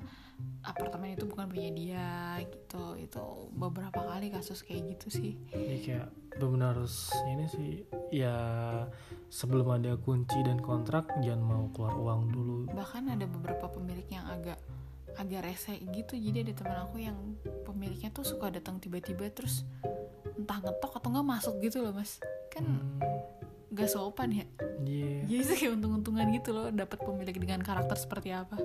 apartemen 0.60 1.16
itu 1.16 1.24
bukan 1.24 1.48
punya 1.48 1.70
dia 1.72 2.10
gitu. 2.44 2.96
Itu 3.00 3.48
beberapa 3.56 4.04
kali 4.04 4.28
kasus 4.32 4.60
kayak 4.64 4.96
gitu 4.96 5.06
sih. 5.08 5.32
Ya 5.52 5.76
kayak 5.80 6.08
benar 6.40 6.78
harus 6.78 7.10
ini 7.26 7.46
sih 7.50 7.70
ya 8.14 8.36
sebelum 9.28 9.76
ada 9.76 9.98
kunci 10.00 10.40
dan 10.46 10.62
kontrak 10.62 11.10
jangan 11.20 11.42
mau 11.42 11.64
keluar 11.72 11.94
uang 11.96 12.22
dulu. 12.32 12.56
Bahkan 12.72 13.12
ada 13.12 13.26
beberapa 13.26 13.66
pemilik 13.72 14.06
yang 14.08 14.24
agak 14.28 14.60
agak 15.16 15.40
rese 15.44 15.74
gitu. 15.90 16.16
Jadi 16.16 16.48
ada 16.48 16.52
teman 16.54 16.78
aku 16.84 16.96
yang 17.00 17.18
pemiliknya 17.64 18.12
tuh 18.12 18.24
suka 18.24 18.52
datang 18.52 18.78
tiba-tiba 18.78 19.28
terus 19.32 19.64
entah 20.36 20.60
ngetok 20.60 20.96
atau 21.00 21.08
enggak 21.12 21.26
masuk 21.26 21.54
gitu 21.64 21.80
loh 21.84 21.92
mas. 21.92 22.20
Kan 22.52 22.64
hmm. 22.64 23.74
gak 23.74 23.90
sopan 23.90 24.32
ya? 24.32 24.46
Iya. 24.80 25.28
Jadi 25.28 25.40
itu 25.44 25.52
kayak 25.56 25.72
untung-untungan 25.76 26.26
gitu 26.36 26.50
loh 26.52 26.68
dapat 26.72 26.98
pemilik 27.04 27.36
dengan 27.36 27.60
karakter 27.60 27.96
seperti 27.96 28.32
apa 28.32 28.56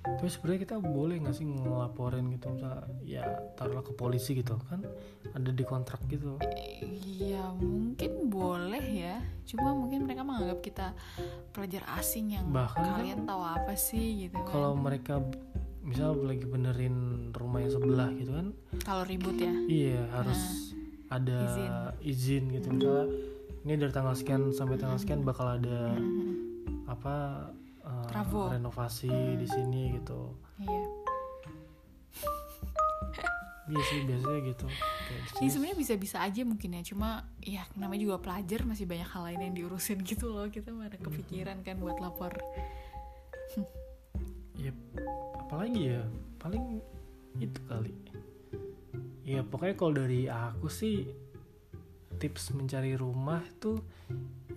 tapi 0.00 0.26
sebenarnya 0.26 0.60
kita 0.62 0.76
boleh 0.78 1.16
nggak 1.18 1.32
sih 1.32 1.44
ngelaporin 1.44 2.30
gitu? 2.30 2.50
Misalnya 2.50 2.82
ya 3.00 3.24
taruhlah 3.54 3.80
ke 3.80 3.92
polisi 3.92 4.32
gitu 4.32 4.56
kan 4.62 4.80
ada 5.28 5.50
di 5.50 5.62
kontrak 5.62 6.00
gitu. 6.06 6.38
Iya 6.80 7.52
mungkin 7.54 8.26
boleh 8.26 8.82
ya. 8.82 9.16
Cuma 9.44 9.72
mungkin 9.72 10.04
mereka 10.04 10.22
menganggap 10.22 10.58
kita 10.60 10.86
pelajar 11.50 11.82
asing 11.94 12.32
yang 12.32 12.46
Bahkan 12.48 12.78
kan 12.78 12.92
kalian 12.96 13.20
tahu 13.24 13.42
apa 13.42 13.74
sih 13.74 14.24
gitu 14.24 14.38
kan. 14.38 14.48
kalau 14.48 14.72
mereka 14.72 15.20
misal 15.80 16.14
lagi 16.18 16.44
benerin 16.44 16.96
rumah 17.32 17.58
yang 17.58 17.72
sebelah 17.72 18.10
gitu 18.12 18.28
kan 18.30 18.46
Kalau 18.82 19.02
ribut 19.02 19.36
ya? 19.36 19.54
iya 19.64 20.00
harus 20.10 20.36
ada 21.08 21.38
izin. 21.42 21.72
izin, 22.02 22.42
gitu. 22.52 22.66
Misalnya 22.70 23.06
ini 23.58 23.72
dari 23.74 23.90
tanggal 23.90 24.12
sekian 24.12 24.52
sampai 24.52 24.76
tanggal 24.76 24.96
sekian 24.96 25.22
bakal 25.22 25.48
ada 25.50 25.96
Mhm. 25.96 26.84
apa 26.86 27.16
eh, 27.88 28.04
Travo. 28.12 28.52
renovasi 28.52 29.08
di 29.40 29.46
sini 29.48 29.96
gitu. 29.96 30.36
Iya. 30.60 30.82
Iya 33.68 33.84
sih 33.84 34.00
biasanya 34.08 34.40
gitu. 34.48 34.64
Kayak 34.64 35.20
di 35.28 35.44
Ini 35.44 35.48
sebenarnya 35.52 35.76
bisa-bisa 35.76 36.16
aja 36.24 36.40
mungkin 36.40 36.80
ya. 36.80 36.82
Cuma 36.88 37.28
ya 37.44 37.68
namanya 37.76 38.00
juga 38.00 38.16
pelajar 38.16 38.64
masih 38.64 38.88
banyak 38.88 39.04
hal 39.04 39.22
lain 39.28 39.40
yang 39.44 39.54
diurusin 39.60 40.00
gitu 40.08 40.32
loh. 40.32 40.48
Kita 40.48 40.72
mana 40.72 40.96
kepikiran 40.96 41.60
kan 41.60 41.76
buat 41.76 42.00
lapor. 42.00 42.32
Ya 44.58 44.74
apalagi 45.38 45.94
ya 45.94 46.02
paling 46.42 46.82
itu 47.38 47.60
kali. 47.70 47.94
Ya 49.22 49.46
pokoknya 49.46 49.78
kalau 49.78 49.94
dari 49.94 50.26
aku 50.26 50.66
sih 50.66 51.06
tips 52.18 52.50
mencari 52.58 52.98
rumah 52.98 53.38
tuh 53.62 53.78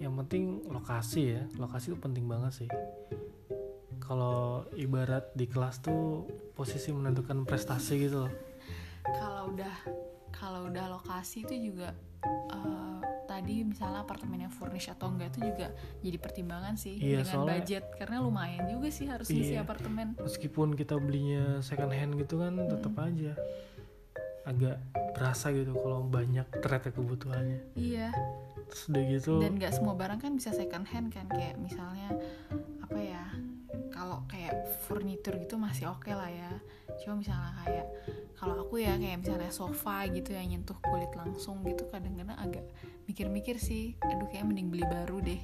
yang 0.02 0.18
penting 0.18 0.66
lokasi 0.66 1.38
ya. 1.38 1.42
Lokasi 1.56 1.94
itu 1.94 1.98
penting 2.02 2.26
banget 2.26 2.66
sih. 2.66 2.70
Kalau 4.02 4.66
ibarat 4.74 5.30
di 5.32 5.46
kelas 5.46 5.80
tuh 5.80 6.26
posisi 6.52 6.90
menentukan 6.92 7.46
prestasi 7.46 8.02
gitu 8.02 8.26
loh. 8.26 8.34
Kalau 9.06 9.54
udah 9.54 9.76
kalau 10.34 10.68
udah 10.68 10.86
lokasi 10.92 11.46
itu 11.46 11.72
juga 11.72 11.94
eh, 12.52 12.98
Tadi 13.32 13.64
misalnya 13.64 14.04
apartemennya 14.04 14.52
furnish 14.52 14.92
atau 14.92 15.08
enggak 15.08 15.32
itu 15.32 15.56
juga 15.56 15.72
jadi 16.04 16.18
pertimbangan 16.20 16.76
sih 16.76 17.00
Iya, 17.00 17.24
Dengan 17.24 17.32
soalnya- 17.32 17.56
budget. 17.64 17.84
Karena 17.96 18.18
lumayan 18.20 18.66
juga 18.68 18.88
sih 18.92 19.08
harus 19.08 19.32
ngisi 19.32 19.56
Iya. 19.56 19.64
apartemen. 19.64 20.20
Meskipun 20.20 20.76
kita 20.76 21.00
belinya 21.00 21.64
second 21.64 21.96
hand 21.96 22.20
gitu 22.20 22.44
kan 22.44 22.60
tetap 22.60 22.92
aja 23.00 23.32
agak 24.44 24.84
berasa 25.16 25.48
gitu 25.56 25.72
kalau 25.74 26.04
banyak 26.04 26.44
ternyata 26.60 26.92
kebutuhannya. 26.92 27.72
Iya 27.80 28.12
terus 28.72 28.88
udah 28.88 29.04
gitu. 29.04 29.34
Dan 29.44 29.60
nggak 29.60 29.74
semua 29.76 29.94
barang 30.00 30.20
kan 30.24 30.32
bisa 30.40 30.56
second 30.56 30.88
hand 30.88 31.12
kan 31.12 31.28
kayak 31.28 31.60
misalnya 31.60 32.16
apa 32.80 33.00
ya 33.00 33.24
kalau 33.92 34.24
kayak 34.32 34.56
furnitur 34.88 35.36
gitu 35.38 35.60
masih 35.60 35.92
oke 35.92 36.08
lah 36.08 36.32
ya. 36.32 36.52
Cuma 37.04 37.20
misalnya 37.20 37.52
kayak 37.68 37.88
kalau 38.40 38.64
aku 38.64 38.80
ya 38.80 38.96
kayak 38.96 39.22
misalnya 39.22 39.52
sofa 39.52 40.08
gitu 40.10 40.32
yang 40.34 40.50
nyentuh 40.50 40.80
kulit 40.80 41.12
langsung 41.14 41.62
gitu 41.68 41.86
kadang-kadang 41.92 42.40
agak 42.40 42.66
mikir-mikir 43.06 43.60
sih 43.60 44.00
aduh 44.02 44.32
kayak 44.32 44.48
mending 44.48 44.72
beli 44.72 44.88
baru 44.88 45.20
deh. 45.20 45.42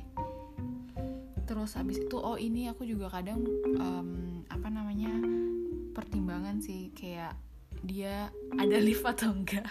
Terus 1.44 1.76
habis 1.76 2.00
itu 2.00 2.16
oh 2.16 2.40
ini 2.40 2.72
aku 2.72 2.88
juga 2.88 3.12
kadang 3.12 3.44
em, 3.76 4.10
apa 4.48 4.68
namanya 4.72 5.12
pertimbangan 5.92 6.64
sih 6.64 6.92
kayak 6.96 7.36
dia 7.84 8.32
ada 8.56 8.78
lift 8.86 9.06
atau 9.06 9.36
enggak 9.36 9.68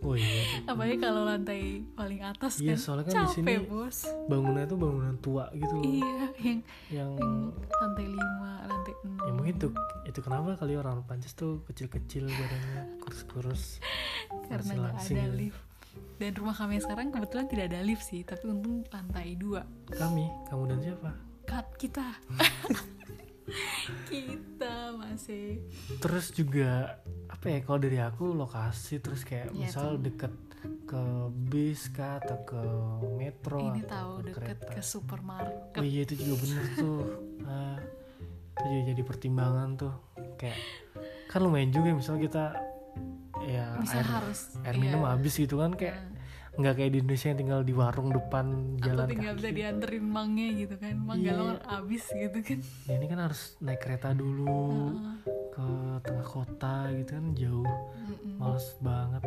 oh 0.00 0.14
iya. 0.14 0.42
Apalagi 0.64 0.96
kalau 0.96 1.22
lantai 1.22 1.84
paling 1.92 2.20
atas 2.20 2.58
Iya, 2.58 2.72
kan. 2.72 2.80
soalnya 2.80 3.04
kan 3.04 3.12
di 3.12 3.18
capek 3.20 3.34
sini 3.36 3.54
bos. 3.64 3.98
bangunannya 4.26 4.66
tuh 4.66 4.78
bangunan 4.78 5.16
tua 5.18 5.44
gitu 5.52 5.74
loh. 5.74 5.84
Iya 5.84 6.14
yang 6.40 6.60
yang 6.90 7.10
yang 7.16 7.32
lantai 7.74 8.06
5, 8.06 8.18
lantai 8.66 8.94
6 8.98 9.20
ya 9.20 9.32
mungkin 9.32 9.54
tuh 9.56 9.72
itu 10.02 10.18
kenapa 10.20 10.56
kali 10.56 10.74
orang 10.74 11.04
Prancis 11.04 11.32
tuh 11.32 11.60
kecil-kecil 11.64 12.24
badannya 12.26 12.82
kurus-kurus 12.98 13.78
karena 14.46 14.70
nggak 14.72 14.94
ada 14.96 15.04
gitu. 15.04 15.36
lift. 15.36 15.60
Dan 16.16 16.32
rumah 16.34 16.54
kami 16.54 16.78
sekarang 16.78 17.10
kebetulan 17.10 17.46
tidak 17.46 17.64
ada 17.68 17.80
lift 17.80 18.02
sih 18.02 18.22
tapi 18.22 18.44
untung 18.46 18.84
lantai 18.88 19.34
2 19.34 19.92
kami 19.92 20.26
kamu 20.46 20.62
dan 20.66 20.78
siapa? 20.80 21.10
Cut 21.44 21.66
kita 21.76 22.06
kita 24.10 24.94
masih 24.96 25.62
terus 25.98 26.30
juga 26.34 27.00
apa 27.30 27.46
ya 27.50 27.58
kalau 27.64 27.78
dari 27.80 27.98
aku 27.98 28.34
lokasi 28.36 29.00
terus 29.00 29.22
kayak 29.24 29.50
Iya 29.54 29.58
misal 29.70 29.96
tuh. 29.96 30.02
deket 30.10 30.32
ke 30.84 31.02
bis 31.48 31.88
kah 31.88 32.20
atau 32.20 32.38
ke 32.44 32.62
metro 33.16 33.64
ini 33.64 33.80
tahu 33.86 34.20
ke 34.20 34.22
deket 34.28 34.58
kereta. 34.60 34.72
ke 34.76 34.80
supermarket 34.84 35.80
oh 35.80 35.86
iya 35.86 36.04
itu 36.04 36.14
juga 36.20 36.34
bener 36.44 36.64
tuh 36.76 37.00
ah, 37.48 37.78
itu 38.60 38.64
juga 38.68 38.82
jadi 38.92 39.02
pertimbangan 39.06 39.68
tuh 39.80 39.94
kayak 40.36 40.58
kan 41.32 41.40
lumayan 41.40 41.72
juga 41.72 41.96
misal 41.96 42.20
kita 42.20 42.58
ya 43.40 43.72
bisa 43.80 44.04
air 44.04 44.08
harus 44.10 44.40
air 44.66 44.76
iya. 44.76 44.82
minum 44.82 45.02
habis 45.08 45.32
gitu 45.38 45.56
kan 45.56 45.72
kayak 45.72 45.96
Nah, 45.96 46.09
nggak 46.60 46.74
kayak 46.74 46.90
di 46.90 46.98
Indonesia 47.00 47.26
yang 47.26 47.38
tinggal 47.38 47.60
di 47.60 47.72
warung 47.72 48.10
depan 48.10 48.44
atau 48.76 48.84
jalan 48.84 49.06
tinggal 49.06 49.34
bisa 49.34 49.46
kaki. 49.46 49.56
dianterin 49.56 50.04
mangnya 50.06 50.48
gitu 50.54 50.74
kan 50.76 50.94
mang 50.98 51.16
Iya. 51.16 51.26
galau 51.30 51.46
habis 51.64 52.04
gitu 52.06 52.38
kan 52.38 52.58
Ya, 52.84 52.92
ini 52.94 53.06
kan 53.06 53.18
harus 53.20 53.40
naik 53.58 53.80
kereta 53.80 54.08
dulu 54.12 54.62
Heeh. 54.94 55.16
ke 55.50 55.66
tengah 56.02 56.26
kota 56.26 56.74
gitu 56.92 57.10
kan 57.10 57.24
jauh 57.34 57.66
Mm-mm. 57.66 58.36
males 58.36 58.66
banget 58.78 59.24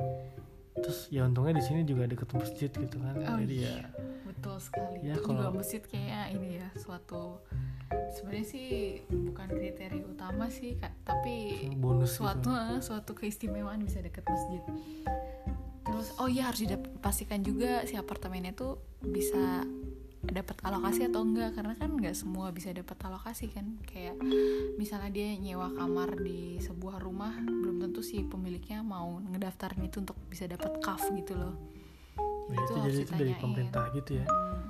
terus 0.76 1.06
ya 1.08 1.24
untungnya 1.24 1.54
di 1.54 1.64
sini 1.64 1.82
juga 1.84 2.06
deket 2.06 2.30
masjid 2.30 2.68
gitu 2.68 2.98
kan 2.98 3.14
Oh 3.16 3.38
jadi 3.38 3.56
iya. 3.56 3.74
ya 3.80 3.88
betul 4.24 4.56
sekali 4.58 4.98
Ya, 5.02 5.14
Itu 5.14 5.22
kalau- 5.24 5.40
juga 5.40 5.52
masjid 5.56 5.82
kayak 5.82 6.26
ini 6.32 6.50
ya 6.56 6.68
suatu 6.76 7.40
sebenarnya 8.10 8.46
sih 8.48 8.70
bukan 9.08 9.48
kriteria 9.48 10.02
utama 10.04 10.46
sih 10.48 10.76
Kak, 10.76 10.94
tapi 11.04 11.70
bonus 11.76 12.14
suatu 12.14 12.50
gitu 12.50 12.82
suatu 12.84 13.12
keistimewaan 13.14 13.80
bisa 13.80 14.00
deket 14.00 14.22
masjid 14.24 14.62
terus 16.04 16.20
oh 16.20 16.28
iya 16.28 16.52
harus 16.52 16.68
dipastikan 16.68 17.40
juga 17.48 17.88
si 17.88 17.96
apartemennya 17.96 18.52
tuh 18.52 18.76
bisa 19.00 19.64
dapat 20.20 20.60
alokasi 20.68 21.08
atau 21.08 21.24
enggak. 21.24 21.56
Karena 21.56 21.80
kan 21.80 21.96
nggak 21.96 22.12
semua 22.12 22.52
bisa 22.52 22.76
dapat 22.76 23.00
alokasi 23.08 23.48
kan. 23.48 23.80
Kayak 23.88 24.20
misalnya 24.76 25.16
dia 25.16 25.32
nyewa 25.40 25.72
kamar 25.72 26.20
di 26.20 26.60
sebuah 26.60 27.00
rumah 27.00 27.40
belum 27.40 27.80
tentu 27.80 28.04
si 28.04 28.20
pemiliknya 28.20 28.84
mau 28.84 29.16
ngedaftarin 29.32 29.88
itu 29.88 30.04
untuk 30.04 30.20
bisa 30.28 30.44
dapat 30.44 30.84
kaf 30.84 31.08
gitu 31.08 31.40
loh. 31.40 31.56
Ya, 32.52 32.60
itu 32.60 32.74
jadi 32.84 33.00
itu 33.08 33.14
dari 33.16 33.34
pemerintah 33.40 33.88
gitu 33.96 34.20
ya. 34.20 34.28
Mm, 34.28 34.64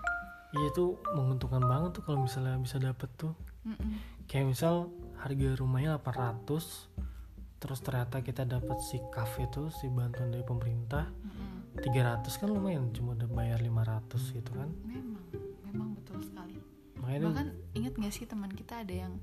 iya 0.53 0.67
itu 0.69 0.85
menguntungkan 1.17 1.65
banget 1.65 1.97
tuh 1.97 2.05
kalau 2.05 2.21
misalnya 2.21 2.61
bisa 2.61 2.77
dapet 2.77 3.09
tuh. 3.17 3.33
Mm, 3.65 3.73
mm. 3.73 3.97
kayak 4.29 4.53
misal 4.53 4.93
harga 5.17 5.49
rumahnya 5.57 5.97
800 5.97 7.12
terus 7.63 7.79
ternyata 7.79 8.19
kita 8.19 8.43
dapat 8.43 8.75
si 8.83 8.99
kafe 9.07 9.47
itu 9.47 9.71
si 9.71 9.87
bantuan 9.87 10.35
dari 10.35 10.43
pemerintah. 10.43 11.07
Mm-mm. 11.07 11.79
300 11.79 12.27
kan 12.27 12.47
lumayan 12.51 12.91
cuma 12.91 13.15
udah 13.15 13.31
bayar 13.31 13.63
500 13.63 14.35
gitu 14.35 14.51
kan. 14.51 14.67
Memang 14.83 15.23
memang 15.71 15.89
betul 15.95 16.19
sekali. 16.19 16.59
Makanya 16.99 17.19
bahkan 17.31 17.47
ingat 17.71 17.93
gak 17.95 18.11
sih 18.11 18.27
teman 18.27 18.51
kita 18.51 18.83
ada 18.83 19.07
yang 19.07 19.15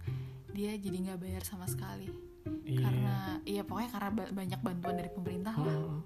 dia 0.57 0.73
jadi 0.81 0.97
nggak 1.05 1.21
bayar 1.21 1.43
sama 1.45 1.69
sekali? 1.69 2.09
Iya. 2.65 2.81
Karena 2.81 3.15
iya 3.45 3.63
pokoknya 3.63 3.91
karena 3.93 4.11
ba- 4.17 4.33
banyak 4.33 4.61
bantuan 4.65 4.95
dari 4.97 5.11
pemerintah 5.13 5.55
lah. 5.61 5.77
Mm-mm. 5.77 6.01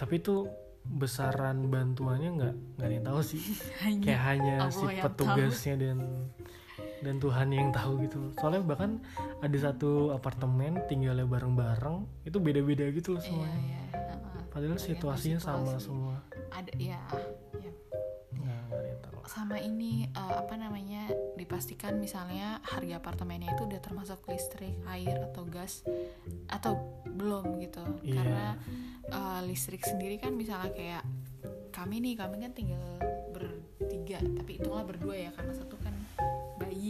tapi 0.00 0.16
itu 0.16 0.48
besaran 0.80 1.68
bantuannya 1.68 2.30
nggak 2.40 2.54
nggak 2.80 2.86
ada 2.88 2.94
yang 2.96 3.06
tahu 3.06 3.20
sih. 3.20 3.42
Hanya 3.84 4.00
kayak 4.00 4.22
hanya 4.32 4.56
si 4.72 4.84
petugasnya 4.96 5.74
dan 5.76 5.98
dan 7.00 7.16
Tuhan 7.16 7.48
yang 7.52 7.68
tahu 7.72 8.04
gitu 8.04 8.32
soalnya 8.36 8.62
bahkan 8.64 9.00
ada 9.40 9.58
satu 9.58 10.12
apartemen 10.12 10.80
tinggalnya 10.86 11.24
bareng-bareng 11.24 12.04
itu 12.28 12.36
beda-beda 12.36 12.88
gitu 12.92 13.16
loh 13.16 13.22
iya 13.24 13.28
semuanya. 13.28 13.60
iya. 13.60 13.82
Heeh. 13.96 14.42
padahal 14.52 14.78
situasinya 14.78 15.40
sama 15.40 15.76
situasi. 15.76 15.84
semua. 15.86 16.16
Ada 16.50 16.72
ya 16.76 17.00
ya 18.70 18.94
tahu. 19.02 19.18
Sama 19.26 19.56
ini 19.62 20.10
eh, 20.10 20.34
apa 20.36 20.54
namanya 20.58 21.10
dipastikan 21.38 21.98
misalnya 21.98 22.58
harga 22.66 22.98
apartemennya 22.98 23.54
itu 23.54 23.66
udah 23.66 23.80
termasuk 23.82 24.20
listrik 24.30 24.74
air 24.90 25.16
atau 25.30 25.46
gas 25.46 25.86
atau 26.50 27.02
belum 27.06 27.58
gitu. 27.62 27.84
Iya. 28.02 28.14
karena 28.16 28.46
eh, 29.10 29.40
listrik 29.46 29.82
sendiri 29.86 30.18
kan 30.18 30.34
misalnya 30.34 30.72
kayak 30.74 31.04
kami 31.70 32.02
nih 32.02 32.14
kami 32.18 32.42
kan 32.42 32.52
tinggal 32.52 32.82
bertiga 33.30 34.18
tapi 34.36 34.58
hitunglah 34.58 34.84
berdua 34.84 35.14
ya 35.16 35.30
karena 35.32 35.54
satu 35.54 35.78
kan 35.78 35.89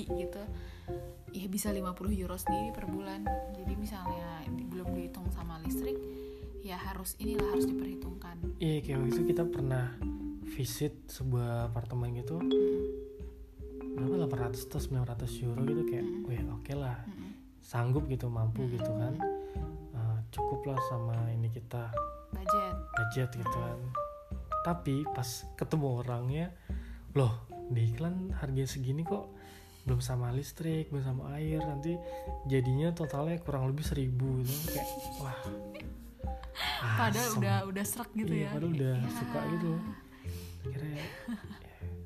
bayi 0.01 0.25
gitu 0.25 0.43
ya 1.31 1.47
bisa 1.47 1.71
50 1.71 1.95
euro 2.17 2.35
sendiri 2.35 2.75
per 2.75 2.91
bulan. 2.91 3.23
Jadi 3.55 3.73
misalnya 3.79 4.43
belum 4.49 4.97
dihitung 4.97 5.29
sama 5.31 5.61
listrik 5.63 5.95
ya 6.65 6.75
harus 6.77 7.15
inilah 7.23 7.47
harus 7.55 7.69
diperhitungkan. 7.69 8.59
Iya 8.59 8.81
kayak 8.83 8.99
waktu 8.99 9.13
itu 9.15 9.23
kita 9.31 9.45
pernah 9.47 9.95
visit 10.57 11.07
sebuah 11.07 11.71
apartemen 11.71 12.17
gitu. 12.19 12.41
Berapa? 13.95 14.27
800 14.27 14.67
atau 14.67 14.81
900 14.81 15.45
euro 15.47 15.61
gitu 15.69 15.83
kayak 15.87 16.05
Mm. 16.07 16.25
wah 16.27 16.57
oke 16.57 16.73
lah 16.75 16.97
Mm-mm. 17.07 17.31
sanggup 17.61 18.09
gitu 18.09 18.27
mampu 18.27 18.67
gitu 18.73 18.91
kan. 18.91 19.15
Eh, 19.95 20.19
cukup 20.35 20.75
lah 20.75 20.81
sama 20.91 21.15
ini 21.31 21.53
kita. 21.53 21.93
Budget. 22.35 22.75
Budget 22.97 23.31
gitu 23.39 23.59
kan. 23.61 23.79
Tapi 24.67 25.07
pas 25.15 25.29
ketemu 25.55 25.87
orangnya 26.03 26.47
loh 27.15 27.47
di 27.71 27.87
iklan 27.95 28.35
harga 28.35 28.67
segini 28.67 29.07
kok 29.07 29.31
belum 29.83 30.01
sama 30.01 30.29
listrik 30.31 30.89
belum 30.89 31.05
sama 31.05 31.35
air 31.35 31.61
nanti 31.61 31.97
jadinya 32.45 32.93
totalnya 32.93 33.41
kurang 33.41 33.67
lebih 33.67 33.83
seribu 33.83 34.45
gitu 34.45 34.53
kayak 34.71 34.87
wah 35.19 35.39
padahal 37.01 37.31
asem. 37.33 37.41
udah 37.41 37.57
udah 37.67 37.85
serak 37.85 38.11
gitu 38.13 38.33
iya, 38.33 38.49
ya 38.49 38.51
padahal 38.53 38.73
udah 38.73 38.95
Ya. 38.97 39.11
suka 39.11 39.41
gitu 39.51 39.73
kira 40.61 40.87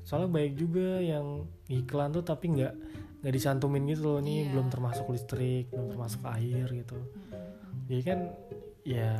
soalnya 0.01 0.29
baik 0.29 0.53
juga 0.55 1.01
yang 1.01 1.27
iklan 1.67 2.09
tuh 2.11 2.21
tapi 2.21 2.53
nggak 2.53 2.73
nggak 3.19 3.33
dicantumin 3.33 3.83
gitu 3.89 4.01
loh 4.05 4.19
nih 4.21 4.45
Iya. 4.45 4.49
belum 4.53 4.67
termasuk 4.69 5.05
listrik 5.09 5.65
belum 5.73 5.87
termasuk 5.91 6.21
air 6.29 6.67
gitu 6.69 6.95
Mm-mm. 6.95 7.89
jadi 7.89 8.01
kan 8.05 8.19
ya 8.85 9.11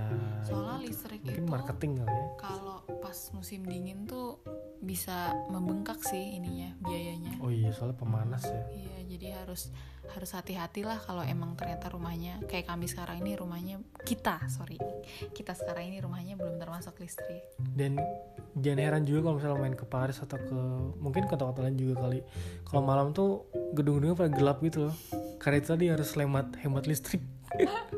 soalnya 0.46 0.86
listrik 0.86 1.20
mungkin 1.26 1.44
itu 1.44 1.52
marketing 1.52 1.92
kali 2.00 2.14
ya 2.14 2.28
kalau 2.38 2.78
pas 3.02 3.18
musim 3.34 3.66
dingin 3.66 4.06
tuh 4.06 4.38
bisa 4.86 5.34
membengkak 5.50 5.98
sih 6.06 6.38
ininya 6.38 6.72
biayanya. 6.80 7.34
Oh 7.42 7.50
iya 7.50 7.74
soalnya 7.74 7.98
pemanas 7.98 8.46
ya. 8.46 8.62
Iya, 8.72 8.98
jadi 9.10 9.28
harus 9.42 9.74
harus 10.06 10.32
hati-hati 10.38 10.86
lah 10.86 11.02
kalau 11.02 11.26
emang 11.26 11.58
ternyata 11.58 11.90
rumahnya 11.90 12.38
kayak 12.46 12.70
kami 12.70 12.86
sekarang 12.86 13.26
ini 13.26 13.34
rumahnya 13.34 13.82
kita, 14.06 14.38
sorry, 14.54 14.78
kita 15.34 15.58
sekarang 15.58 15.90
ini 15.90 15.98
rumahnya 15.98 16.38
belum 16.38 16.62
termasuk 16.62 17.02
listrik. 17.02 17.42
dan 17.74 17.98
jangan 18.54 18.80
heran 18.80 19.04
juga 19.04 19.28
kalau 19.28 19.36
misalnya 19.42 19.58
main 19.60 19.76
ke 19.76 19.86
Paris 19.90 20.22
atau 20.22 20.38
ke 20.38 20.60
mungkin 21.02 21.26
kota-kota 21.26 21.66
lain 21.66 21.76
juga 21.76 22.06
kali. 22.06 22.22
Kalau 22.64 22.82
malam 22.86 23.12
tuh 23.12 23.50
gedung-gedungnya 23.74 24.16
pada 24.16 24.32
gelap 24.32 24.62
gitu 24.62 24.90
loh. 24.90 24.96
Karena 25.42 25.60
itu 25.60 25.68
tadi 25.74 25.86
harus 25.92 26.10
hemat 26.16 26.48
hemat 26.62 26.86
listrik 26.88 27.22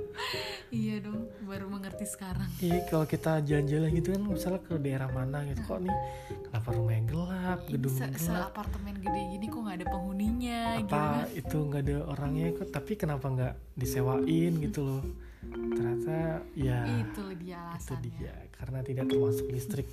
Iya 0.67 0.99
dong, 0.99 1.31
baru 1.47 1.71
mengerti 1.71 2.03
sekarang. 2.03 2.43
Iya 2.59 2.83
kalau 2.85 3.03
kita 3.03 3.39
jalan-jalan 3.39 3.89
gitu 3.93 4.07
kan 4.11 4.21
misalnya 4.21 4.61
ke 4.61 4.75
daerah 4.75 5.07
mana 5.07 5.47
gitu 5.47 5.63
kok 5.63 5.79
nih 5.79 5.95
kenapa 6.43 6.67
rumahnya 6.71 7.03
gelap 7.07 7.59
gedung 7.67 7.95
se, 7.95 8.05
se 8.13 8.27
gelap 8.27 8.51
apartemen 8.51 8.95
gede 8.99 9.21
gini 9.31 9.45
kok 9.47 9.59
nggak 9.63 9.77
ada 9.79 9.87
penghuninya 9.87 10.59
gitu 10.83 10.91
apa 10.91 10.99
kan? 10.99 11.25
itu 11.31 11.57
nggak 11.57 11.81
ada 11.87 11.95
orangnya 12.07 12.45
kok 12.51 12.67
tapi 12.69 12.91
kenapa 12.95 13.25
nggak 13.27 13.53
disewain 13.75 14.53
gitu 14.59 14.79
loh 14.83 15.03
ternyata 15.47 16.15
ya 16.51 16.77
Itu 16.83 17.23
dia 17.37 17.61
itu 17.79 17.93
alasannya. 17.95 18.11
dia 18.19 18.33
karena 18.51 18.79
tidak 18.83 19.05
termasuk 19.07 19.47
listrik 19.47 19.87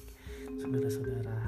saudara-saudara 0.59 1.39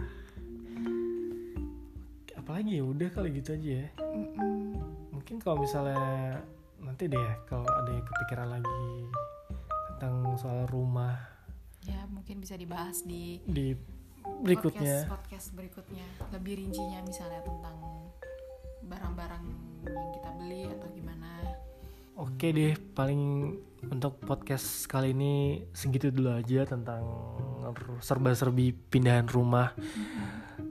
apalagi 2.36 2.78
ya 2.78 2.84
udah 2.86 3.08
kali 3.10 3.28
gitu 3.34 3.58
aja 3.58 3.70
ya 3.82 3.88
Mm-mm. 3.98 4.78
mungkin 5.10 5.36
kalau 5.42 5.58
misalnya 5.58 6.38
nanti 6.80 7.08
deh 7.08 7.18
ya, 7.20 7.34
kalau 7.48 7.66
ada 7.66 7.90
yang 7.92 8.04
kepikiran 8.04 8.48
lagi 8.58 8.82
tentang 9.96 10.36
soal 10.36 10.68
rumah 10.68 11.36
Ya 11.86 12.02
mungkin 12.10 12.42
bisa 12.42 12.58
dibahas 12.58 13.06
di 13.06 13.38
di 13.46 13.70
berikutnya 14.42 15.06
podcast, 15.06 15.10
podcast 15.14 15.46
berikutnya 15.54 16.06
lebih 16.34 16.58
rincinya 16.58 16.98
misalnya 17.06 17.46
tentang 17.46 17.76
barang-barang 18.82 19.44
yang 19.86 20.10
kita 20.18 20.30
beli 20.34 20.62
atau 20.66 20.88
gimana. 20.90 21.30
Oke 22.16 22.50
deh, 22.50 22.74
paling 22.96 23.54
untuk 23.86 24.18
podcast 24.24 24.88
kali 24.90 25.14
ini 25.14 25.62
segitu 25.70 26.10
dulu 26.10 26.34
aja 26.34 26.66
tentang 26.66 27.06
serba-serbi 28.02 28.72
pindahan 28.90 29.30
rumah. 29.30 29.76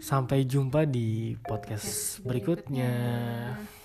Sampai 0.03 0.43
jumpa 0.43 0.83
di 0.83 1.39
podcast 1.39 2.19
Podcast 2.19 2.27
berikutnya. 2.27 2.91
berikutnya. 2.91 3.84